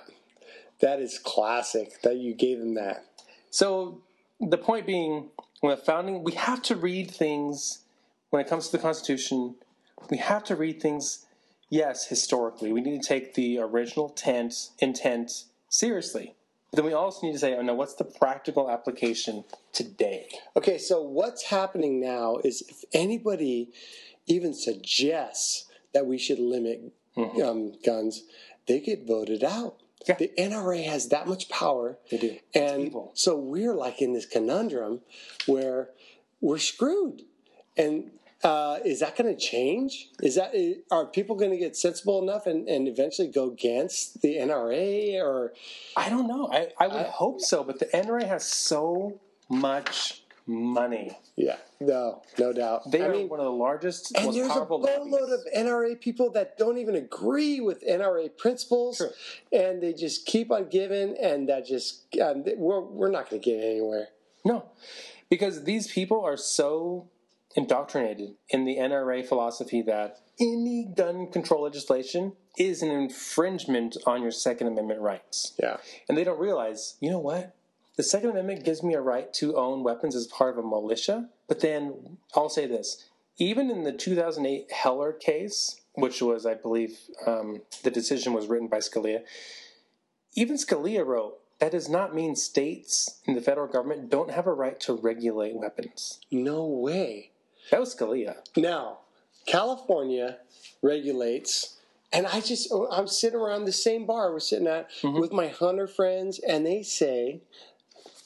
That 0.79 0.99
is 0.99 1.19
classic 1.19 2.01
that 2.01 2.17
you 2.17 2.33
gave 2.33 2.59
them 2.59 2.73
that. 2.73 3.05
So 3.51 4.01
the 4.39 4.57
point 4.57 4.85
being, 4.87 5.29
when 5.61 5.75
the 5.75 5.81
founding, 5.81 6.23
we 6.23 6.33
have 6.33 6.61
to 6.63 6.75
read 6.75 7.11
things 7.11 7.79
when 8.31 8.41
it 8.41 8.49
comes 8.49 8.67
to 8.69 8.77
the 8.77 8.81
Constitution. 8.81 9.55
We 10.09 10.17
have 10.17 10.43
to 10.45 10.55
read 10.55 10.81
things, 10.81 11.25
yes, 11.69 12.07
historically. 12.07 12.73
We 12.73 12.81
need 12.81 13.01
to 13.01 13.07
take 13.07 13.35
the 13.35 13.59
original 13.59 14.09
tent, 14.09 14.71
intent 14.79 15.43
seriously. 15.69 16.35
But 16.73 16.77
then 16.77 16.85
we 16.85 16.93
also 16.93 17.27
need 17.27 17.33
to 17.33 17.39
say, 17.39 17.55
oh 17.55 17.61
no, 17.61 17.75
what's 17.75 17.93
the 17.93 18.03
practical 18.03 18.67
application 18.67 19.43
today? 19.73 20.27
Okay, 20.55 20.79
so 20.79 21.03
what's 21.03 21.43
happening 21.43 22.01
now 22.01 22.37
is 22.43 22.63
if 22.67 22.83
anybody 22.93 23.69
even 24.25 24.55
suggests 24.55 25.65
that 25.93 26.07
we 26.07 26.17
should 26.17 26.39
limit 26.39 26.91
um, 27.15 27.73
guns, 27.85 28.23
they 28.67 28.79
get 28.79 29.05
voted 29.05 29.43
out. 29.43 29.75
Yeah. 30.07 30.15
The 30.15 30.31
NRA 30.35 30.83
has 30.85 31.09
that 31.09 31.27
much 31.27 31.47
power. 31.47 31.99
They 32.09 32.17
do. 32.17 32.37
And 32.55 32.91
so 33.13 33.37
we're 33.37 33.75
like 33.75 34.01
in 34.01 34.13
this 34.13 34.25
conundrum 34.25 35.01
where 35.45 35.91
we're 36.41 36.57
screwed. 36.57 37.21
And 37.77 38.09
uh, 38.43 38.79
is 38.85 38.99
that 38.99 39.15
going 39.15 39.33
to 39.33 39.39
change? 39.39 40.09
Is 40.21 40.35
that 40.35 40.53
are 40.91 41.05
people 41.05 41.35
going 41.35 41.51
to 41.51 41.57
get 41.57 41.75
sensible 41.75 42.21
enough 42.21 42.45
and, 42.45 42.67
and 42.67 42.87
eventually 42.87 43.27
go 43.29 43.49
against 43.49 44.21
the 44.21 44.35
NRA 44.37 45.15
or 45.21 45.53
I 45.95 46.09
don't 46.09 46.27
know. 46.27 46.49
I, 46.51 46.69
I 46.79 46.87
would 46.87 47.05
hope 47.07 47.41
so, 47.41 47.63
but 47.63 47.79
the 47.79 47.85
NRA 47.85 48.27
has 48.27 48.45
so 48.45 49.19
much 49.49 50.23
money. 50.45 51.17
yeah, 51.37 51.55
no, 51.79 52.21
no 52.37 52.51
doubt. 52.51 52.91
They 52.91 53.01
I 53.01 53.05
are 53.07 53.11
mean, 53.13 53.29
one 53.29 53.39
of 53.39 53.45
the 53.45 53.51
largest, 53.51 54.11
And 54.15 54.25
most 54.25 54.35
there's 54.35 54.51
a 54.51 54.65
boatload 54.65 55.29
of. 55.31 55.39
NRA 55.55 55.99
people 56.01 56.29
that 56.31 56.57
don't 56.57 56.77
even 56.77 56.95
agree 56.95 57.61
with 57.61 57.81
NRA 57.87 58.35
principles, 58.37 58.97
Sure. 58.97 59.11
and 59.53 59.81
they 59.81 59.93
just 59.93 60.25
keep 60.25 60.51
on 60.51 60.67
giving, 60.67 61.15
and 61.17 61.47
that 61.47 61.65
just 61.65 62.03
um, 62.21 62.43
we're 62.57 62.81
we're 62.81 63.09
not 63.11 63.29
going 63.29 63.41
to 63.41 63.49
get 63.51 63.63
anywhere. 63.63 64.09
No, 64.43 64.65
because 65.29 65.63
these 65.63 65.87
people 65.89 66.19
are 66.21 66.35
so 66.35 67.07
indoctrinated 67.55 68.35
in 68.49 68.65
the 68.65 68.77
NRA 68.77 69.25
philosophy 69.25 69.81
that 69.83 70.19
any 70.39 70.85
gun 70.85 71.27
control 71.31 71.63
legislation 71.63 72.33
is 72.57 72.81
an 72.81 72.89
infringement 72.89 73.97
on 74.05 74.21
your 74.21 74.31
Second 74.31 74.67
Amendment 74.67 75.01
rights. 75.01 75.53
Yeah, 75.61 75.77
And 76.07 76.17
they 76.17 76.23
don't 76.23 76.39
realize, 76.39 76.95
you 76.99 77.09
know 77.09 77.19
what? 77.19 77.55
The 77.95 78.03
Second 78.03 78.31
Amendment 78.31 78.65
gives 78.65 78.81
me 78.81 78.95
a 78.95 79.01
right 79.01 79.31
to 79.35 79.55
own 79.55 79.83
weapons 79.83 80.15
as 80.15 80.25
part 80.27 80.57
of 80.57 80.65
a 80.65 80.67
militia. 80.67 81.29
But 81.47 81.59
then 81.59 82.17
I'll 82.35 82.49
say 82.49 82.65
this 82.65 83.05
even 83.37 83.69
in 83.69 83.83
the 83.83 83.91
2008 83.91 84.71
Heller 84.71 85.11
case, 85.11 85.81
which 85.93 86.21
was, 86.21 86.45
I 86.45 86.53
believe, 86.53 86.99
um, 87.25 87.61
the 87.83 87.91
decision 87.91 88.33
was 88.33 88.47
written 88.47 88.67
by 88.67 88.77
Scalia, 88.77 89.21
even 90.35 90.57
Scalia 90.57 91.05
wrote 91.05 91.39
that 91.59 91.71
does 91.71 91.87
not 91.87 92.15
mean 92.15 92.35
states 92.35 93.21
and 93.25 93.37
the 93.37 93.41
federal 93.41 93.67
government 93.67 94.09
don't 94.09 94.31
have 94.31 94.47
a 94.47 94.53
right 94.53 94.79
to 94.81 94.93
regulate 94.93 95.55
weapons. 95.55 96.19
no 96.31 96.65
way. 96.65 97.31
That 97.71 97.79
was 97.79 97.95
Scalia. 97.95 98.37
Now, 98.55 98.99
California 99.45 100.37
regulates, 100.81 101.77
and 102.11 102.27
I 102.27 102.41
just 102.41 102.69
oh, 102.71 102.87
I'm 102.91 103.07
sitting 103.07 103.39
around 103.39 103.65
the 103.65 103.71
same 103.71 104.05
bar 104.05 104.31
we're 104.31 104.39
sitting 104.39 104.67
at 104.67 104.89
with 105.03 105.31
my 105.31 105.47
hunter 105.47 105.87
friends, 105.87 106.39
and 106.39 106.65
they 106.65 106.83
say, 106.83 107.41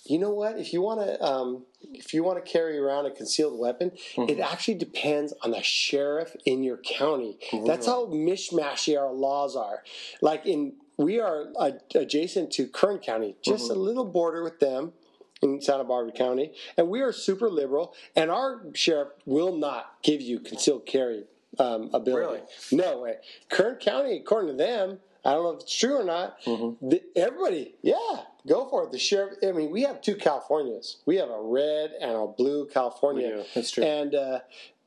you 0.06 0.20
know 0.20 0.32
what? 0.32 0.58
If 0.60 0.74
you 0.74 0.82
want 0.82 1.02
to, 1.02 1.24
um, 1.24 1.64
if 1.82 2.14
you 2.14 2.24
want 2.24 2.44
to 2.44 2.52
carry 2.52 2.78
around 2.78 3.06
a 3.06 3.12
concealed 3.12 3.60
weapon, 3.60 3.92
it 4.18 4.40
actually 4.40 4.76
depends 4.76 5.34
on 5.44 5.52
the 5.52 5.62
sheriff 5.62 6.36
in 6.46 6.64
your 6.64 6.78
county. 6.78 7.38
That's 7.66 7.86
how 7.86 8.08
mishmashy 8.08 9.00
our 9.00 9.12
laws 9.12 9.56
are. 9.56 9.84
Like 10.22 10.46
in, 10.46 10.74
we 10.98 11.20
are 11.20 11.48
uh, 11.58 11.72
adjacent 11.96 12.52
to 12.54 12.68
Kern 12.68 13.00
County, 13.00 13.36
just 13.44 13.70
a 13.70 13.76
little 13.76 14.06
border 14.06 14.44
with 14.44 14.60
them 14.60 14.94
in 15.42 15.62
Santa 15.62 15.84
Barbara 15.84 16.12
County, 16.12 16.52
and 16.78 16.90
we 16.90 17.02
are 17.02 17.12
super 17.12 17.50
liberal, 17.50 17.94
and 18.16 18.30
our 18.32 18.62
sheriff 18.74 19.10
will 19.26 19.56
not 19.56 19.94
give 20.04 20.22
you 20.22 20.40
concealed 20.40 20.86
carry 20.86 21.24
um, 21.60 21.90
ability. 21.94 22.44
No 22.72 23.00
way. 23.02 23.16
Kern 23.50 23.76
County, 23.76 24.18
according 24.18 24.52
to 24.52 24.58
them, 24.58 25.00
I 25.26 25.32
don't 25.34 25.44
know 25.44 25.52
if 25.52 25.62
it's 25.62 25.78
true 25.78 26.00
or 26.00 26.04
not. 26.04 26.38
the- 26.46 27.02
everybody, 27.16 27.76
yeah, 27.82 28.22
go 28.48 28.68
for 28.70 28.84
it. 28.86 28.92
The 28.92 29.00
sheriff. 29.00 29.36
I 29.44 29.52
mean, 29.52 29.72
we 29.72 29.82
have 29.84 30.02
two 30.02 30.16
Californias. 30.16 30.98
We 31.06 31.18
have 31.18 31.30
a 31.30 31.42
red 31.42 31.92
and 32.02 32.12
a 32.12 32.28
blue 32.28 32.68
California. 32.68 33.44
That's 33.54 33.72
true. 33.72 33.84
And 33.84 34.16
uh, 34.16 34.40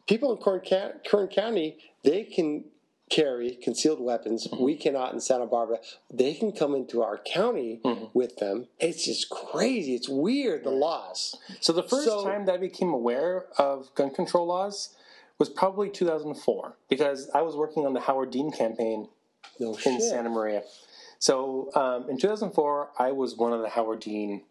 people 0.09 0.33
in 0.35 0.43
Kern, 0.43 0.61
Kern 1.07 1.29
County, 1.29 1.79
they 2.05 2.25
can 2.25 2.65
carry 3.11 3.59
concealed 3.63 4.01
weapons. 4.01 4.47
Mm-hmm. 4.47 4.63
We 4.65 4.77
cannot 4.77 5.13
in 5.13 5.21
Santa 5.21 5.47
Barbara. 5.47 5.79
They 6.13 6.33
can 6.35 6.53
come 6.53 6.75
into 6.75 7.03
our 7.03 7.19
county 7.19 7.81
Mm-hmm. 7.85 8.05
with 8.15 8.37
them. 8.37 8.69
It's 8.79 9.05
just 9.05 9.29
crazy. 9.31 9.95
It's 9.95 10.09
weird 10.09 10.65
the 10.65 10.71
laws. 10.71 11.37
So 11.61 11.73
the 11.73 11.83
first 11.83 12.07
So- 12.07 12.25
time 12.25 12.47
that 12.47 12.55
I 12.55 12.59
became 12.59 12.93
aware 12.95 13.47
of 13.59 13.95
gun 13.95 14.11
control 14.15 14.47
laws 14.47 14.95
was 15.39 15.49
probably 15.49 15.91
2004 15.91 16.77
because 16.89 17.31
I 17.35 17.43
was 17.43 17.57
working 17.57 17.85
on 17.87 17.95
the 17.95 18.01
Howard 18.01 18.31
Dean 18.31 18.53
campaign 18.53 19.09
No 19.59 19.75
in. 19.87 20.01
Santa 20.01 20.29
Maria. 20.31 20.63
So 21.19 21.71
um, 21.75 22.09
in 22.09 22.19
2004, 22.19 22.91
I 22.99 23.13
was 23.13 23.37
one 23.37 23.53
of 23.53 23.61
the 23.63 23.69
Howard 23.71 24.01
Dean 24.01 24.43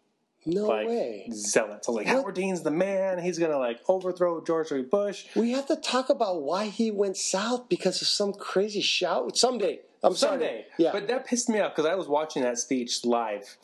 no 0.46 0.66
like 0.66 0.86
way. 0.88 1.28
zealots. 1.32 1.88
I 1.88 1.92
was 1.92 1.96
like, 1.98 2.06
Howard 2.06 2.34
Dean's 2.34 2.62
the 2.62 2.70
man. 2.70 3.18
He's 3.22 3.38
gonna 3.38 3.58
like 3.58 3.80
overthrow 3.88 4.42
George 4.44 4.68
W. 4.70 4.84
Bush. 4.88 5.26
We 5.36 5.52
have 5.52 5.66
to 5.66 5.76
talk 5.76 6.08
about 6.10 6.42
why 6.42 6.66
he 6.66 6.90
went 6.90 7.16
south 7.16 7.68
because 7.68 8.00
of 8.02 8.08
some 8.08 8.32
crazy 8.32 8.80
shout. 8.80 9.36
Someday. 9.36 9.80
I'm 10.02 10.14
Someday, 10.14 10.46
sorry. 10.46 10.64
Yeah. 10.78 10.92
but 10.92 11.08
that 11.08 11.26
pissed 11.26 11.48
me 11.50 11.60
off 11.60 11.76
because 11.76 11.84
I 11.90 11.94
was 11.94 12.08
watching 12.08 12.42
that 12.42 12.56
speech 12.58 13.04
live, 13.04 13.58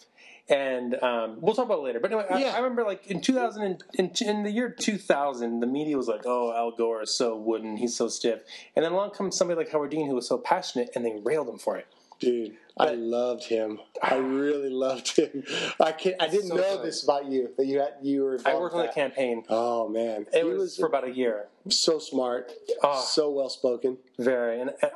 and 0.51 0.95
um, 1.03 1.39
we'll 1.41 1.55
talk 1.55 1.65
about 1.65 1.79
it 1.79 1.83
later. 1.85 1.99
But 2.01 2.13
anyway, 2.13 2.27
I, 2.31 2.41
Yeah. 2.43 2.49
I 2.53 2.57
remember 2.59 2.85
like 2.85 3.07
in 3.07 3.23
2000, 3.23 3.63
and- 3.63 3.83
in, 3.95 4.11
in 4.21 4.43
the 4.43 4.51
year 4.51 4.69
2000, 4.69 5.61
the 5.61 5.67
media 5.67 5.97
was 5.97 6.09
like, 6.09 6.23
"Oh, 6.27 6.53
Al 6.55 6.73
Gore 6.73 7.03
is 7.03 7.11
so 7.17 7.37
wooden, 7.37 7.79
he's 7.79 7.97
so 7.97 8.09
stiff," 8.09 8.41
and 8.77 8.85
then 8.85 8.93
along 8.93 9.13
comes 9.13 9.37
somebody 9.37 9.57
like 9.59 9.71
Howard 9.73 9.91
Dean 9.91 10.07
who 10.09 10.15
was 10.15 10.29
so 10.29 10.37
passionate, 10.39 10.91
and 10.95 11.05
they 11.07 11.17
railed 11.25 11.49
him 11.49 11.59
for 11.59 11.77
it. 11.79 11.87
Dude, 12.19 12.57
I 12.79 12.93
loved 12.93 13.45
him. 13.45 13.79
I 14.03 14.17
really 14.17 14.71
loved 14.71 15.17
him. 15.17 15.45
I 15.81 15.93
can 15.93 16.15
I 16.19 16.29
didn't 16.29 16.49
So 16.49 16.57
know 16.57 16.77
good. 16.77 16.87
this 16.87 17.05
about 17.05 17.27
you 17.31 17.51
that 17.59 17.67
you 17.67 17.79
had 17.81 17.95
you 18.03 18.25
were. 18.25 18.39
I 18.47 18.55
worked 18.55 18.75
on 18.75 18.81
the 18.81 18.87
that. 18.87 18.95
campaign. 18.95 19.45
Oh 19.49 19.89
man, 19.89 20.27
It 20.33 20.45
was, 20.47 20.59
was, 20.59 20.77
for 20.79 20.87
about 20.87 21.05
a 21.07 21.11
year, 21.11 21.49
so 21.69 21.99
smart, 21.99 22.53
Oh. 22.83 23.01
so 23.07 23.31
well 23.31 23.49
spoken. 23.51 23.99
very. 24.19 24.61
And 24.61 24.71
uh, 24.83 24.89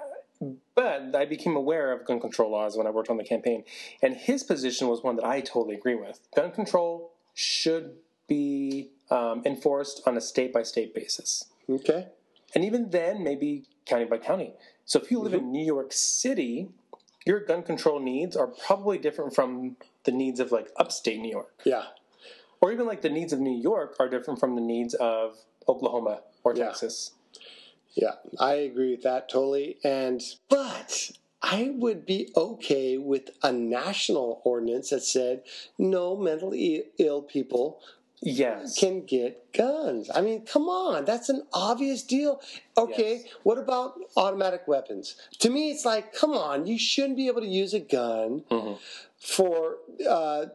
but 0.74 1.14
I 1.14 1.26
became 1.26 1.56
aware 1.56 1.92
of 1.92 2.06
gun 2.06 2.20
control 2.20 2.50
laws 2.50 2.74
when 2.76 2.86
I 2.86 2.90
worked 2.90 3.10
on 3.10 3.18
the 3.18 3.24
campaign, 3.24 3.64
and 4.02 4.16
his 4.16 4.42
position 4.42 4.88
was 4.88 5.02
one 5.02 5.16
that 5.16 5.24
I 5.26 5.40
totally 5.42 5.74
agree 5.74 5.94
with. 5.96 6.20
Gun 6.34 6.50
control 6.52 7.12
should 7.34 7.96
be 8.26 8.90
um, 9.10 9.42
enforced 9.44 10.00
on 10.06 10.16
a 10.16 10.20
state 10.20 10.52
by 10.54 10.62
state 10.62 10.94
basis. 10.94 11.44
Okay. 11.68 12.06
and 12.54 12.64
even 12.64 12.90
then, 12.90 13.22
maybe 13.22 13.64
county 13.84 14.04
by 14.06 14.16
county. 14.18 14.54
So 14.86 14.98
if 15.00 15.10
you 15.10 15.18
live 15.20 15.32
Mm-hmm. 15.32 15.44
in 15.44 15.52
New 15.52 15.64
York 15.64 15.92
City, 15.92 16.70
your 17.26 17.40
gun 17.40 17.62
control 17.62 18.00
needs 18.00 18.36
are 18.36 18.46
probably 18.46 18.98
different 18.98 19.34
from 19.34 19.76
the 20.04 20.12
needs 20.12 20.40
of 20.40 20.52
like 20.52 20.68
upstate 20.76 21.20
New 21.20 21.30
York, 21.30 21.60
Yeah. 21.64 21.84
or 22.60 22.72
even 22.72 22.86
like 22.86 23.02
the 23.02 23.10
needs 23.10 23.32
of 23.32 23.40
New 23.40 23.56
York 23.56 23.96
are 24.00 24.08
different 24.08 24.40
from 24.40 24.54
the 24.54 24.60
needs 24.60 24.94
of 24.94 25.36
Oklahoma 25.68 26.22
or 26.44 26.54
Yeah. 26.54 26.66
Texas. 26.66 27.12
Yeah, 27.94 28.14
I 28.38 28.54
agree 28.54 28.92
with 28.92 29.02
that 29.02 29.28
totally. 29.28 29.78
And 29.82 30.22
but 30.48 31.10
I 31.42 31.72
would 31.74 32.06
be 32.06 32.30
okay 32.36 32.98
with 32.98 33.30
a 33.42 33.52
national 33.52 34.40
ordinance 34.44 34.90
that 34.90 35.02
said 35.02 35.42
no 35.78 36.16
mentally 36.16 36.84
ill 36.98 37.22
people 37.22 37.80
Yes, 38.22 38.78
can 38.78 39.06
get 39.06 39.52
guns. 39.54 40.10
I 40.14 40.20
mean, 40.20 40.44
come 40.44 40.68
on, 40.68 41.06
that's 41.06 41.30
an 41.30 41.42
obvious 41.54 42.02
deal. 42.02 42.40
Okay, 42.76 43.20
Yes. 43.24 43.32
what 43.44 43.56
about 43.58 43.98
automatic 44.16 44.68
weapons? 44.68 45.16
To 45.38 45.48
me, 45.50 45.70
it's 45.70 45.86
like, 45.86 46.12
come 46.14 46.32
on, 46.32 46.66
you 46.66 46.78
shouldn't 46.78 47.16
be 47.16 47.28
able 47.28 47.40
to 47.40 47.46
use 47.46 47.72
a 47.74 47.80
gun 47.80 48.44
Mm-hmm. 48.50 48.74
for. 49.18 49.76
Uh, 50.08 50.46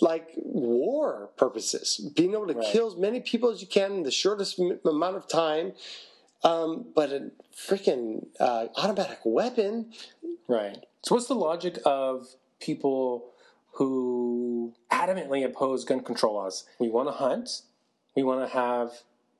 like 0.00 0.30
war 0.36 1.28
purposes, 1.36 2.10
being 2.16 2.32
able 2.32 2.48
to 2.48 2.54
Right. 2.54 2.66
kill 2.72 2.88
as 2.88 2.96
many 2.96 3.20
people 3.20 3.50
as 3.50 3.60
you 3.60 3.68
can 3.68 3.92
in 3.92 4.02
the 4.02 4.10
shortest 4.10 4.58
m- 4.58 4.80
amount 4.84 5.16
of 5.16 5.28
time, 5.28 5.74
um, 6.42 6.86
but 6.94 7.12
a 7.12 7.30
freaking 7.54 8.26
uh, 8.40 8.66
automatic 8.76 9.20
weapon, 9.24 9.92
right. 10.48 10.84
So 11.04 11.14
what's 11.14 11.28
the 11.28 11.36
logic 11.36 11.78
of 11.84 12.34
people 12.58 13.31
who 13.72 14.74
adamantly 14.90 15.44
oppose 15.44 15.84
gun 15.84 16.00
control 16.00 16.34
laws. 16.34 16.64
We 16.78 16.88
want 16.88 17.08
to 17.08 17.12
hunt. 17.12 17.62
We 18.14 18.22
want 18.22 18.46
to 18.48 18.54
have 18.54 18.90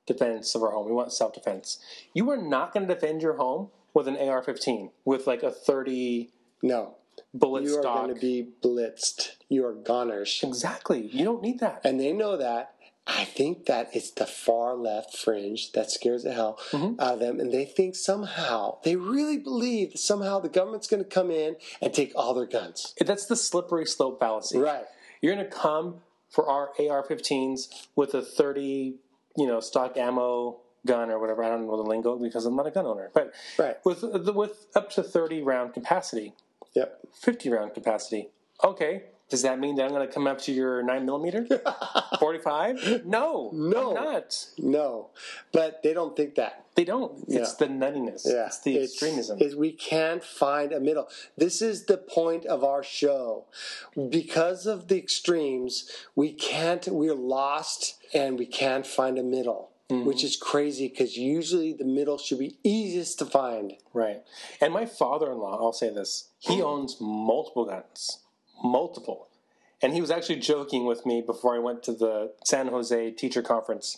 defense 0.05 0.55
of 0.55 0.63
our 0.63 0.71
home. 0.71 0.85
We 0.87 0.91
want 0.93 1.11
self 1.13 1.33
defense. 1.33 1.79
You 2.13 2.29
are 2.31 2.37
not 2.37 2.73
going 2.73 2.87
to 2.87 2.93
defend 2.93 3.21
your 3.21 3.37
home 3.37 3.69
with 3.93 4.07
an 4.07 4.17
AR 4.17 4.41
15 4.41 4.89
with 5.05 5.27
like 5.27 5.43
a 5.43 5.51
30 5.51 6.31
No, 6.63 6.95
bullet 7.33 7.63
you 7.63 7.77
are 7.77 7.83
going 7.83 8.13
to 8.13 8.19
be 8.19 8.47
blitzed. 8.63 9.35
You 9.49 9.65
are 9.67 9.73
goners. 9.73 10.39
exactly. 10.43 11.07
You 11.07 11.23
don't 11.23 11.41
need 11.43 11.59
that. 11.59 11.81
and 11.83 11.99
they 11.99 12.11
know 12.11 12.35
that. 12.37 12.72
I 13.05 13.25
think 13.25 13.65
that 13.65 13.89
it's 13.93 14.11
the 14.11 14.25
far 14.25 14.75
left 14.75 15.17
fringe 15.17 15.73
that 15.73 15.91
scares 15.91 16.23
the 16.23 16.33
hell 16.33 16.57
Mm-hmm. 16.71 16.99
out 17.01 17.13
of 17.15 17.19
them, 17.19 17.39
and 17.39 17.51
they 17.51 17.65
think 17.65 17.95
somehow 17.95 18.77
they 18.83 18.95
really 18.95 19.37
believe 19.37 19.91
that 19.91 19.97
somehow 19.99 20.39
the 20.39 20.47
government's 20.49 20.87
going 20.87 21.03
to 21.03 21.09
come 21.09 21.29
in 21.29 21.57
and 21.81 21.93
take 21.93 22.13
all 22.15 22.33
their 22.33 22.45
guns. 22.45 22.93
That's 22.99 23.25
the 23.25 23.35
slippery 23.35 23.85
slope 23.85 24.19
fallacy. 24.19 24.57
Right. 24.57 24.85
You're 25.21 25.35
going 25.35 25.45
to 25.45 25.51
come 25.51 25.95
for 26.29 26.47
our 26.47 26.69
AR-15s 26.79 27.87
with 27.95 28.13
a 28.13 28.21
30, 28.21 28.95
you 29.37 29.47
know, 29.47 29.59
stock 29.59 29.97
ammo 29.97 30.59
gun 30.85 31.09
or 31.11 31.19
whatever. 31.19 31.43
I 31.43 31.49
don't 31.49 31.67
know 31.67 31.77
the 31.77 31.83
lingo 31.89 32.17
because 32.17 32.45
I'm 32.45 32.55
not 32.55 32.67
a 32.67 32.71
gun 32.71 32.85
owner, 32.85 33.09
but 33.13 33.33
Right. 33.57 33.77
with 33.85 34.03
with 34.03 34.65
up 34.75 34.89
to 34.91 35.03
30 35.03 35.41
round 35.41 35.73
capacity, 35.73 36.33
Yep. 36.73 36.99
50 37.13 37.49
round 37.49 37.73
capacity. 37.73 38.29
Okay. 38.63 39.03
Does 39.33 39.41
that 39.41 39.59
mean 39.59 39.77
that 39.77 39.85
I'm 39.85 39.89
going 39.89 40.07
to 40.07 40.13
come 40.13 40.27
up 40.27 40.39
to 40.41 40.51
your 40.51 40.83
9 40.83 41.05
millimeter? 41.07 41.47
45? 42.19 43.03
No. 43.03 43.49
No. 43.51 43.97
I'm 43.97 44.03
not. 44.03 44.45
No, 44.59 45.09
but 45.51 45.81
they 45.81 45.91
don't 45.91 46.15
think 46.15 46.35
that. 46.35 46.65
They 46.75 46.83
don't. 46.83 47.23
It's 47.27 47.55
Yeah. 47.59 47.65
the 47.67 47.73
nuttiness. 47.73 48.21
Yeah, 48.31 48.45
It's 48.45 48.59
the 48.59 48.83
extremism. 48.83 49.41
Is 49.41 49.55
we 49.55 49.71
can't 49.71 50.23
find 50.23 50.71
a 50.71 50.79
middle. 50.79 51.07
This 51.35 51.63
is 51.63 51.85
the 51.85 51.97
point 51.97 52.45
of 52.45 52.63
our 52.63 52.83
show. 52.83 53.45
Because 54.09 54.67
of 54.67 54.87
the 54.87 54.99
extremes, 54.99 55.89
we 56.15 56.31
can't. 56.31 56.87
We're 56.87 57.15
lost, 57.15 57.95
and 58.13 58.37
we 58.37 58.45
can't 58.45 58.85
find 58.85 59.17
a 59.17 59.23
middle, 59.23 59.71
Mm-hmm. 59.89 60.05
which 60.07 60.23
is 60.23 60.37
crazy. 60.37 60.87
Because 60.87 61.17
usually 61.17 61.73
the 61.73 61.85
middle 61.85 62.17
should 62.19 62.39
be 62.39 62.57
easiest 62.63 63.17
to 63.19 63.25
find. 63.25 63.73
Right. 63.93 64.21
And 64.61 64.71
my 64.73 64.85
father 64.85 65.31
in 65.31 65.39
law, 65.39 65.59
I'll 65.59 65.73
say 65.73 65.89
this, 65.89 66.29
he 66.39 66.61
owns 66.61 66.97
multiple 67.01 67.65
guns. 67.65 68.19
Multiple. 68.63 69.27
And 69.81 69.93
he 69.93 70.01
was 70.01 70.09
actually 70.09 70.39
joking 70.39 70.85
with 70.85 71.05
me 71.05 71.21
before 71.21 71.55
I 71.55 71.59
went 71.59 71.83
to 71.83 71.93
the 71.93 72.33
San 72.45 72.67
Jose 72.67 73.11
teacher 73.11 73.41
conference 73.41 73.97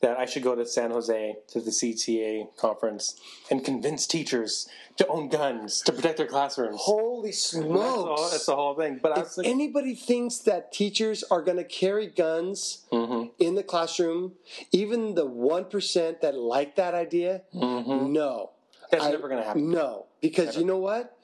that 0.00 0.18
I 0.18 0.24
should 0.24 0.42
go 0.42 0.54
to 0.54 0.66
San 0.66 0.90
Jose 0.90 1.36
to 1.48 1.60
the 1.60 1.70
CTA 1.70 2.56
conference 2.56 3.20
and 3.50 3.64
convince 3.64 4.06
teachers 4.06 4.66
to 4.96 5.06
own 5.08 5.28
guns 5.28 5.82
to 5.82 5.92
protect 5.92 6.16
their 6.16 6.26
classrooms. 6.26 6.76
Holy 6.80 7.30
That's 7.30 7.50
the, 7.50 7.62
whole, 7.62 8.16
smokes! 8.16 8.30
that's 8.30 8.46
the 8.46 8.56
whole 8.56 8.74
thing. 8.74 8.98
But 9.02 9.12
I 9.12 9.20
if 9.20 9.26
was 9.26 9.38
like, 9.38 9.46
anybody 9.46 9.94
thinks 9.94 10.38
that 10.38 10.72
teachers 10.72 11.22
are 11.24 11.42
going 11.42 11.58
to 11.58 11.64
carry 11.64 12.06
guns 12.06 12.86
mm-hmm. 12.90 13.28
in 13.38 13.54
the 13.54 13.62
classroom, 13.62 14.32
even 14.72 15.14
the 15.14 15.26
one 15.26 15.66
percent 15.66 16.22
that 16.22 16.34
like 16.34 16.76
that 16.76 16.94
idea, 16.94 17.42
mm-hmm. 17.54 18.12
no, 18.12 18.52
that's 18.90 19.04
I- 19.04 19.10
never 19.10 19.28
going 19.28 19.40
to 19.40 19.46
happen. 19.46 19.70
No, 19.70 20.06
because 20.22 20.56
you 20.56 20.64
know 20.64 20.78
what? 20.78 21.16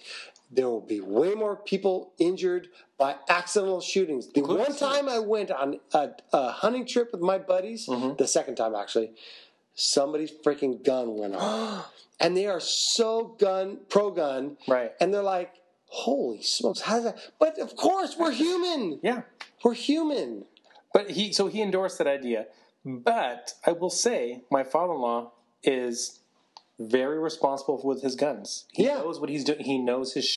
There 0.51 0.68
will 0.68 0.80
be 0.80 1.01
way 1.01 1.34
more 1.34 1.57
people 1.57 2.12
injured 2.18 2.68
by 2.99 3.16
accidental 3.28 3.80
shootings. 3.80 4.28
The 4.32 4.42
one 4.42 4.76
time 4.76 5.09
I 5.09 5.18
went 5.18 5.51
on 5.51 5.80
a, 5.92 6.11
a 6.32 6.51
hunting 6.53 6.86
trip 6.86 7.11
with 7.12 7.20
my 7.20 7.38
buddies, 7.38 7.86
Mm-hmm. 7.88 8.16
the 8.16 8.28
second 8.28 8.55
time 8.55 8.74
actually, 8.74 9.12
somebody's 9.74 10.30
freaking 10.44 10.84
gun 10.84 11.16
went 11.16 11.34
off, 11.34 11.92
and 12.20 12.36
they 12.36 12.47
are 12.47 12.61
so 12.61 13.36
gun 13.38 13.78
pro 13.88 14.11
gun, 14.11 14.57
Right. 14.68 14.92
And 15.01 15.12
they're 15.12 15.22
like, 15.22 15.53
"Holy 15.86 16.42
smokes, 16.42 16.80
how's 16.80 17.05
that?" 17.05 17.18
But 17.38 17.59
of 17.59 17.74
course, 17.76 18.16
we're 18.18 18.30
human. 18.47 19.01
Yeah. 19.03 19.22
We're 19.64 19.74
human. 19.74 20.44
But 20.94 21.11
he 21.11 21.32
so 21.32 21.49
he 21.49 21.61
endorsed 21.61 21.99
that 21.99 22.07
idea. 22.07 22.47
But 22.84 23.55
I 23.66 23.72
will 23.72 23.90
say, 23.90 24.44
my 24.51 24.62
father-in-law 24.62 25.32
is 25.64 26.20
very 26.79 27.18
responsible 27.18 27.81
with 27.83 28.03
his 28.03 28.14
guns. 28.16 28.66
He 28.72 28.85
Yeah. 28.85 28.99
knows 28.99 29.18
what 29.20 29.31
he's 29.31 29.45
doing. 29.45 29.61
He 29.61 29.79
knows 29.79 30.12
his 30.14 30.27
shit. 30.27 30.37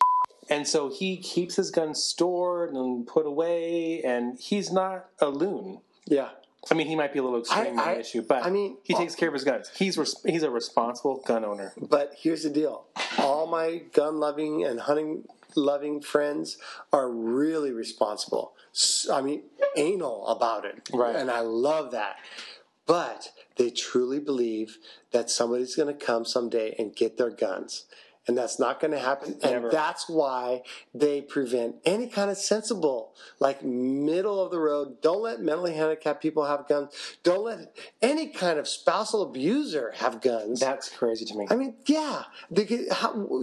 and 0.52 0.68
so 0.68 0.90
he 0.90 1.16
keeps 1.18 1.58
his 1.58 1.70
guns 1.70 2.02
stored 2.04 2.74
and 2.74 3.06
put 3.06 3.26
away. 3.28 4.02
And 4.04 4.40
he's 4.40 4.72
not 4.72 5.06
a 5.20 5.28
loon. 5.30 5.82
Yeah. 6.08 6.30
I 6.72 6.74
mean, 6.74 6.88
he 6.88 6.96
might 6.96 7.14
be 7.14 7.20
a 7.20 7.24
little 7.24 7.40
extreme 7.40 7.78
I- 7.80 7.84
on 7.84 7.94
the 7.94 8.00
issue, 8.00 8.22
but 8.24 8.44
I 8.44 8.50
mean- 8.50 8.78
he 8.84 8.94
takes 8.96 9.14
care 9.16 9.28
of 9.28 9.34
his 9.34 9.44
guns. 9.44 9.70
He's 9.76 9.98
res- 9.98 10.20
he's 10.26 10.44
a 10.44 10.50
responsible 10.50 11.18
gun 11.18 11.46
owner. 11.46 11.74
But 11.78 12.14
here's 12.18 12.44
the 12.44 12.50
deal: 12.50 12.86
all 13.20 13.46
my 13.48 13.78
gun 13.94 14.20
loving 14.20 14.64
and 14.66 14.80
hunting 14.82 15.28
loving 15.56 16.02
friends 16.02 16.58
are 16.92 17.10
really 17.10 17.72
responsible. 17.72 18.54
I 19.12 19.22
mean, 19.22 19.44
anal 19.76 20.28
about 20.28 20.66
it, 20.66 20.90
Right. 20.94 21.16
And 21.16 21.30
I 21.32 21.40
love 21.42 21.92
that. 21.92 22.18
But 22.86 23.32
they 23.60 23.70
truly 23.70 24.20
believe 24.20 24.80
that 25.12 25.30
somebody's 25.30 25.76
going 25.76 25.96
to 25.96 26.06
come 26.06 26.26
someday 26.26 26.74
and 26.80 26.96
get 26.96 27.18
their 27.18 27.30
guns. 27.30 27.86
And 28.28 28.38
that's 28.38 28.60
not 28.60 28.80
going 28.80 28.92
to 28.92 29.00
happen. 29.00 29.38
And 29.42 29.72
that's 29.72 30.08
why 30.08 30.62
they 30.94 31.20
prevent 31.20 31.78
any 31.84 32.08
kind 32.08 32.30
of 32.30 32.38
sensible, 32.38 33.16
like 33.40 33.64
middle 33.64 34.40
of 34.44 34.52
the 34.52 34.60
road. 34.60 35.02
Don't 35.02 35.24
let 35.24 35.42
mentally 35.42 35.74
handicapped 35.74 36.22
people 36.22 36.46
have 36.46 36.68
guns. 36.68 36.92
Don't 37.24 37.44
let 37.46 37.76
any 38.04 38.28
kind 38.28 38.60
of 38.60 38.68
spousal 38.68 39.24
abuser 39.24 39.94
have 39.96 40.22
guns. 40.22 40.60
That's 40.60 40.90
crazy 40.90 41.26
to 41.26 41.36
me. 41.36 41.48
I 41.50 41.56
mean, 41.56 41.74
yeah, 41.88 42.26
the, 42.52 42.66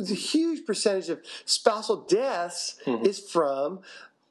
the 0.06 0.14
huge 0.14 0.64
percentage 0.64 1.08
of 1.08 1.20
spousal 1.46 2.02
deaths 2.02 2.76
Mm-hmm. 2.86 3.06
is 3.06 3.18
from 3.18 3.80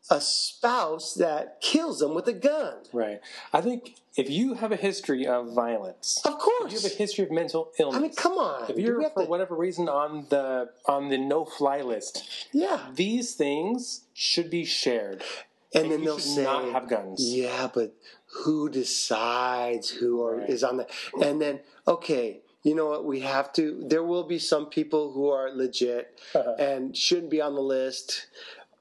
a 0.10 0.22
spouse 0.22 1.14
that 1.16 1.60
kills 1.62 2.00
them 2.00 2.14
with 2.14 2.28
a 2.28 2.34
gun. 2.34 2.76
right. 2.94 3.20
I 3.52 3.62
think 3.62 3.96
if 4.16 4.30
you 4.30 4.54
have 4.54 4.72
a 4.72 4.76
history 4.76 5.26
of 5.26 5.54
violence, 5.54 6.22
Of 6.24 6.34
if 6.34 6.40
course. 6.40 6.72
you 6.74 6.80
have 6.80 6.92
a 6.92 6.96
history 6.96 7.24
of 7.26 7.32
mental 7.32 7.72
illness, 7.80 7.98
I 7.98 8.02
mean, 8.02 8.14
come 8.14 8.34
on. 8.34 8.70
if 8.70 8.78
you're 8.78 9.02
for 9.10 9.24
to- 9.24 9.30
whatever 9.30 9.56
reason 9.56 9.90
on 9.90 10.28
the 10.30 10.70
on 10.88 11.10
the 11.10 11.18
no 11.18 11.44
fly 11.44 11.82
list, 11.82 12.24
yeah, 12.52 12.88
these 12.94 13.34
things 13.36 14.02
should 14.14 14.50
be 14.50 14.64
shared. 14.66 15.24
and 15.74 15.92
then 15.92 16.00
you 16.00 16.06
they'll 16.06 16.20
say, 16.20 16.44
not 16.44 16.72
have 16.72 16.88
guns. 16.88 17.22
Yeah, 17.22 17.68
but 17.74 17.94
who 18.44 18.70
decides 18.70 19.90
who 19.90 20.24
are, 20.24 20.38
Right. 20.38 20.50
is 20.50 20.64
on 20.64 20.78
the? 20.78 20.88
And 21.22 21.42
then, 21.42 21.60
okay, 21.88 22.42
you 22.64 22.76
know 22.76 22.86
what? 22.88 23.06
We 23.06 23.20
have 23.22 23.52
to. 23.54 23.84
There 23.86 24.04
will 24.04 24.24
be 24.24 24.40
some 24.40 24.68
people 24.68 25.12
who 25.14 25.30
are 25.30 25.52
legit 25.52 26.20
Uh-huh. 26.34 26.56
and 26.58 26.96
shouldn't 26.96 27.30
be 27.32 27.42
on 27.42 27.56
the 27.56 27.62
list. 27.62 28.28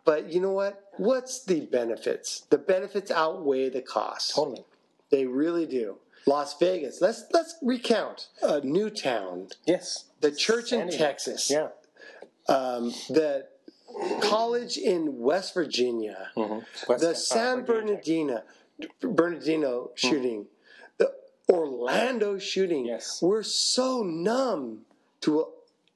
But 0.05 0.33
you 0.33 0.41
know 0.41 0.53
what? 0.53 0.85
What's 0.97 1.43
the 1.45 1.61
benefits? 1.61 2.41
The 2.51 2.59
benefits 2.59 3.11
outweigh 3.11 3.71
the 3.71 3.81
cost. 3.83 4.35
Totally. 4.35 4.65
They 5.11 5.27
really 5.27 5.67
do. 5.67 5.97
Las 6.27 6.57
Vegas. 6.59 7.01
Let's 7.01 7.25
let's 7.33 7.57
recount. 7.63 8.29
Uh, 8.43 8.61
Newtown, 8.63 9.49
Yes. 9.67 10.07
the 10.21 10.31
church 10.31 10.73
in. 10.73 10.91
Texas, 10.91 11.51
Yeah. 11.51 11.69
um, 12.49 12.91
the 13.11 13.47
college 14.21 14.77
in 14.79 15.19
West 15.21 15.55
Virginia, 15.55 16.31
West- 16.37 16.87
the 17.03 17.11
uh, 17.11 17.15
San 17.15 17.65
Virginia. 17.65 17.95
Bernardino 17.97 18.43
Bernardino 19.01 19.91
shooting, 19.95 20.47
the 20.99 21.13
Orlando 21.51 22.39
shooting. 22.39 22.87
Yes. 22.87 23.21
We're 23.23 23.43
so 23.43 24.03
numb 24.03 24.87
to 25.21 25.47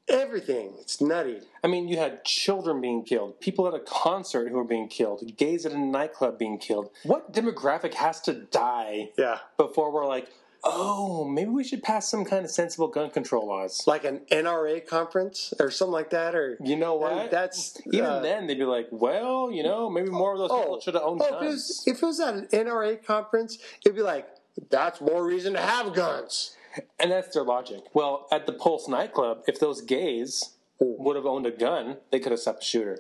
everything. 0.08 0.72
It's 0.80 1.00
nutty. 1.00 1.40
I 1.62 1.66
mean, 1.66 1.88
you 1.88 1.96
had 1.98 2.24
children 2.24 2.80
being 2.80 3.02
killed, 3.04 3.40
people 3.40 3.66
at 3.68 3.74
a 3.74 3.80
concert 3.80 4.48
who 4.48 4.56
were 4.56 4.64
being 4.64 4.88
killed, 4.88 5.36
gays 5.36 5.66
at 5.66 5.72
a 5.72 5.78
nightclub 5.78 6.38
being 6.38 6.58
killed. 6.58 6.90
What 7.04 7.32
demographic 7.32 7.94
has 7.94 8.20
to 8.22 8.32
die 8.34 9.10
Yeah. 9.16 9.38
before 9.56 9.90
we're 9.92 10.06
like, 10.06 10.28
oh, 10.64 11.24
maybe 11.24 11.50
we 11.50 11.62
should 11.62 11.82
pass 11.82 12.08
some 12.10 12.24
kind 12.24 12.44
of 12.44 12.50
sensible 12.50 12.88
gun 12.88 13.10
control 13.10 13.46
laws? 13.46 13.84
Like 13.86 14.04
an 14.04 14.20
NRA 14.30 14.84
conference 14.86 15.54
or 15.60 15.70
something 15.70 15.92
like 15.92 16.10
that, 16.10 16.34
or 16.34 16.56
You 16.62 16.76
know 16.76 16.94
what? 16.96 17.30
That's 17.30 17.80
Even 17.92 18.04
uh, 18.06 18.20
then, 18.20 18.46
they'd 18.46 18.58
be 18.58 18.64
like, 18.64 18.88
well, 18.90 19.50
you 19.50 19.62
know, 19.62 19.88
maybe 19.88 20.10
more 20.10 20.32
of 20.32 20.38
those 20.38 20.50
people 20.50 20.80
should 20.80 20.94
have 20.94 21.02
owned 21.04 21.22
oh, 21.22 21.26
if 21.26 21.30
it, 21.30 21.40
guns. 21.40 21.52
was, 21.52 21.84
if 21.86 22.02
it 22.02 22.06
was 22.06 22.20
at 22.20 22.34
an 22.34 22.46
NRA 22.52 23.04
conference, 23.04 23.58
it'd 23.84 23.94
be 23.96 24.02
like, 24.02 24.28
that's 24.70 25.00
more 25.00 25.24
reason 25.24 25.52
to 25.52 25.60
have 25.60 25.94
guns. 25.94 26.56
And 26.98 27.10
that's 27.10 27.34
their 27.34 27.44
logic. 27.44 27.80
Well, 27.94 28.26
at 28.32 28.46
the 28.46 28.52
Pulse 28.52 28.88
nightclub, 28.88 29.42
if 29.46 29.58
those 29.60 29.80
gays 29.80 30.56
would 30.80 31.16
have 31.16 31.26
owned 31.26 31.46
a 31.46 31.50
gun, 31.50 31.98
they 32.10 32.20
could 32.20 32.32
have 32.32 32.40
stopped 32.40 32.60
the 32.60 32.64
shooter. 32.64 32.98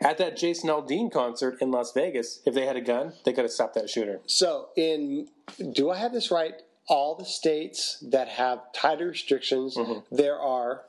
At 0.00 0.18
that 0.18 0.36
Jason 0.36 0.68
Aldean 0.70 1.10
concert 1.12 1.58
in 1.60 1.70
Las 1.70 1.92
Vegas, 1.92 2.40
if 2.44 2.54
they 2.54 2.66
had 2.66 2.76
a 2.76 2.80
gun, 2.80 3.12
they 3.24 3.32
could 3.32 3.44
have 3.44 3.52
stopped 3.52 3.74
that 3.74 3.88
shooter. 3.88 4.20
So, 4.26 4.68
in 4.76 5.28
do 5.72 5.90
I 5.90 5.96
have 5.98 6.12
this 6.12 6.30
right? 6.30 6.54
All 6.88 7.14
the 7.14 7.24
states 7.24 8.04
that 8.10 8.28
have 8.28 8.60
tighter 8.74 9.06
restrictions, 9.08 9.76
Mm-hmm. 9.76 10.14
there 10.14 10.38
are 10.38 10.82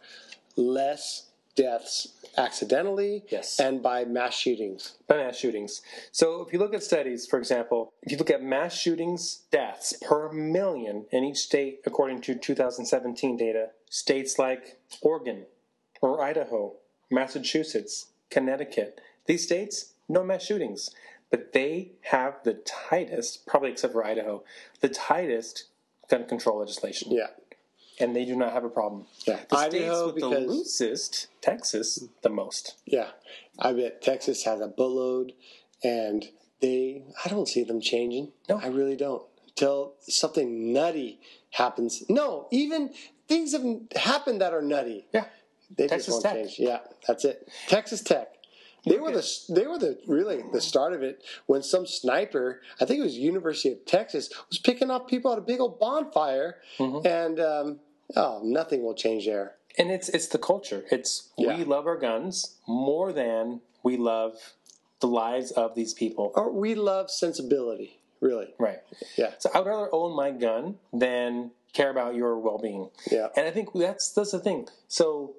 less 0.57 1.29
deaths 1.55 2.09
accidentally 2.37 3.23
Yes. 3.29 3.59
and 3.59 3.81
by 3.81 4.03
mass 4.05 4.35
shootings. 4.35 4.97
by 5.07 5.17
mass 5.17 5.37
shootings. 5.37 5.81
So 6.11 6.41
if 6.41 6.51
you 6.53 6.59
look 6.59 6.73
at 6.73 6.83
studies, 6.83 7.25
for 7.25 7.39
example, 7.39 7.93
if 8.01 8.11
you 8.11 8.17
look 8.17 8.29
at 8.29 8.43
mass 8.43 8.73
shootings 8.77 9.43
deaths 9.51 9.93
per 10.01 10.31
million 10.31 11.05
in 11.11 11.23
each 11.23 11.37
state, 11.37 11.81
according 11.85 12.21
to 12.21 12.35
2017 12.35 13.37
data, 13.37 13.69
states 13.89 14.37
like 14.37 14.79
Oregon 15.01 15.45
or 16.01 16.21
Idaho, 16.21 16.73
Massachusetts, 17.09 18.07
Connecticut, 18.29 18.99
these 19.25 19.43
states 19.43 19.93
no 20.07 20.23
mass 20.23 20.43
shootings. 20.43 20.89
But 21.31 21.53
they 21.53 21.93
have 22.11 22.43
the 22.43 22.53
tightest, 22.53 23.45
probably 23.47 23.71
except 23.71 23.93
for 23.93 24.05
Idaho, 24.05 24.43
the 24.81 24.89
tightest 24.89 25.65
gun 26.09 26.25
control 26.27 26.59
legislation. 26.59 27.11
Yeah. 27.11 27.27
And 27.99 28.15
they 28.15 28.25
do 28.25 28.35
not 28.35 28.51
have 28.51 28.63
a 28.65 28.69
problem. 28.69 29.05
Yeah. 29.25 29.39
The 29.49 29.57
Idaho, 29.57 29.67
states 29.69 30.13
with 30.13 30.23
the 30.23 30.29
because- 30.29 30.47
loosest, 30.47 31.27
Texas, 31.41 32.03
the 32.23 32.29
most. 32.29 32.75
Yeah, 32.85 33.07
I 33.57 33.71
bet 33.73 34.01
Texas 34.01 34.43
has 34.43 34.59
a 34.61 34.67
boatload, 34.67 35.31
and 35.83 36.25
they. 36.61 37.03
I 37.23 37.29
don't 37.29 37.47
see 37.47 37.63
them 37.63 37.79
changing. 37.81 38.31
No. 38.49 38.59
I 38.61 38.67
really 38.67 38.95
don't. 38.97 39.23
Until 39.47 39.93
something 40.01 40.73
nutty 40.73 41.19
happens. 41.51 42.03
No, 42.09 42.47
even 42.51 42.93
things 43.29 43.53
have 43.53 43.63
happened 43.95 44.41
that 44.41 44.53
are 44.53 44.61
nutty. 44.61 45.05
Yeah. 45.13 45.25
They 45.77 45.87
Texas 45.87 46.07
just 46.07 46.25
won't 46.25 46.35
Tech. 46.37 46.45
change. 46.47 46.59
Yeah, 46.59 46.79
that's 47.07 47.23
it. 47.25 47.49
Texas 47.67 48.01
Tech. 48.01 48.27
They 48.85 48.97
were 48.97 49.11
the 49.11 49.25
they 49.49 49.67
were 49.67 49.77
the 49.77 49.97
really 50.07 50.43
the 50.53 50.61
start 50.61 50.93
of 50.93 51.01
it 51.03 51.23
when 51.47 51.63
some 51.63 51.85
sniper, 51.87 52.61
I 52.79 52.85
think 52.85 52.99
it 52.99 53.03
was 53.03 53.17
University 53.17 53.71
of 53.71 53.85
Texas, 53.85 54.29
was 54.49 54.59
picking 54.59 54.89
off 54.91 55.07
people 55.07 55.31
at 55.31 55.37
a 55.37 55.41
big 55.41 55.59
old 55.59 55.79
bonfire, 55.79 56.57
Mm-hmm. 56.77 57.05
and 57.07 57.39
um, 57.39 57.79
oh, 58.15 58.41
nothing 58.43 58.83
will 58.83 58.93
change 58.95 59.25
there. 59.25 59.55
And 59.77 59.91
it's 59.91 60.09
it's 60.09 60.27
the 60.27 60.37
culture. 60.37 60.85
It's 60.91 61.29
Yeah. 61.37 61.57
we 61.57 61.63
love 61.63 61.85
our 61.87 61.97
guns 61.97 62.55
more 62.67 63.11
than 63.11 63.61
we 63.83 63.97
love 63.97 64.53
the 65.01 65.07
lives 65.07 65.51
of 65.51 65.75
these 65.75 65.93
people. 65.93 66.31
Or 66.35 66.51
we 66.51 66.75
love 66.75 67.11
sensibility, 67.11 67.99
really. 68.21 68.53
Right. 68.57 68.79
Yeah, 69.17 69.31
So 69.39 69.49
I 69.53 69.59
would 69.59 69.67
rather 69.67 69.89
own 69.93 70.15
my 70.15 70.31
gun 70.31 70.75
than 70.93 71.51
care 71.73 71.89
about 71.89 72.15
your 72.15 72.39
well 72.39 72.57
being. 72.57 72.89
yeah. 73.11 73.27
And 73.35 73.45
I 73.45 73.51
think 73.51 73.69
that's 73.73 74.11
that's 74.11 74.31
the 74.31 74.39
thing. 74.39 74.67
So, 74.87 75.33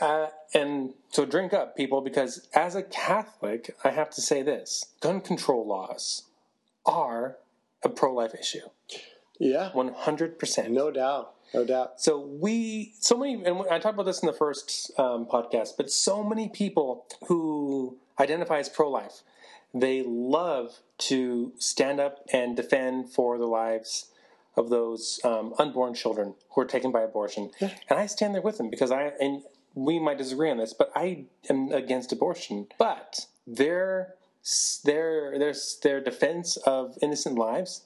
uh, 0.00 0.28
and 0.54 0.94
so 1.10 1.24
drink 1.24 1.52
up, 1.52 1.76
people, 1.76 2.00
because 2.00 2.48
as 2.54 2.74
a 2.74 2.82
Catholic, 2.82 3.76
I 3.84 3.90
have 3.90 4.10
to 4.10 4.20
say 4.20 4.42
this: 4.42 4.86
gun 5.00 5.20
control 5.20 5.66
laws 5.66 6.24
are 6.86 7.36
a 7.82 7.88
pro-life 7.88 8.34
issue, 8.38 8.68
Yeah, 9.38 9.70
one 9.72 9.92
hundred 9.94 10.38
percent. 10.38 10.70
no 10.72 10.90
doubt, 10.90 11.34
no 11.54 11.64
doubt. 11.64 12.00
So 12.00 12.18
we, 12.18 12.92
so 13.00 13.16
many, 13.16 13.42
and 13.44 13.62
I 13.70 13.78
talked 13.78 13.94
about 13.94 14.06
this 14.06 14.20
in 14.22 14.26
the 14.26 14.32
first 14.32 14.90
um, 14.98 15.26
podcast, 15.26 15.70
but 15.76 15.90
so 15.90 16.22
many 16.22 16.48
people 16.48 17.06
who 17.28 17.96
identify 18.18 18.58
as 18.58 18.68
pro-life, 18.68 19.22
they 19.72 20.02
love 20.06 20.80
to 20.98 21.52
stand 21.58 22.00
up 22.00 22.18
and 22.32 22.56
defend 22.56 23.10
for 23.10 23.38
the 23.38 23.46
lives 23.46 24.06
of 24.56 24.68
those 24.68 25.20
um, 25.24 25.54
unborn 25.58 25.94
children 25.94 26.34
who 26.50 26.60
are 26.60 26.66
taken 26.66 26.90
by 26.90 27.00
abortion, 27.02 27.50
and 27.60 27.98
I 27.98 28.06
stand 28.06 28.34
there 28.34 28.42
with 28.42 28.58
them 28.58 28.68
because 28.68 28.90
I 28.90 29.12
and 29.20 29.42
we 29.74 29.98
might 29.98 30.18
disagree 30.18 30.50
on 30.50 30.58
this, 30.58 30.72
but 30.72 30.90
I 30.94 31.24
am 31.48 31.72
against 31.72 32.12
abortion. 32.12 32.66
But 32.78 33.26
their 33.46 34.14
their 34.84 35.38
their 35.38 35.54
their 35.82 36.00
defense 36.00 36.56
of 36.58 36.96
innocent 37.02 37.36
lives 37.36 37.84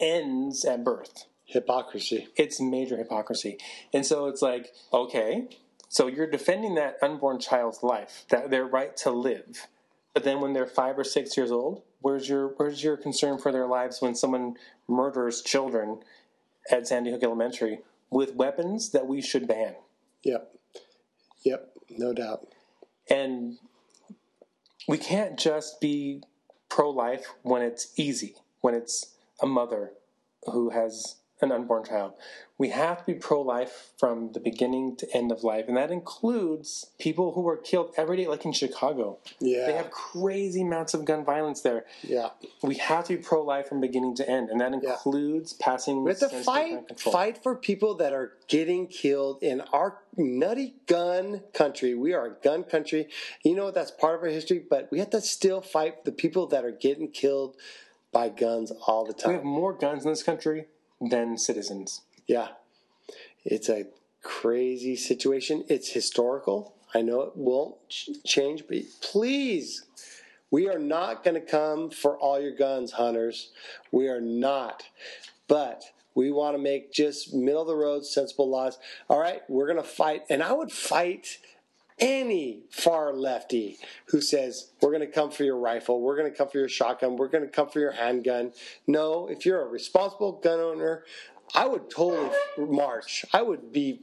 ends 0.00 0.64
at 0.64 0.84
birth 0.84 1.26
Hypocrisy. 1.44 2.28
it's 2.36 2.60
major 2.60 2.96
hypocrisy. 2.96 3.58
And 3.92 4.06
so 4.06 4.26
it's 4.26 4.40
like, 4.40 4.72
okay, 4.92 5.48
so 5.88 6.06
you're 6.06 6.26
defending 6.26 6.76
that 6.76 6.96
unborn 7.02 7.38
child's 7.38 7.82
life, 7.82 8.24
that 8.30 8.50
their 8.50 8.64
right 8.64 8.96
to 8.98 9.10
live. 9.10 9.66
But 10.14 10.24
then 10.24 10.40
when 10.40 10.54
they're 10.54 10.66
five 10.66 10.98
or 10.98 11.04
six 11.04 11.36
years 11.36 11.52
old, 11.52 11.82
where's 12.00 12.28
your 12.28 12.48
where's 12.56 12.82
your 12.82 12.96
concern 12.96 13.38
for 13.38 13.52
their 13.52 13.66
lives 13.66 14.00
when 14.00 14.14
someone 14.14 14.56
murders 14.88 15.42
children 15.42 16.00
at 16.70 16.86
Sandy 16.86 17.10
Hook 17.10 17.22
Elementary 17.22 17.80
with 18.10 18.34
weapons 18.34 18.90
that 18.90 19.06
we 19.06 19.20
should 19.20 19.46
ban? 19.46 19.74
Yep, 20.24 20.51
yep, 21.44 21.72
no 21.90 22.12
doubt. 22.12 22.48
And 23.08 23.58
we 24.88 24.98
can't 24.98 25.38
just 25.38 25.80
be 25.80 26.22
pro 26.68 26.90
life 26.90 27.26
when 27.42 27.62
it's 27.62 27.92
easy, 27.96 28.36
when 28.60 28.74
it's 28.74 29.14
a 29.40 29.46
mother 29.46 29.92
who 30.44 30.70
has 30.70 31.16
an 31.42 31.52
unborn 31.52 31.84
child. 31.84 32.14
We 32.58 32.68
have 32.68 32.98
to 32.98 33.12
be 33.12 33.14
pro 33.14 33.40
life 33.40 33.90
from 33.98 34.30
the 34.32 34.38
beginning 34.38 34.94
to 34.98 35.16
end 35.16 35.32
of 35.32 35.42
life. 35.42 35.64
And 35.66 35.76
that 35.76 35.90
includes 35.90 36.86
people 37.00 37.32
who 37.32 37.48
are 37.48 37.56
killed 37.56 37.92
every 37.96 38.16
day, 38.18 38.28
like 38.28 38.44
in 38.44 38.52
Chicago. 38.52 39.18
Yeah, 39.40 39.66
They 39.66 39.72
have 39.72 39.90
crazy 39.90 40.62
amounts 40.62 40.94
of 40.94 41.04
gun 41.04 41.24
violence 41.24 41.62
there. 41.62 41.84
yeah. 42.02 42.28
We 42.62 42.76
have 42.76 43.06
to 43.06 43.16
be 43.16 43.22
pro 43.22 43.42
life 43.42 43.68
from 43.68 43.80
beginning 43.80 44.14
to 44.16 44.28
end. 44.30 44.48
And 44.50 44.60
that 44.60 44.72
includes 44.72 45.54
passing 45.54 46.04
We 46.04 46.10
have 46.10 46.20
to 46.20 46.28
fight, 46.28 47.00
fight 47.00 47.42
for 47.42 47.56
people 47.56 47.94
that 47.96 48.12
are 48.12 48.34
getting 48.46 48.86
killed 48.86 49.42
in 49.42 49.60
our 49.72 49.98
nutty 50.16 50.74
gun 50.86 51.42
country. 51.52 51.94
We 51.94 52.12
are 52.12 52.26
a 52.26 52.34
gun 52.44 52.62
country. 52.62 53.08
You 53.44 53.56
know 53.56 53.72
that's 53.72 53.90
part 53.90 54.14
of 54.16 54.22
our 54.22 54.28
history, 54.28 54.62
but 54.70 54.88
we 54.92 55.00
have 55.00 55.10
to 55.10 55.20
still 55.20 55.62
fight 55.62 56.04
the 56.04 56.12
people 56.12 56.46
that 56.48 56.64
are 56.64 56.70
getting 56.70 57.10
killed 57.10 57.56
by 58.12 58.28
guns 58.28 58.70
all 58.86 59.04
the 59.06 59.14
time. 59.14 59.30
We 59.30 59.34
have 59.36 59.44
more 59.44 59.72
guns 59.72 60.04
in 60.04 60.10
this 60.12 60.22
country 60.22 60.66
than 61.10 61.36
citizens. 61.36 62.02
Yeah, 62.26 62.48
it's 63.44 63.68
a 63.68 63.86
crazy 64.22 64.96
situation. 64.96 65.64
It's 65.68 65.90
historical. 65.90 66.74
I 66.94 67.02
know 67.02 67.22
it 67.22 67.36
won't 67.36 67.76
ch- 67.88 68.10
change, 68.24 68.64
but 68.68 68.78
please. 69.00 69.84
We 70.50 70.68
are 70.68 70.78
not 70.78 71.24
going 71.24 71.34
to 71.34 71.40
come 71.40 71.88
for 71.88 72.18
all 72.18 72.38
your 72.38 72.54
guns, 72.54 72.92
hunters. 72.92 73.52
We 73.90 74.08
are 74.08 74.20
not. 74.20 74.82
But 75.48 75.82
we 76.14 76.30
want 76.30 76.54
to 76.56 76.62
make 76.62 76.92
just 76.92 77.32
middle 77.32 77.62
of 77.62 77.68
the 77.68 77.74
road, 77.74 78.04
sensible 78.04 78.50
laws. 78.50 78.78
All 79.08 79.18
right, 79.18 79.40
we're 79.48 79.66
going 79.66 79.82
to 79.82 79.88
fight. 79.88 80.24
And 80.28 80.42
I 80.42 80.52
would 80.52 80.70
fight 80.70 81.38
any 82.02 82.64
far 82.68 83.14
lefty 83.14 83.78
who 84.06 84.20
says, 84.20 84.72
we're 84.82 84.90
going 84.90 85.00
to 85.00 85.06
come 85.06 85.30
for 85.30 85.44
your 85.44 85.56
rifle, 85.56 86.00
we're 86.00 86.16
going 86.16 86.30
to 86.30 86.36
come 86.36 86.48
for 86.48 86.58
your 86.58 86.68
shotgun, 86.68 87.16
we're 87.16 87.28
going 87.28 87.44
to 87.44 87.50
come 87.50 87.70
for 87.70 87.78
your 87.78 87.92
handgun. 87.92 88.52
No, 88.86 89.28
if 89.28 89.46
you're 89.46 89.62
a 89.62 89.68
responsible 89.68 90.32
gun 90.32 90.58
owner, 90.58 91.04
I 91.54 91.66
would 91.66 91.88
totally 91.90 92.30
march. 92.58 93.24
I 93.32 93.42
would 93.42 93.72
be 93.72 94.00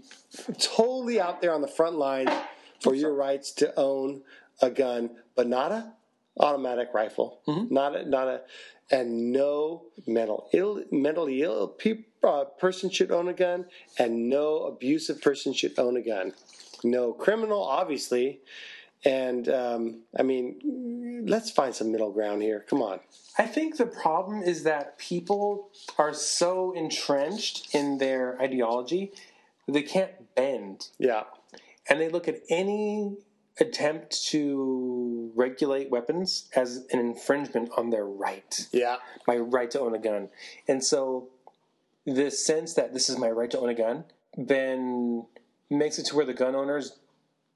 totally 0.59 1.19
out 1.19 1.41
there 1.41 1.53
on 1.53 1.61
the 1.61 1.67
front 1.67 1.97
lines 1.97 2.31
for 2.79 2.95
your 2.95 3.13
rights 3.13 3.51
to 3.53 3.77
own 3.77 4.21
a 4.61 4.69
gun, 4.69 5.11
but 5.35 5.47
not 5.47 5.71
a 5.71 5.93
automatic 6.39 6.89
rifle, 6.93 7.41
not 7.69 7.95
a, 7.95 8.05
not 8.07 8.27
a, 8.27 8.41
and 8.91 9.33
no 9.33 9.87
mental 10.07 10.47
ill, 10.53 10.83
mentally 10.91 11.41
ill 11.41 11.67
pe- 11.67 12.05
uh, 12.23 12.45
person 12.57 12.89
should 12.89 13.11
own 13.11 13.27
a 13.27 13.33
gun, 13.33 13.65
and 13.97 14.29
no 14.29 14.59
abusive 14.63 15.21
person 15.21 15.51
should 15.53 15.77
own 15.77 15.97
a 15.97 16.01
gun. 16.01 16.33
No 16.83 17.13
criminal, 17.13 17.63
obviously, 17.63 18.39
and 19.05 19.47
um, 19.49 20.01
I 20.17 20.23
mean, 20.23 21.25
let's 21.27 21.49
find 21.49 21.73
some 21.73 21.91
middle 21.91 22.11
ground 22.11 22.41
here. 22.41 22.65
Come 22.69 22.81
on. 22.81 22.99
I 23.37 23.45
think 23.45 23.77
the 23.77 23.85
problem 23.85 24.43
is 24.43 24.63
that 24.63 24.97
people 24.97 25.69
are 25.97 26.13
so 26.13 26.73
entrenched 26.73 27.73
in 27.73 27.97
their 27.97 28.39
ideology 28.41 29.13
they 29.71 29.83
can't 29.83 30.11
bend. 30.35 30.87
Yeah, 30.97 31.23
And 31.89 31.99
they 31.99 32.09
look 32.09 32.27
at 32.27 32.41
any 32.49 33.17
attempt 33.59 34.25
to 34.27 35.31
regulate 35.35 35.89
weapons 35.89 36.49
as 36.55 36.87
an 36.91 36.99
infringement 36.99 37.69
on 37.77 37.89
their 37.89 38.05
right, 38.05 38.67
yeah, 38.71 38.97
my 39.27 39.35
right 39.35 39.69
to 39.71 39.79
own 39.81 39.93
a 39.93 39.99
gun. 39.99 40.29
And 40.67 40.83
so 40.83 41.29
the 42.05 42.31
sense 42.31 42.73
that 42.73 42.93
this 42.93 43.09
is 43.09 43.17
my 43.17 43.29
right 43.29 43.51
to 43.51 43.59
own 43.59 43.69
a 43.69 43.75
gun 43.75 44.05
then 44.37 45.25
makes 45.69 45.99
it 45.99 46.05
to 46.07 46.15
where 46.15 46.25
the 46.25 46.33
gun 46.33 46.55
owners 46.55 46.97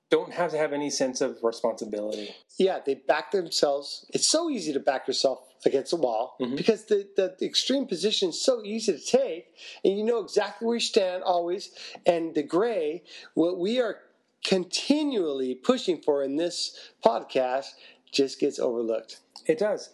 don't 0.10 0.34
have 0.34 0.52
to 0.52 0.58
have 0.58 0.74
any 0.74 0.90
sense 0.90 1.22
of 1.22 1.38
responsibility. 1.42 2.36
yeah. 2.60 2.80
They 2.86 2.96
back 2.96 3.32
themselves. 3.32 4.06
It's 4.14 4.28
so 4.28 4.50
easy 4.50 4.72
to 4.74 4.80
back 4.80 5.08
yourself 5.08 5.40
against 5.66 5.94
a 5.94 5.96
wall 5.96 6.36
mm-hmm. 6.40 6.56
because 6.56 6.86
the, 6.86 7.08
the, 7.16 7.36
the 7.40 7.46
extreme 7.46 7.88
position 7.88 8.30
is 8.30 8.40
so 8.40 8.62
easy 8.64 8.94
to 8.94 9.00
take, 9.04 9.48
and 9.84 9.98
you 9.98 10.04
know 10.04 10.20
exactly 10.20 10.68
where 10.68 10.76
you 10.76 10.82
stand 10.82 11.24
always. 11.24 11.72
And 12.06 12.36
the 12.36 12.44
gray, 12.44 13.04
what 13.34 13.58
we 13.58 13.80
are 13.82 13.98
continually 14.46 15.56
pushing 15.56 16.02
for 16.02 16.24
in 16.24 16.36
this 16.36 16.78
podcast, 17.04 17.70
just 18.12 18.40
gets 18.40 18.60
overlooked. 18.60 19.20
It 19.48 19.58
does. 19.58 19.90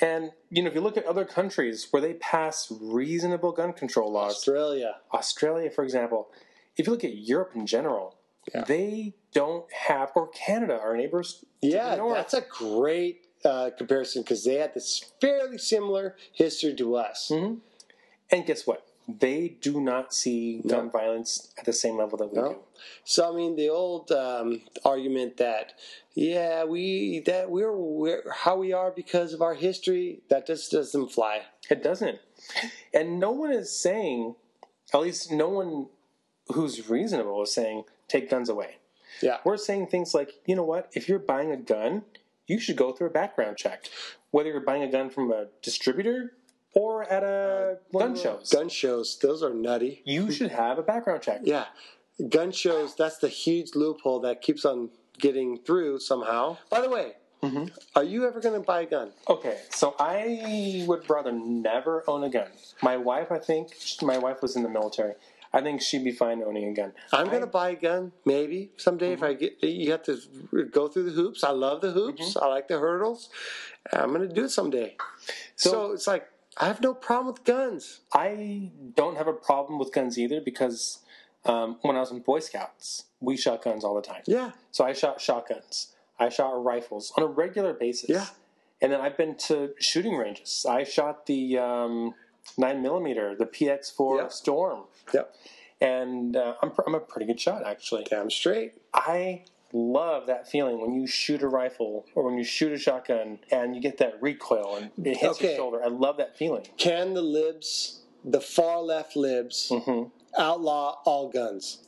And 0.00 0.30
you 0.50 0.62
know, 0.62 0.68
if 0.68 0.74
you 0.74 0.80
look 0.80 0.96
at 0.96 1.06
other 1.06 1.24
countries 1.24 1.88
where 1.90 2.02
they 2.02 2.14
pass 2.14 2.70
reasonable 2.80 3.52
gun 3.52 3.72
control 3.72 4.12
laws, 4.12 4.32
Australia, 4.34 4.96
Australia, 5.12 5.70
for 5.70 5.82
example, 5.82 6.28
if 6.76 6.86
you 6.86 6.92
look 6.92 7.04
at 7.04 7.16
Europe 7.16 7.52
in 7.54 7.66
general, 7.66 8.16
Yeah. 8.54 8.64
they 8.64 9.14
don't 9.32 9.70
have, 9.72 10.12
or 10.14 10.28
Canada, 10.28 10.78
our 10.78 10.96
neighbors. 10.96 11.44
yeah, 11.62 11.96
that's 11.96 12.34
a 12.34 12.42
great 12.42 13.26
uh, 13.44 13.70
comparison 13.76 14.22
because 14.22 14.44
they 14.44 14.54
had 14.54 14.74
this 14.74 15.04
fairly 15.20 15.58
similar 15.58 16.16
history 16.32 16.74
to 16.74 16.96
us. 16.96 17.30
and 17.30 18.46
guess 18.46 18.66
what? 18.66 18.82
They 19.08 19.56
do 19.60 19.80
not 19.80 20.12
see 20.12 20.62
gun 20.66 20.90
violence 20.90 21.52
at 21.58 21.64
the 21.64 21.72
same 21.72 21.96
level 21.96 22.18
that 22.18 22.32
we 22.32 22.40
No. 22.40 22.48
do. 22.54 22.58
So 23.04 23.32
I 23.32 23.36
mean, 23.36 23.54
the 23.54 23.68
old 23.68 24.10
um, 24.10 24.62
argument 24.84 25.36
that 25.36 25.74
yeah, 26.14 26.64
we 26.64 27.20
that 27.20 27.48
we're, 27.50 27.76
we're 27.76 28.24
how 28.42 28.56
we 28.56 28.72
are 28.72 28.90
because 28.90 29.32
of 29.32 29.42
our 29.42 29.54
history 29.54 30.22
that 30.28 30.44
just 30.46 30.72
doesn't 30.72 31.12
fly. 31.12 31.42
It 31.70 31.84
doesn't. 31.84 32.18
And 32.92 33.20
no 33.20 33.30
one 33.30 33.52
is 33.52 33.70
saying, 33.78 34.34
at 34.92 35.00
least 35.00 35.30
no 35.30 35.50
one 35.50 35.86
who's 36.52 36.88
reasonable 36.88 37.42
is 37.42 37.52
saying, 37.52 37.84
take 38.08 38.30
guns 38.30 38.48
away. 38.48 38.76
Yeah, 39.22 39.38
We're 39.44 39.56
saying 39.56 39.86
things 39.86 40.14
like, 40.14 40.34
you 40.44 40.54
know 40.56 40.62
what? 40.64 40.90
If 40.92 41.08
you're 41.08 41.18
buying 41.18 41.50
a 41.50 41.56
gun, 41.56 42.02
you 42.46 42.58
should 42.60 42.76
go 42.76 42.92
through 42.92 43.06
a 43.08 43.10
background 43.10 43.56
check. 43.56 43.86
Whether 44.30 44.50
you're 44.50 44.60
buying 44.60 44.82
a 44.82 44.90
gun 44.90 45.08
from 45.10 45.32
a 45.32 45.46
distributor 45.62 46.32
or 46.74 47.04
at 47.10 47.22
a 47.22 47.78
gun 47.96 48.14
shows, 48.14 48.50
Gun 48.52 48.68
shows, 48.68 49.18
those 49.22 49.42
are 49.42 49.54
nutty. 49.54 50.02
you 50.04 50.30
should 50.30 50.50
have 50.52 50.78
a 50.78 50.82
background 50.82 51.22
check. 51.22 51.40
Yeah. 51.44 51.64
Gun 52.28 52.52
shows, 52.52 52.94
that's 52.94 53.18
the 53.18 53.28
huge 53.28 53.74
loophole 53.74 54.20
that 54.20 54.42
keeps 54.42 54.64
on 54.66 54.90
getting 55.18 55.58
through 55.58 56.00
somehow. 56.00 56.58
By 56.70 56.80
the 56.82 56.90
way, 56.90 57.12
Mm-hmm. 57.42 57.66
are 57.94 58.02
you 58.02 58.26
ever 58.26 58.40
going 58.40 58.54
to 58.58 58.66
buy 58.66 58.80
a 58.80 58.86
gun? 58.86 59.12
Okay, 59.28 59.58
so 59.70 59.94
I 60.00 60.84
would 60.88 61.08
rather 61.08 61.30
never 61.32 62.02
own 62.08 62.24
a 62.24 62.30
gun. 62.30 62.48
My 62.82 62.96
wife, 62.96 63.30
I 63.30 63.38
think, 63.38 63.68
my 64.02 64.16
wife 64.16 64.40
was 64.40 64.56
in 64.56 64.62
the 64.62 64.70
military. 64.70 65.12
I 65.56 65.62
think 65.62 65.80
she'd 65.80 66.04
be 66.04 66.12
fine 66.12 66.42
owning 66.42 66.68
a 66.68 66.74
gun. 66.74 66.92
I'm 67.12 67.28
going 67.28 67.40
to 67.40 67.46
buy 67.46 67.70
a 67.70 67.76
gun, 67.76 68.12
maybe 68.26 68.72
someday 68.76 69.12
if 69.12 69.22
I 69.22 69.32
get. 69.32 69.62
You 69.64 69.90
have 69.92 70.02
to 70.04 70.18
go 70.70 70.86
through 70.88 71.04
the 71.04 71.12
hoops. 71.12 71.42
I 71.42 71.50
love 71.50 71.80
the 71.80 71.92
hoops. 71.92 72.36
I 72.36 72.46
like 72.46 72.68
the 72.68 72.78
hurdles. 72.78 73.30
I'm 73.90 74.10
going 74.12 74.28
to 74.28 74.34
do 74.34 74.44
it 74.44 74.50
someday. 74.50 74.96
So, 75.56 75.70
So- 75.70 75.92
it's 75.92 76.06
like 76.06 76.28
I 76.58 76.66
have 76.66 76.80
no 76.82 76.92
problem 76.92 77.32
with 77.32 77.44
guns. 77.44 78.00
I 78.12 78.70
don't 78.94 79.16
have 79.16 79.28
a 79.28 79.32
problem 79.32 79.78
with 79.78 79.92
guns 79.94 80.18
either 80.18 80.40
because 80.42 80.98
um, 81.46 81.78
when 81.82 81.96
I 81.96 82.00
was 82.00 82.10
in 82.10 82.20
Boy 82.20 82.40
Scouts, 82.40 83.04
we 83.20 83.36
shot 83.38 83.64
guns 83.64 83.82
all 83.84 83.94
the 83.94 84.02
time. 84.02 84.22
Yeah, 84.26 84.50
So 84.72 84.84
I 84.84 84.92
shot 84.92 85.20
shotguns. 85.22 85.94
I 86.18 86.28
shot 86.28 86.62
rifles 86.62 87.12
on 87.16 87.24
a 87.24 87.26
regular 87.26 87.72
basis. 87.72 88.10
Yeah. 88.10 88.26
And 88.82 88.92
then 88.92 89.00
I've 89.00 89.16
been 89.16 89.36
to 89.48 89.72
shooting 89.78 90.16
ranges. 90.16 90.66
I 90.68 90.84
shot 90.84 91.24
the 91.26 91.58
um, 91.58 92.14
9 92.58 92.82
millimeter, 92.82 93.34
the 93.34 93.46
PX4 93.46 94.18
Yeah. 94.18 94.28
Storm. 94.28 94.84
Yep, 95.14 95.34
And 95.80 96.36
uh, 96.36 96.54
I'm, 96.62 96.70
pr- 96.70 96.82
I'm 96.86 96.94
a 96.94 97.00
pretty 97.00 97.26
good 97.26 97.40
shot, 97.40 97.66
actually. 97.66 98.04
damn 98.08 98.30
straight. 98.30 98.74
I 98.94 99.44
love 99.72 100.26
that 100.28 100.48
feeling 100.48 100.80
when 100.80 100.94
you 100.94 101.06
shoot 101.06 101.42
a 101.42 101.48
rifle 101.48 102.06
or 102.14 102.24
when 102.24 102.38
you 102.38 102.44
shoot 102.44 102.72
a 102.72 102.78
shotgun 102.78 103.38
and 103.50 103.74
you 103.74 103.80
get 103.82 103.98
that 103.98 104.14
recoil 104.22 104.76
and 104.76 104.90
it 105.06 105.16
hits 105.18 105.40
your 105.40 105.54
shoulder. 105.56 105.82
I 105.84 105.88
love 105.88 106.16
that 106.18 106.36
feeling. 106.38 106.64
Can 106.78 107.14
the 107.14 107.22
libs, 107.22 108.00
the 108.24 108.40
far 108.40 108.80
left 108.80 109.16
libs, 109.16 109.68
Mhm. 109.70 110.10
outlaw 110.38 110.98
all 111.04 111.28
guns? 111.28 111.82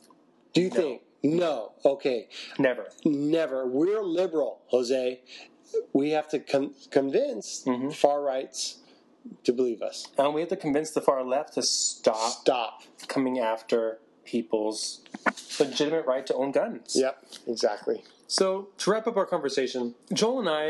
Do 0.53 0.61
you 0.61 0.69
think? 0.69 1.01
No. 1.23 1.73
Okay. 1.83 2.27
Never. 2.57 2.87
Never. 3.05 3.65
We're 3.67 4.01
liberal, 4.01 4.61
Jose. 4.67 5.21
We 5.93 6.11
have 6.11 6.27
to 6.29 6.39
con- 6.39 6.73
convince 6.91 7.63
Mm-hmm. 7.65 7.89
far 7.91 8.21
rights 8.21 8.79
to 9.43 9.53
believe 9.53 9.81
us. 9.81 10.07
And 10.17 10.33
we 10.33 10.41
have 10.41 10.49
to 10.49 10.55
convince 10.55 10.91
the 10.91 11.01
far 11.01 11.23
left 11.23 11.53
to 11.53 11.61
stop 11.61 12.41
Stop. 12.41 12.83
coming 13.07 13.39
after 13.39 13.99
people's 14.25 15.01
legitimate 15.59 16.05
right 16.05 16.25
to 16.27 16.33
own 16.35 16.51
guns. 16.51 16.95
Yep. 16.95 17.25
Exactly. 17.47 18.03
So 18.27 18.69
to 18.77 18.91
wrap 18.91 19.07
up 19.07 19.17
our 19.17 19.25
conversation, 19.25 19.95
Joel 20.13 20.39
and 20.39 20.49
I, 20.49 20.69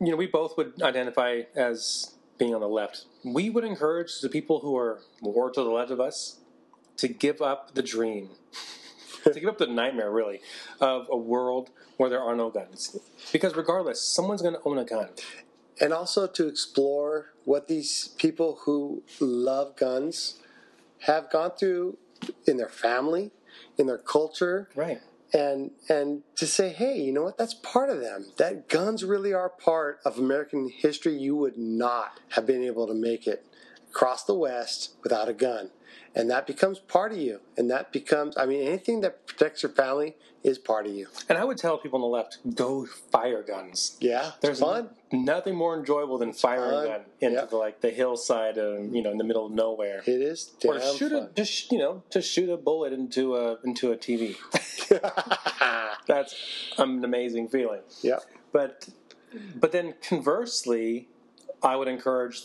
you 0.00 0.10
know, 0.10 0.16
we 0.16 0.26
both 0.26 0.56
would 0.58 0.82
identify 0.82 1.42
as 1.56 2.14
being 2.36 2.54
on 2.54 2.60
the 2.60 2.68
left. 2.68 3.06
We 3.24 3.50
would 3.50 3.64
encourage 3.64 4.20
the 4.20 4.28
people 4.28 4.60
who 4.60 4.76
are 4.76 5.00
more 5.20 5.50
to 5.50 5.62
the 5.62 5.70
left 5.70 5.90
of 5.90 6.00
us 6.00 6.38
to 6.98 7.08
give 7.08 7.40
up 7.40 7.74
the 7.74 7.82
dream, 7.82 8.30
to 9.24 9.40
give 9.40 9.48
up 9.48 9.58
the 9.58 9.66
nightmare, 9.66 10.10
really, 10.10 10.40
of 10.80 11.06
a 11.10 11.16
world 11.16 11.70
where 11.96 12.10
there 12.10 12.22
are 12.22 12.36
no 12.36 12.50
guns. 12.50 12.96
Because 13.32 13.56
regardless, 13.56 14.02
someone's 14.02 14.42
going 14.42 14.54
to 14.54 14.60
own 14.64 14.78
a 14.78 14.84
gun. 14.84 15.08
And 15.80 15.92
also 15.92 16.26
to 16.26 16.46
explore 16.46 17.32
what 17.44 17.68
these 17.68 18.08
people 18.18 18.60
who 18.64 19.02
love 19.20 19.76
guns 19.76 20.40
have 21.06 21.30
gone 21.30 21.52
through 21.58 21.96
in 22.46 22.56
their 22.56 22.68
family, 22.68 23.30
in 23.76 23.86
their 23.86 23.98
culture, 23.98 24.68
Right. 24.74 25.00
and 25.32 25.70
and 25.88 26.22
to 26.36 26.46
say, 26.46 26.70
hey, 26.70 26.98
you 26.98 27.12
know 27.12 27.22
what? 27.22 27.38
That's 27.38 27.54
part 27.54 27.90
of 27.90 28.00
them. 28.00 28.26
That 28.38 28.68
guns 28.68 29.04
really 29.04 29.32
are 29.32 29.48
part 29.48 30.00
of 30.04 30.18
American 30.18 30.68
history. 30.68 31.14
You 31.14 31.36
would 31.36 31.56
not 31.58 32.18
have 32.30 32.46
been 32.46 32.62
able 32.64 32.86
to 32.86 32.94
make 32.94 33.26
it 33.26 33.44
across 33.90 34.24
the 34.24 34.34
West 34.34 34.94
without 35.02 35.28
a 35.28 35.32
gun, 35.32 35.70
and 36.14 36.30
that 36.30 36.46
becomes 36.46 36.78
part 36.78 37.12
of 37.12 37.18
you. 37.18 37.40
And 37.56 37.70
that 37.70 37.92
becomes, 37.92 38.36
I 38.36 38.46
mean, 38.46 38.66
anything 38.66 39.00
that 39.02 39.26
protects 39.26 39.62
your 39.62 39.70
family 39.72 40.16
is 40.42 40.58
part 40.58 40.86
of 40.86 40.92
you. 40.92 41.08
And 41.28 41.36
I 41.36 41.44
would 41.44 41.58
tell 41.58 41.78
people 41.78 41.96
on 41.96 42.00
the 42.02 42.06
left, 42.16 42.38
go 42.54 42.86
fire 42.86 43.42
guns. 43.42 43.96
Yeah, 44.00 44.32
There's 44.40 44.60
fun. 44.60 44.90
nothing 45.12 45.54
more 45.56 45.76
enjoyable 45.78 46.16
than 46.18 46.32
firing 46.32 46.70
Fun. 46.70 46.84
a 46.84 46.88
gun 46.88 47.00
into 47.20 47.34
Yep. 47.40 47.50
the, 47.50 47.56
like 47.56 47.80
the 47.80 47.90
hillside, 47.90 48.58
um, 48.58 48.94
you 48.94 49.02
know, 49.02 49.10
in 49.10 49.18
the 49.18 49.24
middle 49.24 49.46
of 49.46 49.52
nowhere. 49.52 50.02
It 50.06 50.20
is 50.22 50.52
or 50.64 50.80
shoot 50.80 51.12
a 51.12 51.20
fun. 51.22 51.30
just 51.34 51.72
you 51.72 51.78
know 51.78 52.02
to 52.10 52.22
shoot 52.22 52.48
a 52.50 52.56
bullet 52.56 52.92
into 52.92 53.34
a 53.36 53.58
into 53.64 53.90
a 53.92 53.96
TV. 53.96 54.36
That's 56.06 56.34
an 56.78 57.04
amazing 57.04 57.48
feeling. 57.48 57.80
yep. 58.02 58.22
But 58.52 58.88
but 59.56 59.72
then 59.72 59.94
conversely, 60.02 61.08
I 61.62 61.76
would 61.76 61.88
encourage 61.88 62.42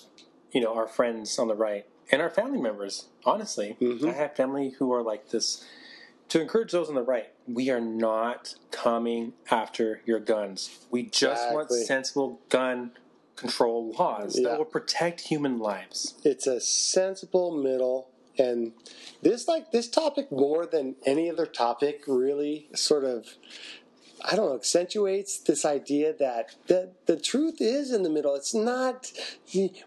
you 0.52 0.62
know 0.62 0.74
our 0.76 0.88
friends 0.88 1.38
on 1.40 1.48
the 1.48 1.56
right 1.56 1.86
and 2.14 2.22
our 2.22 2.30
family 2.30 2.62
members. 2.62 3.08
Honestly, 3.26 3.76
Mhm. 3.82 4.08
I 4.10 4.14
have 4.14 4.36
family 4.36 4.70
who 4.70 4.94
are 4.94 5.02
like 5.02 5.30
this. 5.30 5.66
To 6.30 6.40
encourage 6.40 6.72
those 6.72 6.88
on 6.88 6.96
the 6.96 7.02
right, 7.04 7.32
we 7.48 7.70
are 7.70 7.82
not 7.82 8.56
coming 8.72 9.34
after 9.50 10.02
your 10.06 10.20
guns. 10.20 10.86
We 10.92 11.04
just 11.04 11.52
want 11.54 11.72
sensible 11.72 12.40
gun 12.50 12.92
control 13.36 13.92
laws 13.98 14.38
Yeah. 14.38 14.50
that 14.50 14.58
will 14.60 14.66
protect 14.66 15.22
human 15.22 15.58
lives. 15.58 16.14
it's 16.24 16.46
a 16.46 16.62
sensible 16.62 17.52
middle 17.52 18.08
and 18.38 18.74
this 19.24 19.48
like 19.48 19.72
this 19.72 19.88
topic 19.90 20.32
more 20.32 20.66
than 20.68 20.96
any 21.06 21.30
other 21.32 21.46
topic 21.48 22.04
really 22.08 22.70
sort 22.76 23.04
of 23.04 23.36
I 24.26 24.36
don't 24.36 24.50
know, 24.50 24.56
accentuates 24.56 25.38
this 25.40 25.66
idea 25.66 26.14
that 26.14 26.56
the, 26.68 26.92
the 27.06 27.18
truth 27.18 27.58
is 27.60 27.92
in 27.92 28.04
the 28.04 28.10
middle. 28.10 28.36
It's 28.36 28.54
not 28.54 29.12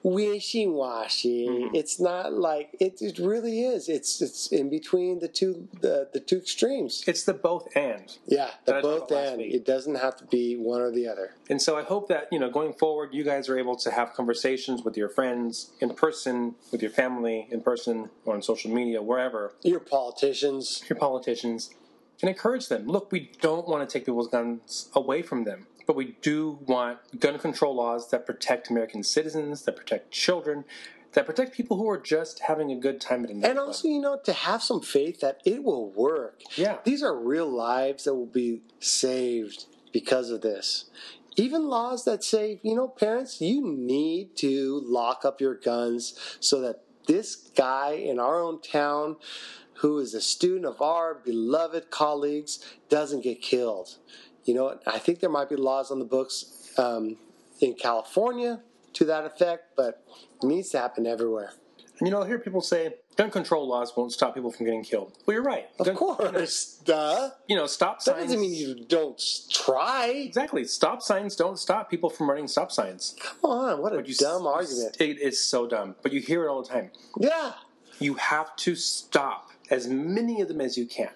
wishy 0.02 0.66
washy. 0.66 1.46
Mhm. 1.48 1.74
It's 1.74 1.98
not 2.00 2.32
like 2.32 2.70
it, 2.80 3.00
it 3.00 3.18
really 3.18 3.62
is. 3.64 3.88
It's 3.88 4.20
it's 4.20 4.48
in 4.52 4.68
between 4.70 5.20
the 5.20 5.28
two 5.28 5.68
the, 5.80 6.08
the 6.12 6.20
two 6.20 6.38
extremes. 6.38 7.04
It's 7.06 7.24
the 7.24 7.34
both 7.34 7.68
and. 7.76 8.16
Yeah, 8.26 8.50
the 8.64 8.80
both 8.82 9.10
and 9.10 9.40
it 9.40 9.64
doesn't 9.64 9.96
have 9.96 10.16
to 10.18 10.24
be 10.24 10.56
one 10.56 10.80
or 10.80 10.90
the 10.90 11.08
other. 11.08 11.34
And 11.48 11.60
so 11.60 11.76
I 11.76 11.82
hope 11.82 12.08
that, 12.08 12.28
you 12.32 12.38
know, 12.38 12.50
going 12.50 12.72
forward, 12.74 13.14
you 13.14 13.24
guys 13.24 13.48
are 13.48 13.58
able 13.58 13.76
to 13.76 13.90
have 13.90 14.12
conversations 14.12 14.82
with 14.82 14.96
your 14.96 15.08
friends 15.08 15.70
in 15.80 15.94
person, 15.94 16.56
with 16.72 16.82
your 16.82 16.90
family 16.90 17.48
in 17.50 17.60
person, 17.60 18.10
or 18.24 18.34
on 18.34 18.42
social 18.42 18.70
media, 18.70 19.00
wherever, 19.02 19.52
Your 19.62 19.80
politicians, 19.80 20.82
your 20.88 20.98
politicians, 20.98 21.70
and 22.20 22.28
encourage 22.28 22.68
them. 22.68 22.86
Look, 22.86 23.12
we 23.12 23.30
don't 23.40 23.68
want 23.68 23.88
to 23.88 23.92
take 23.92 24.06
people's 24.06 24.28
guns 24.28 24.88
away 24.94 25.22
from 25.22 25.44
them, 25.44 25.66
but 25.86 25.96
we 25.96 26.16
do 26.22 26.58
want 26.66 26.98
gun 27.20 27.38
control 27.38 27.74
laws 27.74 28.10
that 28.10 28.26
protect 28.26 28.70
American 28.70 29.02
citizens, 29.02 29.62
that 29.62 29.76
protect 29.76 30.10
children, 30.10 30.64
that 31.12 31.26
protect 31.26 31.54
people 31.54 31.76
who 31.76 31.88
are 31.88 32.00
just 32.00 32.40
having 32.40 32.70
a 32.70 32.76
good 32.76 33.00
time 33.00 33.24
at 33.24 33.30
a 33.30 33.34
nightclub. 33.34 33.50
and 33.50 33.58
also 33.58 33.88
you 33.88 34.00
know 34.00 34.18
to 34.24 34.32
have 34.32 34.62
some 34.62 34.80
faith 34.80 35.20
that 35.20 35.40
it 35.44 35.62
will 35.64 35.90
work. 35.90 36.42
yeah. 36.56 36.78
These 36.84 37.02
are 37.02 37.16
real 37.16 37.48
lives 37.48 38.04
that 38.04 38.14
will 38.14 38.26
be 38.26 38.62
saved 38.80 39.66
because 39.92 40.30
of 40.30 40.42
this. 40.42 40.86
Even 41.38 41.68
laws 41.68 42.04
that 42.04 42.24
say, 42.24 42.60
you 42.62 42.74
know, 42.74 42.88
parents, 42.88 43.42
you 43.42 43.60
need 43.66 44.36
to 44.36 44.80
lock 44.86 45.24
up 45.24 45.38
your 45.40 45.54
guns 45.54 46.36
so 46.40 46.60
that 46.62 46.80
this 47.06 47.36
guy 47.36 47.92
in 47.92 48.18
our 48.18 48.40
own 48.40 48.60
town 48.60 49.16
who 49.78 49.98
is 49.98 50.14
a 50.14 50.20
student 50.20 50.64
of 50.66 50.80
our 50.80 51.14
beloved 51.14 51.90
colleagues 51.90 52.64
doesn't 52.88 53.22
get 53.22 53.40
killed. 53.42 53.96
You 54.44 54.54
know. 54.54 54.78
I 54.86 54.98
think 54.98 55.20
there 55.20 55.30
might 55.30 55.48
be 55.48 55.56
laws 55.56 55.90
on 55.90 55.98
the 55.98 56.04
books 56.04 56.72
um, 56.78 57.16
in 57.60 57.74
California 57.74 58.60
to 58.94 59.04
that 59.06 59.24
effect, 59.24 59.76
but 59.76 60.02
it 60.42 60.46
needs 60.46 60.70
to 60.70 60.78
happen 60.78 61.06
everywhere. 61.06 61.52
And 61.98 62.06
you 62.06 62.12
know, 62.12 62.22
I 62.22 62.26
hear 62.26 62.38
people 62.38 62.60
say 62.60 62.94
gun 63.16 63.30
control 63.30 63.66
laws 63.66 63.92
won't 63.96 64.12
stop 64.12 64.34
people 64.34 64.50
from 64.50 64.66
getting 64.66 64.84
killed. 64.84 65.16
Well, 65.24 65.34
you're 65.34 65.42
right. 65.42 65.66
Of 65.78 65.86
Gun- 65.86 65.96
course, 65.96 66.80
duh. 66.84 67.30
You 67.48 67.56
know, 67.56 67.66
stop 67.66 68.02
signs. 68.02 68.16
That 68.16 68.22
doesn't 68.24 68.40
mean 68.40 68.54
you 68.54 68.84
don't 68.86 69.20
try. 69.50 70.08
Exactly. 70.08 70.64
Stop 70.64 71.00
signs 71.02 71.36
don't 71.36 71.58
stop 71.58 71.90
people 71.90 72.10
from 72.10 72.28
running 72.28 72.48
stop 72.48 72.70
signs. 72.70 73.16
Come 73.18 73.50
on, 73.50 73.80
what 73.82 73.94
a 73.94 74.06
You 74.06 74.14
dumb 74.14 74.46
argument. 74.46 74.96
It 75.00 75.18
is 75.20 75.42
so 75.42 75.66
dumb, 75.66 75.96
but 76.02 76.12
you 76.12 76.20
hear 76.20 76.44
it 76.44 76.48
all 76.50 76.62
the 76.62 76.68
time. 76.68 76.90
Yeah. 77.18 77.54
You 77.98 78.14
have 78.14 78.54
to 78.56 78.74
stop 78.74 79.50
as 79.70 79.86
many 79.88 80.40
of 80.40 80.48
them 80.48 80.60
as 80.60 80.76
you 80.76 80.86
can 80.86 81.10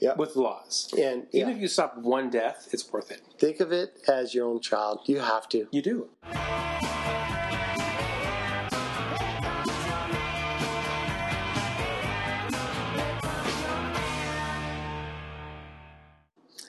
Yep. 0.00 0.16
with 0.16 0.34
laws. 0.36 0.88
And 0.96 1.26
Even 1.32 1.50
yeah, 1.50 1.54
if 1.56 1.60
you 1.60 1.68
stop 1.68 1.98
one 1.98 2.30
death, 2.30 2.68
it's 2.72 2.90
worth 2.90 3.10
it. 3.10 3.20
think 3.38 3.60
of 3.60 3.70
it 3.72 3.98
as 4.08 4.34
your 4.34 4.46
own 4.48 4.60
child. 4.60 5.00
You 5.06 5.18
have 5.20 5.46
to. 5.50 5.68
You 5.70 5.82
do. 5.82 6.08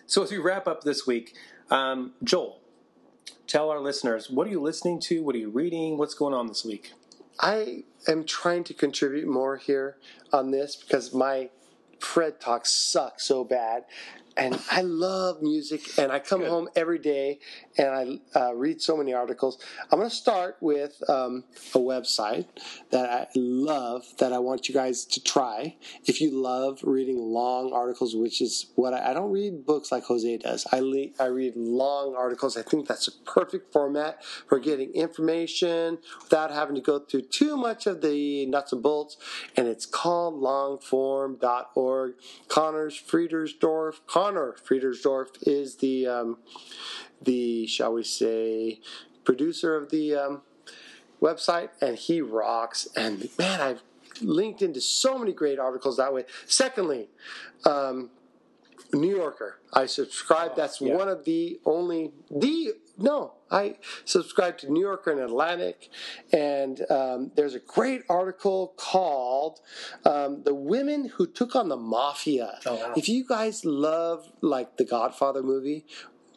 So 0.05 0.23
as 0.23 0.31
we 0.31 0.37
wrap 0.37 0.67
up 0.67 0.83
this 0.83 1.07
week, 1.07 1.35
um, 1.69 2.13
Joel, 2.23 2.59
tell 3.47 3.69
our 3.69 3.79
listeners 3.79 4.29
what 4.29 4.45
are 4.47 4.49
you 4.49 4.61
listening 4.61 4.99
to? 5.01 5.23
What 5.23 5.35
are 5.35 5.39
you 5.39 5.49
reading? 5.49 5.97
What's 5.97 6.13
going 6.13 6.33
on 6.33 6.47
this 6.47 6.65
week? 6.65 6.93
I 7.39 7.83
am 8.07 8.23
trying 8.25 8.63
to 8.65 8.73
contribute 8.73 9.27
more 9.27 9.57
here 9.57 9.97
on 10.31 10.51
this 10.51 10.75
because 10.75 11.13
my 11.13 11.49
Fred 11.99 12.39
talk 12.39 12.65
sucks 12.65 13.23
so 13.23 13.43
bad. 13.43 13.85
And 14.37 14.59
I 14.71 14.81
love 14.81 15.41
music, 15.41 15.97
and 15.97 16.11
I 16.11 16.19
come 16.19 16.41
Good. 16.41 16.49
home 16.49 16.69
every 16.75 16.99
day 16.99 17.39
and 17.77 18.21
I 18.35 18.39
uh, 18.39 18.53
read 18.53 18.81
so 18.81 18.97
many 18.97 19.13
articles. 19.13 19.63
I'm 19.91 19.99
going 19.99 20.09
to 20.09 20.15
start 20.15 20.57
with 20.61 21.01
um, 21.09 21.43
a 21.73 21.77
website 21.77 22.45
that 22.91 23.09
I 23.09 23.27
love 23.35 24.03
that 24.19 24.33
I 24.33 24.39
want 24.39 24.67
you 24.67 24.73
guys 24.73 25.05
to 25.05 25.23
try. 25.23 25.75
If 26.05 26.21
you 26.21 26.31
love 26.31 26.79
reading 26.83 27.17
long 27.17 27.71
articles, 27.73 28.15
which 28.15 28.41
is 28.41 28.71
what 28.75 28.93
I, 28.93 29.11
I 29.11 29.13
don't 29.13 29.31
read 29.31 29.65
books 29.65 29.91
like 29.91 30.03
Jose 30.05 30.37
does. 30.37 30.67
I 30.71 30.79
le- 30.79 31.11
I 31.19 31.25
read 31.25 31.55
long 31.55 32.15
articles. 32.15 32.57
I 32.57 32.63
think 32.63 32.87
that's 32.87 33.07
a 33.07 33.11
perfect 33.25 33.71
format 33.71 34.23
for 34.47 34.59
getting 34.59 34.91
information 34.93 35.99
without 36.23 36.51
having 36.51 36.75
to 36.75 36.81
go 36.81 36.99
through 36.99 37.23
too 37.23 37.55
much 37.57 37.87
of 37.87 38.01
the 38.01 38.45
nuts 38.47 38.73
and 38.73 38.83
bolts. 38.83 39.17
And 39.55 39.67
it's 39.67 39.85
called 39.85 40.41
longform.org. 40.41 42.13
Conor 42.47 42.89
Friedersdorf. 42.89 43.95
Conor 44.21 44.55
Friedersdorf 44.63 45.29
is 45.47 45.77
the 45.77 46.05
um, 46.05 46.37
the 47.19 47.65
shall 47.65 47.93
we 47.93 48.03
say 48.03 48.79
producer 49.23 49.75
of 49.75 49.89
the 49.89 50.13
um, 50.15 50.41
website, 51.19 51.69
and 51.81 51.97
he 51.97 52.21
rocks. 52.21 52.87
And 52.95 53.29
man, 53.39 53.59
I've 53.59 53.81
linked 54.21 54.61
into 54.61 54.79
so 54.79 55.17
many 55.17 55.33
great 55.33 55.57
articles 55.57 55.97
that 55.97 56.13
way. 56.13 56.25
Secondly, 56.45 57.09
um, 57.65 58.11
New 58.93 59.15
Yorker. 59.15 59.57
I 59.73 59.87
subscribe. 59.87 60.55
That's 60.55 60.79
yeah. 60.79 60.93
one 60.93 61.07
of 61.07 61.25
the 61.25 61.59
only 61.65 62.11
the 62.29 62.73
no. 63.01 63.33
I 63.49 63.75
subscribe 64.05 64.57
to 64.59 64.71
New 64.71 64.81
Yorker 64.81 65.11
and 65.11 65.19
Atlantic, 65.19 65.89
and 66.31 66.89
um, 66.89 67.31
there's 67.35 67.53
a 67.53 67.59
great 67.59 68.03
article 68.09 68.73
called 68.77 69.59
um, 70.05 70.43
"The 70.43 70.53
Women 70.53 71.09
Who 71.15 71.27
Took 71.27 71.55
on 71.55 71.69
the 71.69 71.77
Mafia." 71.77 72.59
Oh, 72.65 72.75
wow. 72.75 72.93
If 72.95 73.09
you 73.09 73.27
guys 73.27 73.65
love 73.65 74.31
like 74.41 74.77
the 74.77 74.85
Godfather 74.85 75.43
movie, 75.43 75.85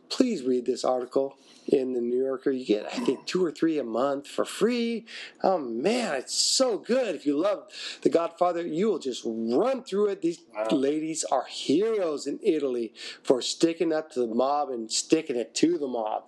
please 0.08 0.42
read 0.42 0.66
this 0.66 0.84
article 0.84 1.36
in 1.66 1.92
the 1.92 2.00
New 2.00 2.22
Yorker. 2.22 2.50
You 2.50 2.64
get, 2.64 2.86
I 2.86 2.98
think, 2.98 3.26
two 3.26 3.44
or 3.44 3.50
three 3.50 3.78
a 3.78 3.84
month 3.84 4.26
for 4.26 4.44
free. 4.44 5.06
Oh 5.42 5.58
man, 5.58 6.14
it's 6.14 6.34
so 6.34 6.78
good. 6.78 7.14
If 7.14 7.26
you 7.26 7.36
love 7.38 7.68
The 8.02 8.10
Godfather, 8.10 8.66
you 8.66 8.88
will 8.88 8.98
just 8.98 9.22
run 9.24 9.82
through 9.84 10.06
it. 10.08 10.22
These 10.22 10.40
Wow. 10.54 10.68
ladies 10.70 11.24
are 11.24 11.44
heroes 11.46 12.26
in 12.26 12.38
Italy 12.42 12.92
for 13.22 13.42
sticking 13.42 13.92
up 13.92 14.10
to 14.12 14.20
the 14.20 14.34
mob 14.34 14.70
and 14.70 14.90
sticking 14.90 15.36
it 15.36 15.54
to 15.56 15.78
the 15.78 15.88
mob. 15.88 16.24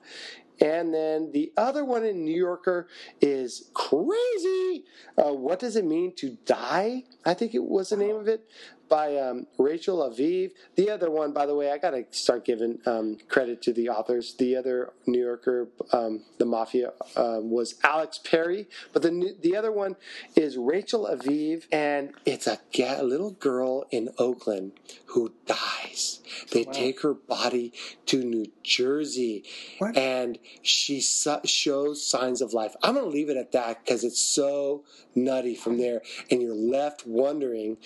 And 0.58 0.94
then 0.94 1.32
the 1.32 1.52
other 1.56 1.84
one 1.84 2.04
in 2.04 2.24
New 2.24 2.34
Yorker 2.34 2.88
is 3.20 3.70
crazy. 3.74 4.84
Uh, 5.16 5.34
what 5.34 5.58
does 5.58 5.76
it 5.76 5.84
mean 5.84 6.14
to 6.16 6.38
die? 6.46 7.04
I 7.26 7.34
think 7.34 7.54
it 7.54 7.62
was 7.64 7.90
the 7.90 7.96
name 7.98 8.16
of 8.16 8.26
it 8.26 8.48
by 8.88 9.16
um, 9.16 9.46
Rachel 9.58 9.98
Aviv. 9.98 10.52
The 10.76 10.90
other 10.90 11.10
one, 11.10 11.32
by 11.32 11.46
the 11.46 11.54
way, 11.54 11.70
I 11.70 11.78
got 11.78 11.90
to 11.90 12.04
start 12.10 12.44
giving 12.44 12.78
um, 12.86 13.18
credit 13.28 13.62
to 13.62 13.72
the 13.72 13.88
authors. 13.88 14.34
The 14.34 14.56
other 14.56 14.92
New 15.06 15.22
Yorker, 15.24 15.68
um, 15.92 16.22
the 16.38 16.44
Mafia, 16.44 16.92
um, 17.16 17.50
was 17.50 17.74
Alex 17.82 18.18
Perry, 18.18 18.68
but 18.92 19.02
the 19.02 19.34
the 19.40 19.56
other 19.56 19.72
one 19.72 19.96
is 20.34 20.56
Rachel 20.56 21.08
Aviv, 21.10 21.64
and 21.72 22.12
it's 22.24 22.46
a, 22.46 22.58
a 22.78 23.02
little 23.02 23.32
girl 23.32 23.84
in 23.90 24.10
Oakland 24.18 24.72
who 25.06 25.32
dies. 25.46 26.20
They 26.52 26.64
take 26.64 27.02
her 27.02 27.14
body 27.14 27.72
to 28.06 28.22
New 28.22 28.46
Jersey, 28.62 29.44
What? 29.78 29.96
and 29.96 30.38
she 30.62 31.00
su- 31.00 31.40
shows 31.44 32.06
signs 32.06 32.40
of 32.40 32.52
life. 32.52 32.74
I'm 32.82 32.94
going 32.94 33.06
to 33.06 33.10
leave 33.10 33.28
it 33.30 33.36
at 33.36 33.52
that 33.52 33.84
because 33.84 34.04
it's 34.04 34.20
so 34.20 34.84
nutty 35.14 35.54
from 35.54 35.78
there, 35.78 36.02
and 36.30 36.42
you're 36.42 36.54
left 36.54 37.06
wondering, 37.06 37.78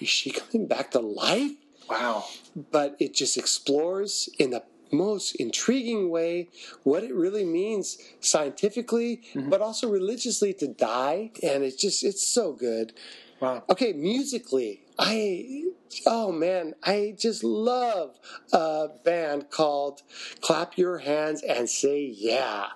is 0.00 0.08
she 0.08 0.30
coming 0.30 0.66
back 0.66 0.90
to 0.92 1.00
life? 1.00 1.52
Wow. 1.88 2.24
But 2.70 2.96
it 2.98 3.14
just 3.14 3.36
explores 3.36 4.28
in 4.38 4.50
the 4.50 4.62
most 4.92 5.34
intriguing 5.36 6.10
way 6.10 6.48
what 6.84 7.02
it 7.02 7.14
really 7.14 7.44
means 7.44 7.98
scientifically, 8.20 9.22
mm-hmm. 9.34 9.50
but 9.50 9.60
also 9.60 9.88
religiously 9.88 10.52
to 10.54 10.68
die, 10.68 11.30
and 11.42 11.64
it's 11.64 11.76
just 11.76 12.04
it's 12.04 12.26
so 12.26 12.52
good. 12.52 12.92
Wow. 13.40 13.64
Okay, 13.68 13.92
musically, 13.92 14.82
I 14.98 15.64
oh 16.06 16.32
man, 16.32 16.74
I 16.82 17.14
just 17.18 17.44
love 17.44 18.18
a 18.52 18.88
band 19.04 19.50
called 19.50 20.02
Clap 20.40 20.78
Your 20.78 20.98
Hands 20.98 21.42
and 21.42 21.68
Say 21.68 22.02
Yeah. 22.16 22.66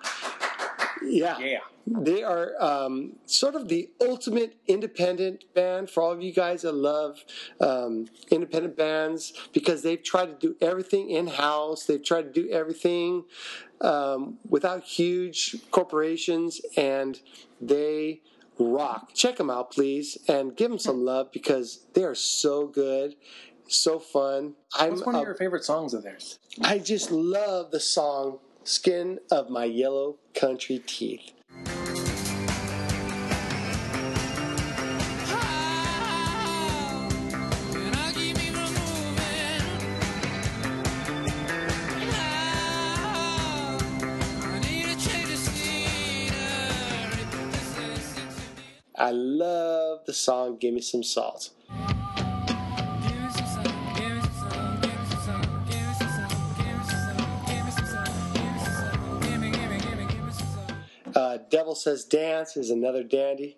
Yeah. 1.02 1.38
Yeah. 1.38 1.58
They 1.98 2.22
are 2.22 2.52
um, 2.60 3.16
sort 3.26 3.56
of 3.56 3.66
the 3.68 3.90
ultimate 4.00 4.56
independent 4.68 5.44
band 5.54 5.90
for 5.90 6.02
all 6.04 6.12
of 6.12 6.22
you 6.22 6.32
guys 6.32 6.62
that 6.62 6.72
love 6.74 7.24
um, 7.60 8.06
independent 8.30 8.76
bands 8.76 9.32
because 9.52 9.82
they've 9.82 10.02
tried 10.02 10.26
to 10.26 10.36
do 10.38 10.56
everything 10.60 11.10
in 11.10 11.26
house. 11.26 11.86
They've 11.86 12.02
tried 12.02 12.32
to 12.32 12.42
do 12.42 12.48
everything 12.50 13.24
um, 13.80 14.38
without 14.48 14.84
huge 14.84 15.56
corporations, 15.72 16.60
and 16.76 17.20
they 17.60 18.20
rock. 18.58 19.12
Check 19.14 19.36
them 19.36 19.50
out, 19.50 19.72
please, 19.72 20.16
and 20.28 20.56
give 20.56 20.70
them 20.70 20.78
some 20.78 21.04
love 21.04 21.32
because 21.32 21.86
they 21.94 22.04
are 22.04 22.14
so 22.14 22.68
good, 22.68 23.16
so 23.66 23.98
fun. 23.98 24.54
I'm 24.78 24.90
What's 24.90 25.06
one 25.06 25.16
of 25.16 25.22
a- 25.22 25.24
your 25.24 25.34
favorite 25.34 25.64
songs 25.64 25.92
of 25.94 26.04
theirs? 26.04 26.38
I 26.62 26.78
just 26.78 27.10
love 27.10 27.72
the 27.72 27.80
song 27.80 28.38
"Skin 28.62 29.18
of 29.32 29.50
My 29.50 29.64
Yellow 29.64 30.18
Country 30.34 30.80
Teeth." 30.86 31.32
I 49.00 49.12
love 49.12 50.04
the 50.04 50.12
song 50.12 50.58
"Give 50.58 50.74
Me 50.74 50.82
Some 50.82 51.02
Salt." 51.02 51.48
Uh, 61.14 61.38
"Devil 61.48 61.74
Says 61.74 62.04
Dance" 62.04 62.58
is 62.58 62.68
another 62.68 63.02
dandy. 63.02 63.56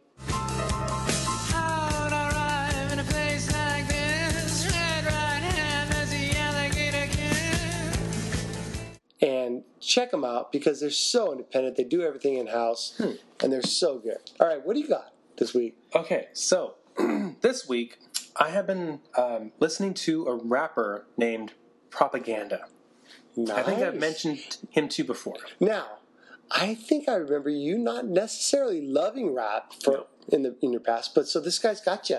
and 9.21 9.63
check 9.81 10.11
them 10.11 10.25
out 10.25 10.51
because 10.51 10.81
they're 10.81 10.91
so 10.91 11.31
independent. 11.31 11.77
They 11.77 11.85
do 11.85 12.03
everything 12.03 12.39
in 12.39 12.49
house, 12.49 13.01
and 13.41 13.53
they're 13.53 13.63
so 13.63 13.99
good. 13.99 14.19
All 14.41 14.49
right, 14.49 14.65
what 14.65 14.75
do 14.75 14.81
you 14.81 14.89
got 14.89 15.13
this 15.37 15.55
week? 15.55 15.77
Okay, 15.95 16.29
so 16.33 16.75
this 17.41 17.69
week 17.69 17.99
I 18.37 18.51
have 18.51 18.67
been 18.67 19.01
um, 19.17 19.53
listening 19.59 19.95
to 19.95 20.27
a 20.27 20.35
rapper 20.35 21.07
named 21.17 21.53
Propaganda. 21.91 22.67
Nice. 23.37 23.59
I 23.59 23.63
think 23.63 23.81
I've 23.81 23.99
mentioned 23.99 24.59
him 24.71 24.89
to 24.89 25.03
you 25.03 25.07
before. 25.07 25.37
Now, 25.59 25.99
I 26.51 26.75
think 26.75 27.09
I 27.09 27.15
remember 27.15 27.51
you 27.51 27.79
not 27.79 28.07
necessarily 28.07 28.83
loving 28.83 29.35
rap 29.35 29.73
for 29.83 30.07
in 30.29 30.43
the 30.43 30.57
in 30.63 30.71
your 30.73 30.81
past, 30.81 31.15
but 31.15 31.27
so 31.27 31.41
this 31.41 31.59
guy's 31.59 31.81
got 31.81 32.11
you. 32.11 32.19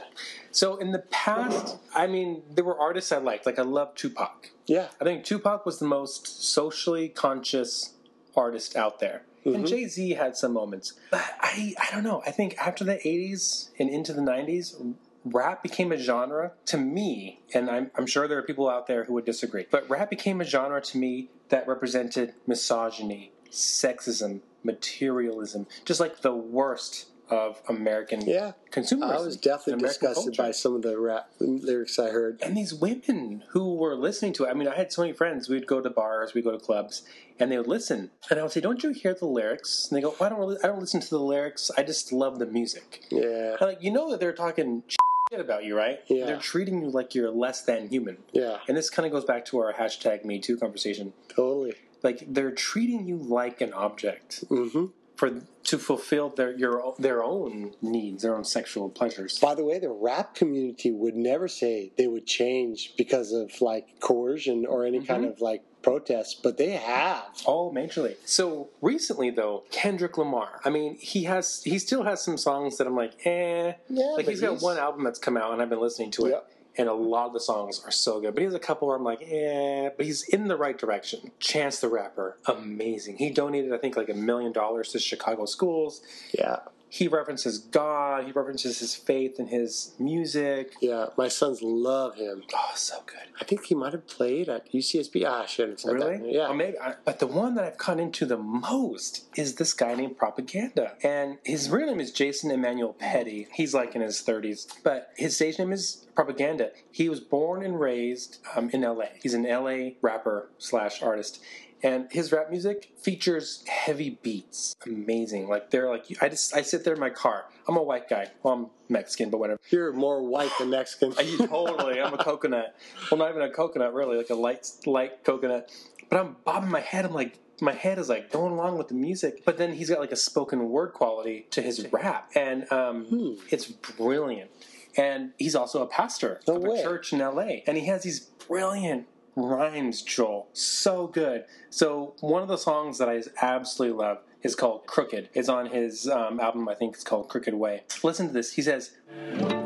So 0.51 0.75
in 0.77 0.91
the 0.91 0.99
past, 0.99 1.77
I 1.95 2.07
mean, 2.07 2.43
there 2.49 2.65
were 2.65 2.77
artists 2.77 3.11
I 3.11 3.17
liked. 3.17 3.45
Like 3.45 3.59
I 3.59 3.63
love 3.63 3.95
Tupac. 3.95 4.51
Yeah, 4.65 4.87
I 4.99 5.03
think 5.03 5.23
Tupac 5.23 5.65
was 5.65 5.79
the 5.79 5.85
most 5.85 6.43
socially 6.43 7.09
conscious 7.09 7.93
artist 8.35 8.75
out 8.75 8.99
there. 8.99 9.23
Mm-hmm. 9.45 9.55
And 9.55 9.67
Jay 9.67 9.87
Z 9.87 10.11
had 10.11 10.35
some 10.37 10.53
moments. 10.53 10.93
But 11.11 11.23
I, 11.39 11.73
I 11.79 11.93
don't 11.93 12.03
know. 12.03 12.21
I 12.25 12.31
think 12.31 12.57
after 12.57 12.83
the 12.83 12.95
80s 12.95 13.69
and 13.77 13.89
into 13.89 14.13
the 14.13 14.21
90s, 14.21 14.95
rap 15.25 15.63
became 15.63 15.91
a 15.91 15.97
genre 15.97 16.53
to 16.65 16.77
me, 16.77 17.41
and 17.53 17.69
I'm, 17.69 17.91
I'm 17.95 18.05
sure 18.05 18.27
there 18.27 18.37
are 18.37 18.43
people 18.43 18.69
out 18.69 18.87
there 18.87 19.05
who 19.05 19.13
would 19.13 19.25
disagree, 19.25 19.65
but 19.69 19.89
rap 19.89 20.09
became 20.09 20.41
a 20.41 20.45
genre 20.45 20.81
to 20.81 20.97
me 20.97 21.29
that 21.49 21.67
represented 21.67 22.33
misogyny, 22.47 23.31
sexism, 23.51 24.41
materialism, 24.63 25.67
just 25.85 25.99
like 25.99 26.21
the 26.21 26.33
worst 26.33 27.07
of 27.29 27.61
American 27.69 28.21
yeah. 28.21 28.51
consumerism. 28.71 29.11
I 29.17 29.21
was 29.21 29.37
definitely 29.37 29.87
disgusted 29.87 30.25
culture 30.35 30.43
by 30.43 30.51
some 30.51 30.75
of 30.75 30.81
the 30.81 30.99
rap 30.99 31.29
lyrics 31.39 31.97
I 31.97 32.09
heard. 32.09 32.39
and 32.41 32.55
these 32.55 32.73
women 32.73 33.43
who 33.51 33.75
were 33.75 33.95
listening 33.95 34.33
to 34.33 34.45
it. 34.45 34.49
I 34.49 34.53
mean, 34.53 34.67
I 34.67 34.75
had 34.75 34.91
so 34.91 35.01
many 35.01 35.13
friends. 35.13 35.49
We'd 35.49 35.67
go 35.67 35.81
to 35.81 35.89
bars, 35.89 36.33
we'd 36.33 36.43
go 36.43 36.51
to 36.51 36.59
clubs, 36.59 37.03
and 37.39 37.51
they 37.51 37.57
would 37.57 37.67
listen. 37.67 38.11
And 38.29 38.39
I 38.39 38.43
would 38.43 38.51
say, 38.51 38.61
"Don't 38.61 38.83
you 38.83 38.91
hear 38.91 39.13
the 39.13 39.25
lyrics?" 39.25 39.87
And 39.89 39.97
they 39.97 40.01
go, 40.01 40.15
well, 40.19 40.27
"I 40.27 40.29
don't. 40.29 40.39
Really, 40.39 40.57
I 40.63 40.67
don't 40.67 40.79
listen 40.79 40.99
to 41.01 41.09
the 41.09 41.19
lyrics. 41.19 41.71
I 41.77 41.83
just 41.83 42.11
love 42.11 42.39
the 42.39 42.45
music." 42.45 43.03
Yeah, 43.09 43.55
I'm 43.59 43.67
like, 43.67 43.81
you 43.81 43.91
know 43.91 44.11
that 44.11 44.19
they're 44.19 44.33
talking 44.33 44.83
shit 45.31 45.39
about 45.39 45.63
you, 45.63 45.75
right? 45.75 45.99
Yeah. 46.07 46.25
They're 46.25 46.37
treating 46.37 46.81
you 46.81 46.89
like 46.89 47.15
you're 47.15 47.31
less 47.31 47.61
than 47.61 47.87
human. 47.87 48.17
yeah, 48.33 48.57
And 48.67 48.75
this 48.77 48.89
kind 48.89 49.05
of 49.05 49.11
goes 49.11 49.25
back 49.25 49.45
to 49.45 49.57
our 49.59 49.73
hashtag 49.73 50.25
Me 50.25 50.39
Too 50.39 50.57
conversation. 50.57 51.13
totally. 51.33 51.73
Like 52.03 52.25
they're 52.27 52.51
treating 52.51 53.07
you 53.07 53.15
like 53.17 53.61
an 53.61 53.71
object. 53.73 54.43
hmm 54.49 54.87
for 55.15 55.41
to 55.63 55.77
fulfill 55.77 56.29
their 56.29 56.51
your 56.57 56.95
their 56.99 57.23
own 57.23 57.73
needs, 57.81 58.23
their 58.23 58.35
own 58.35 58.43
sexual 58.43 58.89
pleasures. 58.89 59.39
By 59.39 59.55
the 59.55 59.63
way, 59.63 59.79
the 59.79 59.89
rap 59.89 60.35
community 60.35 60.91
would 60.91 61.15
never 61.15 61.47
say 61.47 61.91
they 61.97 62.07
would 62.07 62.25
change 62.25 62.93
because 62.97 63.31
of 63.31 63.61
like 63.61 63.99
coercion 63.99 64.65
or 64.65 64.85
any 64.85 65.01
kind 65.01 65.25
of 65.25 65.39
like 65.41 65.63
protest, 65.81 66.41
but 66.41 66.57
they 66.57 66.71
have. 66.71 67.25
Oh, 67.45 67.71
majorly. 67.71 68.15
So 68.25 68.69
recently, 68.81 69.29
though, 69.29 69.63
Kendrick 69.69 70.17
Lamar. 70.17 70.61
I 70.65 70.69
mean, 70.69 70.95
he 70.95 71.25
has 71.25 71.61
he 71.63 71.77
still 71.77 72.03
has 72.03 72.23
some 72.23 72.37
songs 72.37 72.77
that 72.77 72.87
I'm 72.87 72.95
like, 72.95 73.13
eh. 73.25 73.73
Yeah, 73.89 74.05
like 74.05 74.25
but 74.25 74.31
he's 74.31 74.41
got 74.41 74.61
one 74.61 74.77
album 74.77 75.03
that's 75.03 75.19
come 75.19 75.37
out, 75.37 75.53
and 75.53 75.61
I've 75.61 75.69
been 75.69 75.81
listening 75.81 76.11
to 76.11 76.25
it. 76.25 76.29
Yep. 76.31 76.49
And 76.75 76.89
a 76.89 76.93
lot 76.93 77.27
of 77.27 77.33
the 77.33 77.39
songs 77.39 77.81
are 77.85 77.91
so 77.91 78.19
good, 78.19 78.33
but 78.33 78.41
he 78.41 78.45
has 78.45 78.53
a 78.53 78.59
couple 78.59 78.87
where 78.87 78.97
I'm 78.97 79.03
like, 79.03 79.21
eh. 79.21 79.89
But 79.95 80.05
he's 80.05 80.23
in 80.23 80.47
the 80.47 80.55
right 80.57 80.77
direction. 80.77 81.31
Chance 81.39 81.81
the 81.81 81.87
Rapper, 81.87 82.37
amazing. 82.47 83.17
He 83.17 83.29
donated, 83.29 83.71
I 83.73 83.77
think, 83.77 83.95
like 83.95 84.09
a 84.09 84.15
million 84.15 84.51
dollars 84.51 84.89
to 84.93 84.99
Chicago 84.99 85.45
schools. 85.45 86.01
Yeah. 86.37 86.59
He 86.93 87.07
references 87.07 87.57
God. 87.57 88.25
He 88.25 88.31
references 88.31 88.77
his 88.77 88.93
faith 88.93 89.39
and 89.39 89.49
his 89.49 89.95
music. 89.97 90.73
Yeah. 90.79 91.07
My 91.17 91.27
sons 91.27 91.63
love 91.63 92.13
him. 92.13 92.43
Oh, 92.55 92.71
so 92.75 92.97
good. 93.07 93.29
I 93.41 93.45
think 93.45 93.65
he 93.65 93.73
might 93.73 93.93
have 93.93 94.05
played 94.05 94.47
at 94.47 94.71
UCSB. 94.71 95.23
Ah, 95.27 95.41
I 95.41 95.45
shouldn't 95.47 95.71
have 95.71 95.79
said 95.79 95.93
Really? 95.93 96.17
that. 96.17 96.31
Yeah. 96.31 96.47
Oh, 96.49 96.53
maybe. 96.53 96.77
I, 96.77 96.93
but 97.03 97.17
the 97.17 97.25
one 97.25 97.55
that 97.55 97.63
I've 97.65 97.79
caught 97.79 97.99
into 97.99 98.27
the 98.27 98.37
most 98.37 99.25
is 99.35 99.55
this 99.55 99.73
guy 99.73 99.95
named 99.95 100.19
Propaganda, 100.19 100.91
and 101.01 101.39
his 101.43 101.67
real 101.71 101.87
name 101.87 101.99
is 101.99 102.11
Jason 102.11 102.51
Emmanuel 102.51 102.93
Petty. 102.93 103.47
He's 103.53 103.73
like 103.73 103.95
in 103.95 104.01
his 104.01 104.21
thirties, 104.21 104.67
but 104.83 105.09
his 105.15 105.35
stage 105.35 105.57
name 105.57 105.71
is 105.71 106.05
Propaganda. 106.13 106.69
He 106.91 107.09
was 107.09 107.19
born 107.19 107.65
and 107.65 107.79
raised 107.79 108.37
um, 108.55 108.69
in 108.69 108.83
L.A. 108.83 109.09
He's 109.19 109.33
an 109.33 109.47
L.A. 109.47 109.97
rapper 110.03 110.49
slash 110.59 111.01
artist. 111.01 111.41
And 111.83 112.07
his 112.11 112.31
rap 112.31 112.49
music 112.49 112.93
features 112.97 113.63
heavy 113.67 114.11
beats, 114.23 114.73
amazing. 114.85 115.49
Like 115.49 115.69
they're 115.69 115.89
like 115.89 116.05
I 116.21 116.29
just 116.29 116.55
I 116.55 116.61
sit 116.61 116.85
there 116.85 116.93
in 116.93 116.99
my 116.99 117.09
car. 117.09 117.45
I'm 117.67 117.75
a 117.75 117.83
white 117.83 118.09
guy. 118.09 118.31
Well, 118.41 118.53
I'm 118.53 118.67
Mexican, 118.87 119.29
but 119.29 119.39
whatever. 119.39 119.59
You're 119.69 119.91
more 119.91 120.23
white 120.23 120.51
than 120.59 120.69
Mexican. 120.69 121.13
I, 121.17 121.23
totally. 121.45 122.01
I'm 122.01 122.13
a 122.13 122.17
coconut. 122.23 122.75
Well, 123.11 123.17
not 123.19 123.29
even 123.31 123.41
a 123.41 123.49
coconut, 123.49 123.93
really, 123.93 124.15
like 124.15 124.29
a 124.29 124.35
light, 124.35 124.69
light 124.85 125.23
coconut. 125.25 125.69
But 126.09 126.19
I'm 126.21 126.37
bobbing 126.45 126.69
my 126.69 126.79
head. 126.79 127.03
I'm 127.05 127.13
like, 127.13 127.37
my 127.59 127.73
head 127.73 127.99
is 127.99 128.07
like 128.07 128.31
going 128.31 128.53
along 128.53 128.77
with 128.77 128.87
the 128.87 128.93
music. 128.95 129.43
But 129.45 129.57
then 129.57 129.73
he's 129.73 129.89
got 129.89 129.99
like 129.99 130.11
a 130.13 130.17
spoken 130.17 130.69
word 130.69 130.93
quality 130.93 131.47
to 131.51 131.61
his 131.61 131.85
rap, 131.91 132.31
and 132.33 132.71
um, 132.71 133.37
it's 133.49 133.65
brilliant. 133.65 134.51
And 134.95 135.31
he's 135.39 135.55
also 135.55 135.81
a 135.81 135.87
pastor 135.87 136.39
No 136.47 136.55
of 136.57 136.61
way. 136.63 136.79
a 136.79 136.83
church 136.83 137.11
in 137.13 137.19
LA, 137.19 137.61
and 137.67 137.77
he 137.77 137.87
has 137.87 138.03
these 138.03 138.19
brilliant 138.21 139.07
rhymes, 139.35 140.01
Joel. 140.01 140.47
So 140.53 141.07
good. 141.07 141.45
So 141.69 142.15
one 142.19 142.41
of 142.41 142.47
the 142.47 142.57
songs 142.57 142.97
that 142.97 143.09
I 143.09 143.21
absolutely 143.41 143.97
love 143.97 144.19
is 144.41 144.55
called 144.55 144.85
"Crooked." 144.85 145.29
It's 145.33 145.49
on 145.49 145.67
his 145.67 146.07
um, 146.07 146.39
album. 146.39 146.67
I 146.69 146.75
think 146.75 146.95
it's 146.95 147.03
called 147.03 147.29
"Crooked 147.29 147.53
Way." 147.53 147.83
Listen 148.03 148.27
to 148.27 148.33
this. 148.33 148.53
He 148.53 148.61
says. 148.61 148.91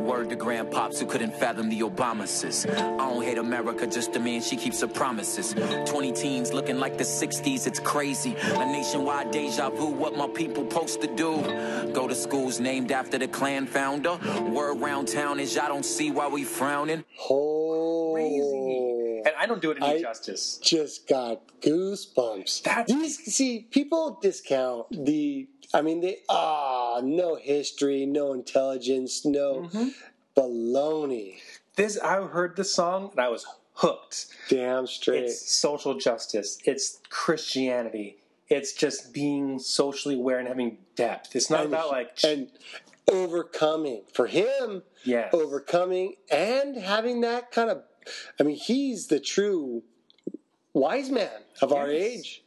Word 0.07 0.30
to 0.30 0.38
grandpops 0.38 0.99
who 0.99 1.05
couldn't 1.05 1.36
fathom 1.36 1.68
the 1.70 1.82
Obamas. 1.82 2.70
I 2.70 2.97
don't 2.97 3.22
hate 3.24 3.38
America, 3.38 3.86
just 3.86 4.13
the 4.13 4.20
man 4.20 4.41
she 4.41 4.55
keeps 4.55 4.80
her 4.80 4.88
promises. 4.88 5.53
20 5.86 6.11
teens 6.13 6.53
looking 6.53 6.80
like 6.80 6.97
the 6.97 7.03
60s, 7.03 7.68
it's 7.68 7.80
crazy. 7.80 8.36
A 8.55 8.65
nationwide 8.65 9.32
deja 9.32 9.70
vu, 9.70 9.88
what 9.88 10.15
my 10.15 10.28
people 10.30 10.63
supposed 10.70 11.01
to 11.01 11.07
do. 11.07 11.41
Go 11.91 12.07
to 12.07 12.15
schools 12.15 12.61
named 12.61 12.91
after 12.91 13.18
the 13.18 13.28
Klan 13.28 13.68
founder. 13.68 14.18
Word 14.43 14.80
round 14.80 15.09
town 15.09 15.41
is 15.41 15.53
y'all 15.55 15.68
don't 15.68 15.86
see 15.86 16.09
why 16.09 16.28
we 16.28 16.45
frowning. 16.45 17.03
Oh, 17.30 18.13
crazy. 18.13 18.97
And 19.26 19.36
I 19.38 19.45
don't 19.45 19.61
do 19.61 19.72
it 19.72 19.78
any 19.82 19.97
I- 19.97 20.01
justice. 20.01 20.57
just 20.61 21.07
got 21.07 21.41
goosebumps. 21.61 22.63
That's- 22.63 22.88
These 22.88 23.36
see 23.36 23.68
people 23.72 24.20
discount 24.22 24.88
the. 24.91 25.47
I 25.74 25.82
mean, 25.82 25.99
they 26.01 26.20
ah 26.30 27.01
no 27.03 27.36
history, 27.36 28.05
no 28.05 28.34
intelligence, 28.34 29.26
no 29.26 29.70
Mm-hmm. 29.74 29.88
baloney. 30.36 31.38
This 31.76 31.99
I 31.99 32.22
heard 32.26 32.55
the 32.55 32.63
song 32.63 33.09
and 33.11 33.20
I 33.20 33.30
was 33.30 33.45
hooked. 33.74 34.28
Damn 34.49 34.88
straight. 34.88 35.26
It's 35.26 35.51
social 35.53 35.95
justice. 35.97 36.57
It's 36.65 36.99
Christianity. 37.09 38.18
It's 38.49 38.72
just 38.74 39.13
being 39.13 39.59
socially 39.59 40.15
aware 40.15 40.39
and 40.39 40.47
having 40.47 40.78
depth. 40.95 41.36
It's 41.36 41.49
not 41.49 41.65
and, 41.65 41.74
about 41.74 41.89
like 41.91 42.18
and 42.24 42.47
overcoming 43.11 44.03
for 44.13 44.28
him. 44.28 44.84
Yeah, 45.03 45.30
overcoming 45.34 46.15
and 46.32 46.76
having 46.78 47.22
that 47.22 47.51
kind 47.51 47.70
of. 47.70 47.84
I 48.39 48.43
mean, 48.43 48.55
he's 48.58 49.08
the 49.08 49.20
true 49.20 49.84
wise 50.74 51.10
man 51.10 51.30
of 51.62 51.74
our 51.74 51.89
age. 51.89 52.43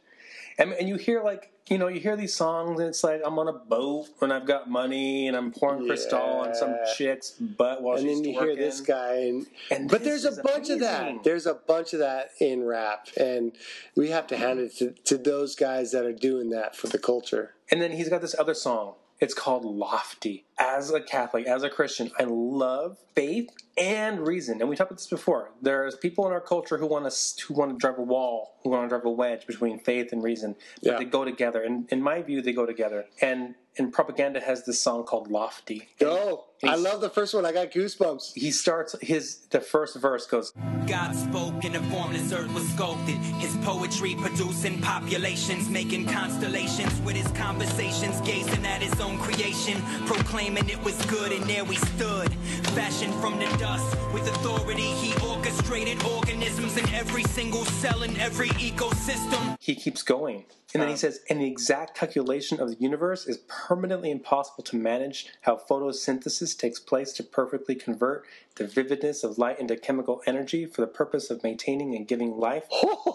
and, 0.57 0.73
and 0.73 0.87
you 0.87 0.95
hear 0.95 1.21
like 1.23 1.51
you 1.69 1.77
know 1.77 1.87
you 1.87 1.99
hear 1.99 2.15
these 2.15 2.33
songs 2.33 2.79
and 2.79 2.89
it's 2.89 3.03
like 3.03 3.21
I'm 3.25 3.37
on 3.39 3.47
a 3.47 3.53
boat 3.53 4.07
and 4.21 4.31
I've 4.33 4.45
got 4.45 4.69
money 4.69 5.27
and 5.27 5.37
I'm 5.37 5.51
pouring 5.51 5.85
crystal 5.85 6.19
on 6.19 6.53
some 6.55 6.75
chick's 6.97 7.31
butt 7.31 7.81
while 7.81 7.97
and 7.97 8.07
she's 8.07 8.21
then 8.21 8.33
you 8.33 8.39
hear 8.39 8.55
this 8.55 8.81
guy 8.81 9.15
and, 9.15 9.45
And 9.69 9.89
but 9.89 10.03
there's 10.03 10.25
a 10.25 10.41
bunch 10.41 10.69
of 10.69 10.79
that. 10.79 11.23
there's 11.23 11.45
a 11.45 11.53
bunch 11.53 11.93
of 11.93 11.99
that 11.99 12.31
in 12.39 12.63
rap 12.65 13.07
and 13.17 13.53
we 13.95 14.09
have 14.09 14.27
to 14.27 14.37
hand 14.37 14.59
it 14.59 14.75
to, 14.77 14.91
to 14.91 15.17
those 15.17 15.55
guys 15.55 15.91
that 15.91 16.03
are 16.05 16.13
doing 16.13 16.49
that 16.49 16.75
for 16.75 16.87
the 16.87 16.99
culture. 16.99 17.53
And 17.69 17.81
then 17.81 17.91
he's 17.91 18.09
got 18.09 18.21
this 18.21 18.35
other 18.37 18.53
song. 18.53 18.95
It's 19.21 19.35
called 19.35 19.63
Lofty. 19.63 20.45
As 20.57 20.89
a 20.91 20.99
Catholic, 20.99 21.45
as 21.45 21.61
a 21.61 21.69
Christian, 21.69 22.09
I 22.19 22.23
love 22.23 22.97
faith 23.15 23.49
and 23.77 24.25
reason. 24.25 24.59
And 24.59 24.67
we 24.69 24.75
talked 24.75 24.89
about 24.89 24.97
this 24.97 25.07
before. 25.07 25.51
There's 25.61 25.95
people 25.95 26.25
in 26.25 26.33
our 26.33 26.41
culture 26.41 26.79
who 26.79 26.87
want 26.87 27.09
to 27.09 27.45
who 27.45 27.53
want 27.53 27.71
to 27.71 27.77
drive 27.77 27.99
a 27.99 28.01
wall, 28.01 28.55
who 28.63 28.71
want 28.71 28.85
to 28.85 28.89
drive 28.89 29.05
a 29.05 29.11
wedge 29.11 29.45
between 29.45 29.77
faith 29.79 30.11
and 30.11 30.23
reason. 30.23 30.55
But 30.81 30.91
Yeah. 30.93 30.97
they 30.97 31.05
go 31.05 31.23
together. 31.23 31.61
And 31.61 31.87
in 31.91 32.01
my 32.01 32.23
view, 32.23 32.41
they 32.41 32.51
go 32.51 32.65
together. 32.65 33.05
And 33.21 33.53
and 33.77 33.93
propaganda 33.93 34.39
has 34.39 34.65
this 34.65 34.79
song 34.79 35.03
called 35.03 35.29
Lofty. 35.29 35.89
oh 36.01 36.45
i 36.63 36.75
love 36.75 37.01
the 37.01 37.09
first 37.09 37.33
one 37.33 37.45
i 37.45 37.51
got 37.51 37.71
goosebumps 37.71 38.33
He 38.35 38.51
starts 38.51 38.95
his 39.01 39.47
the 39.49 39.59
first 39.61 39.97
verse 39.97 40.25
goes, 40.27 40.53
God 40.87 41.15
spoke 41.15 41.63
and 41.63 41.75
the 41.75 41.79
formless 41.91 42.31
earth 42.33 42.53
was 42.53 42.67
sculpted. 42.69 43.15
His 43.39 43.55
poetry 43.57 44.15
producing 44.15 44.79
populations, 44.81 45.69
making 45.69 46.05
constellations 46.07 46.99
with 47.01 47.15
his 47.15 47.27
conversations, 47.31 48.19
gazing 48.21 48.65
at 48.65 48.81
his 48.81 48.99
own 48.99 49.17
creation, 49.19 49.81
proclaiming 50.05 50.69
it 50.69 50.81
was 50.83 50.97
good, 51.05 51.31
and 51.31 51.43
there 51.49 51.63
we 51.65 51.75
stood. 51.75 52.31
Fashioned 52.75 53.13
from 53.15 53.39
the 53.39 53.45
dust 53.57 53.95
with 54.13 54.27
authority, 54.27 54.91
he 55.03 55.11
orchestrated 55.27 56.01
organisms 56.03 56.77
in 56.77 56.87
every 56.93 57.23
single 57.23 57.65
cell 57.65 58.03
in 58.03 58.17
every 58.17 58.49
ecosystem. 58.49 59.55
he 59.59 59.75
keeps 59.75 60.03
going. 60.03 60.45
And 60.73 60.81
then 60.81 60.87
he 60.89 60.93
uh. 60.95 60.97
says, 60.97 61.19
and 61.29 61.41
the 61.41 61.47
exact 61.47 61.97
calculation 61.97 62.59
of 62.61 62.69
the 62.69 62.77
universe 62.79 63.27
is 63.27 63.39
permanently 63.67 64.09
impossible 64.09 64.63
to 64.63 64.75
manage 64.75 65.27
how 65.41 65.55
photosynthesis 65.55 66.57
takes 66.57 66.79
place 66.79 67.13
to 67.13 67.23
perfectly 67.23 67.75
convert 67.75 68.25
the 68.55 68.65
vividness 68.65 69.23
of 69.23 69.37
light 69.37 69.59
into 69.59 69.77
chemical 69.77 70.21
energy 70.25 70.65
for 70.65 70.81
the 70.81 70.87
purpose 70.87 71.29
of 71.29 71.43
maintaining 71.43 71.95
and 71.95 72.07
giving 72.07 72.37
life. 72.37 72.65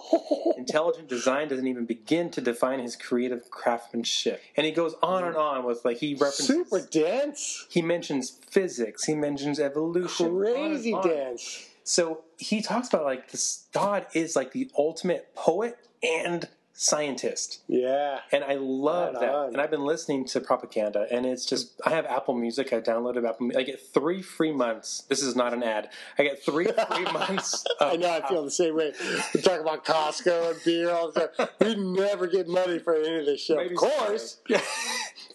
Intelligent 0.57 1.09
design 1.09 1.49
doesn't 1.49 1.66
even 1.66 1.84
begin 1.84 2.30
to 2.30 2.40
define 2.40 2.78
his 2.78 2.94
creative 2.94 3.51
craftsmanship. 3.51 4.40
And 4.57 4.64
he 4.64 4.72
goes 4.72 4.94
on 5.03 5.24
and 5.24 5.36
on 5.36 5.64
with 5.64 5.84
like 5.84 5.99
he 5.99 6.14
references 6.14 6.47
super 6.47 6.80
dense 6.80 7.66
he 7.68 7.82
mentions 7.82 8.30
physics, 8.30 9.05
he 9.05 9.14
mentions 9.14 9.59
evolution. 9.59 10.26
on 10.26 10.40
crazy 10.40 10.92
on. 10.92 11.07
dense 11.07 11.68
So 11.82 12.22
he 12.38 12.62
talks 12.62 12.88
about 12.88 13.05
like 13.05 13.32
this 13.32 13.66
God 13.72 14.07
is 14.14 14.36
like 14.36 14.53
the 14.53 14.70
ultimate 14.78 15.34
poet 15.34 15.76
and 16.03 16.49
scientist. 16.78 17.62
yeah 17.68 18.20
And 18.30 18.44
I 18.44 18.54
love 18.54 19.14
Right 19.14 19.20
that. 19.22 19.34
on. 19.34 19.48
And 19.54 19.60
I've 19.60 19.70
been 19.70 19.84
listening 19.84 20.26
to 20.26 20.40
propaganda 20.40 21.06
and 21.10 21.24
it's 21.24 21.46
just 21.46 21.80
I 21.86 21.90
have 21.90 22.04
Apple 22.06 22.34
Music, 22.34 22.72
I 22.72 22.80
downloaded 22.80 23.26
Apple 23.28 23.50
I 23.56 23.62
get 23.62 23.80
three 23.80 24.20
free 24.22 24.52
months. 24.52 25.02
This 25.08 25.22
is 25.22 25.34
not 25.34 25.54
an 25.54 25.62
ad. 25.62 25.88
I 26.18 26.22
get 26.22 26.42
three 26.44 26.66
free 26.66 27.04
months 27.12 27.64
of 27.80 27.92
I 27.94 27.96
know 27.96 28.10
I 28.10 28.28
feel 28.28 28.44
the 28.44 28.50
same 28.50 28.76
way. 28.76 28.92
We 29.34 29.40
talk 29.40 29.60
about 29.60 29.84
Costco 29.86 30.50
and 30.52 30.60
beer 30.64 30.90
all 30.90 31.10
the 31.12 31.28
time. 31.36 31.48
We 31.60 31.74
never 31.76 32.26
get 32.26 32.46
money 32.46 32.78
for 32.78 32.94
any 32.94 33.20
of 33.20 33.26
this 33.26 33.40
shit. 33.40 33.56
Maybe 33.56 33.74
of 33.74 33.78
course. 33.80 34.40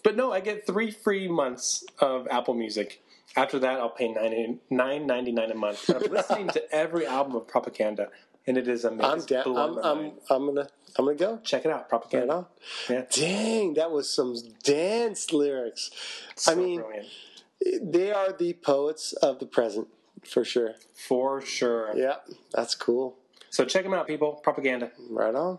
But 0.04 0.16
no, 0.16 0.32
I 0.32 0.40
get 0.40 0.66
three 0.66 0.90
free 0.90 1.28
months 1.28 1.84
of 2.00 2.26
Apple 2.28 2.54
Music. 2.54 3.00
After 3.36 3.58
that, 3.60 3.78
I'll 3.78 3.88
pay 3.90 4.08
nine 4.08 4.58
nine 4.68 5.06
ninety 5.06 5.30
nine 5.30 5.50
a 5.52 5.54
month. 5.54 5.88
I'm 5.88 6.10
listening 6.12 6.48
to 6.48 6.74
every 6.74 7.06
album 7.06 7.36
of 7.36 7.46
Propaganda, 7.46 8.08
and 8.46 8.58
it 8.58 8.66
is 8.66 8.84
amazing. 8.84 9.36
I'm, 9.38 9.44
blowing 9.44 9.78
I'm, 9.78 9.84
I'm. 9.98 10.12
I'm 10.28 10.46
gonna 10.54 10.68
I'm 10.98 11.04
gonna 11.06 11.16
go. 11.16 11.38
Check 11.42 11.64
it 11.64 11.70
out, 11.70 11.88
Propaganda. 11.88 12.46
Yeah, 12.88 13.04
Dang, 13.10 13.74
that 13.74 13.90
was 13.90 14.10
some 14.10 14.34
dance 14.62 15.32
lyrics. 15.32 15.90
so 16.36 16.52
I 16.52 16.54
mean, 16.54 16.80
brilliant. 16.80 17.92
they 17.92 18.12
are 18.12 18.32
the 18.32 18.52
poets 18.54 19.12
of 19.14 19.38
the 19.38 19.46
present 19.46 19.88
for 20.24 20.44
sure. 20.44 20.74
for 20.94 21.40
sure. 21.40 21.92
Yeah, 21.96 22.16
that's 22.52 22.74
cool. 22.74 23.16
So 23.50 23.64
check 23.64 23.82
them 23.84 23.94
out, 23.94 24.06
people. 24.06 24.34
Propaganda. 24.42 24.90
Right 25.10 25.34
on. 25.34 25.58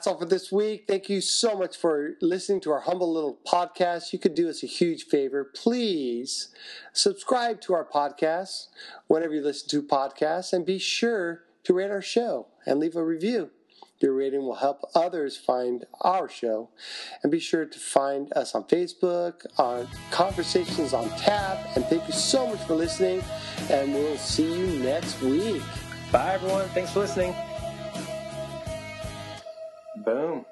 That's 0.00 0.06
all 0.06 0.16
for 0.16 0.24
this 0.24 0.50
week. 0.50 0.86
Thank 0.88 1.10
you 1.10 1.20
so 1.20 1.58
much 1.58 1.76
for 1.76 2.12
listening 2.22 2.62
to 2.62 2.70
our 2.72 2.80
humble 2.80 3.12
little 3.12 3.38
podcast. 3.46 4.14
You 4.14 4.18
could 4.18 4.34
do 4.34 4.48
us 4.48 4.62
a 4.62 4.66
huge 4.66 5.04
favor. 5.04 5.44
Please 5.44 6.48
subscribe 6.94 7.60
to 7.60 7.74
our 7.74 7.84
podcast 7.84 8.68
whenever 9.08 9.34
you 9.34 9.42
listen 9.42 9.68
to 9.68 9.82
podcasts 9.82 10.54
and 10.54 10.64
be 10.64 10.78
sure 10.78 11.42
to 11.64 11.74
rate 11.74 11.90
our 11.90 12.00
show 12.00 12.46
and 12.64 12.80
leave 12.80 12.96
a 12.96 13.04
review. 13.04 13.50
Your 13.98 14.14
rating 14.14 14.40
will 14.46 14.54
help 14.54 14.88
others 14.94 15.36
find 15.36 15.84
our 16.00 16.30
show. 16.30 16.70
And 17.22 17.30
be 17.30 17.38
sure 17.38 17.66
to 17.66 17.78
find 17.78 18.32
us 18.32 18.54
on 18.54 18.64
Facebook, 18.64 19.44
on 19.58 19.86
Conversations 20.10 20.94
on 20.94 21.10
Tap. 21.18 21.76
And 21.76 21.84
thank 21.84 22.06
you 22.06 22.14
so 22.14 22.46
much 22.46 22.60
for 22.60 22.74
listening. 22.74 23.22
And 23.68 23.92
we'll 23.92 24.16
see 24.16 24.50
you 24.50 24.66
next 24.82 25.20
week. 25.20 25.60
Bye, 26.10 26.32
everyone. 26.32 26.68
Thanks 26.68 26.90
for 26.90 27.00
listening. 27.00 27.34
Boom. 30.04 30.46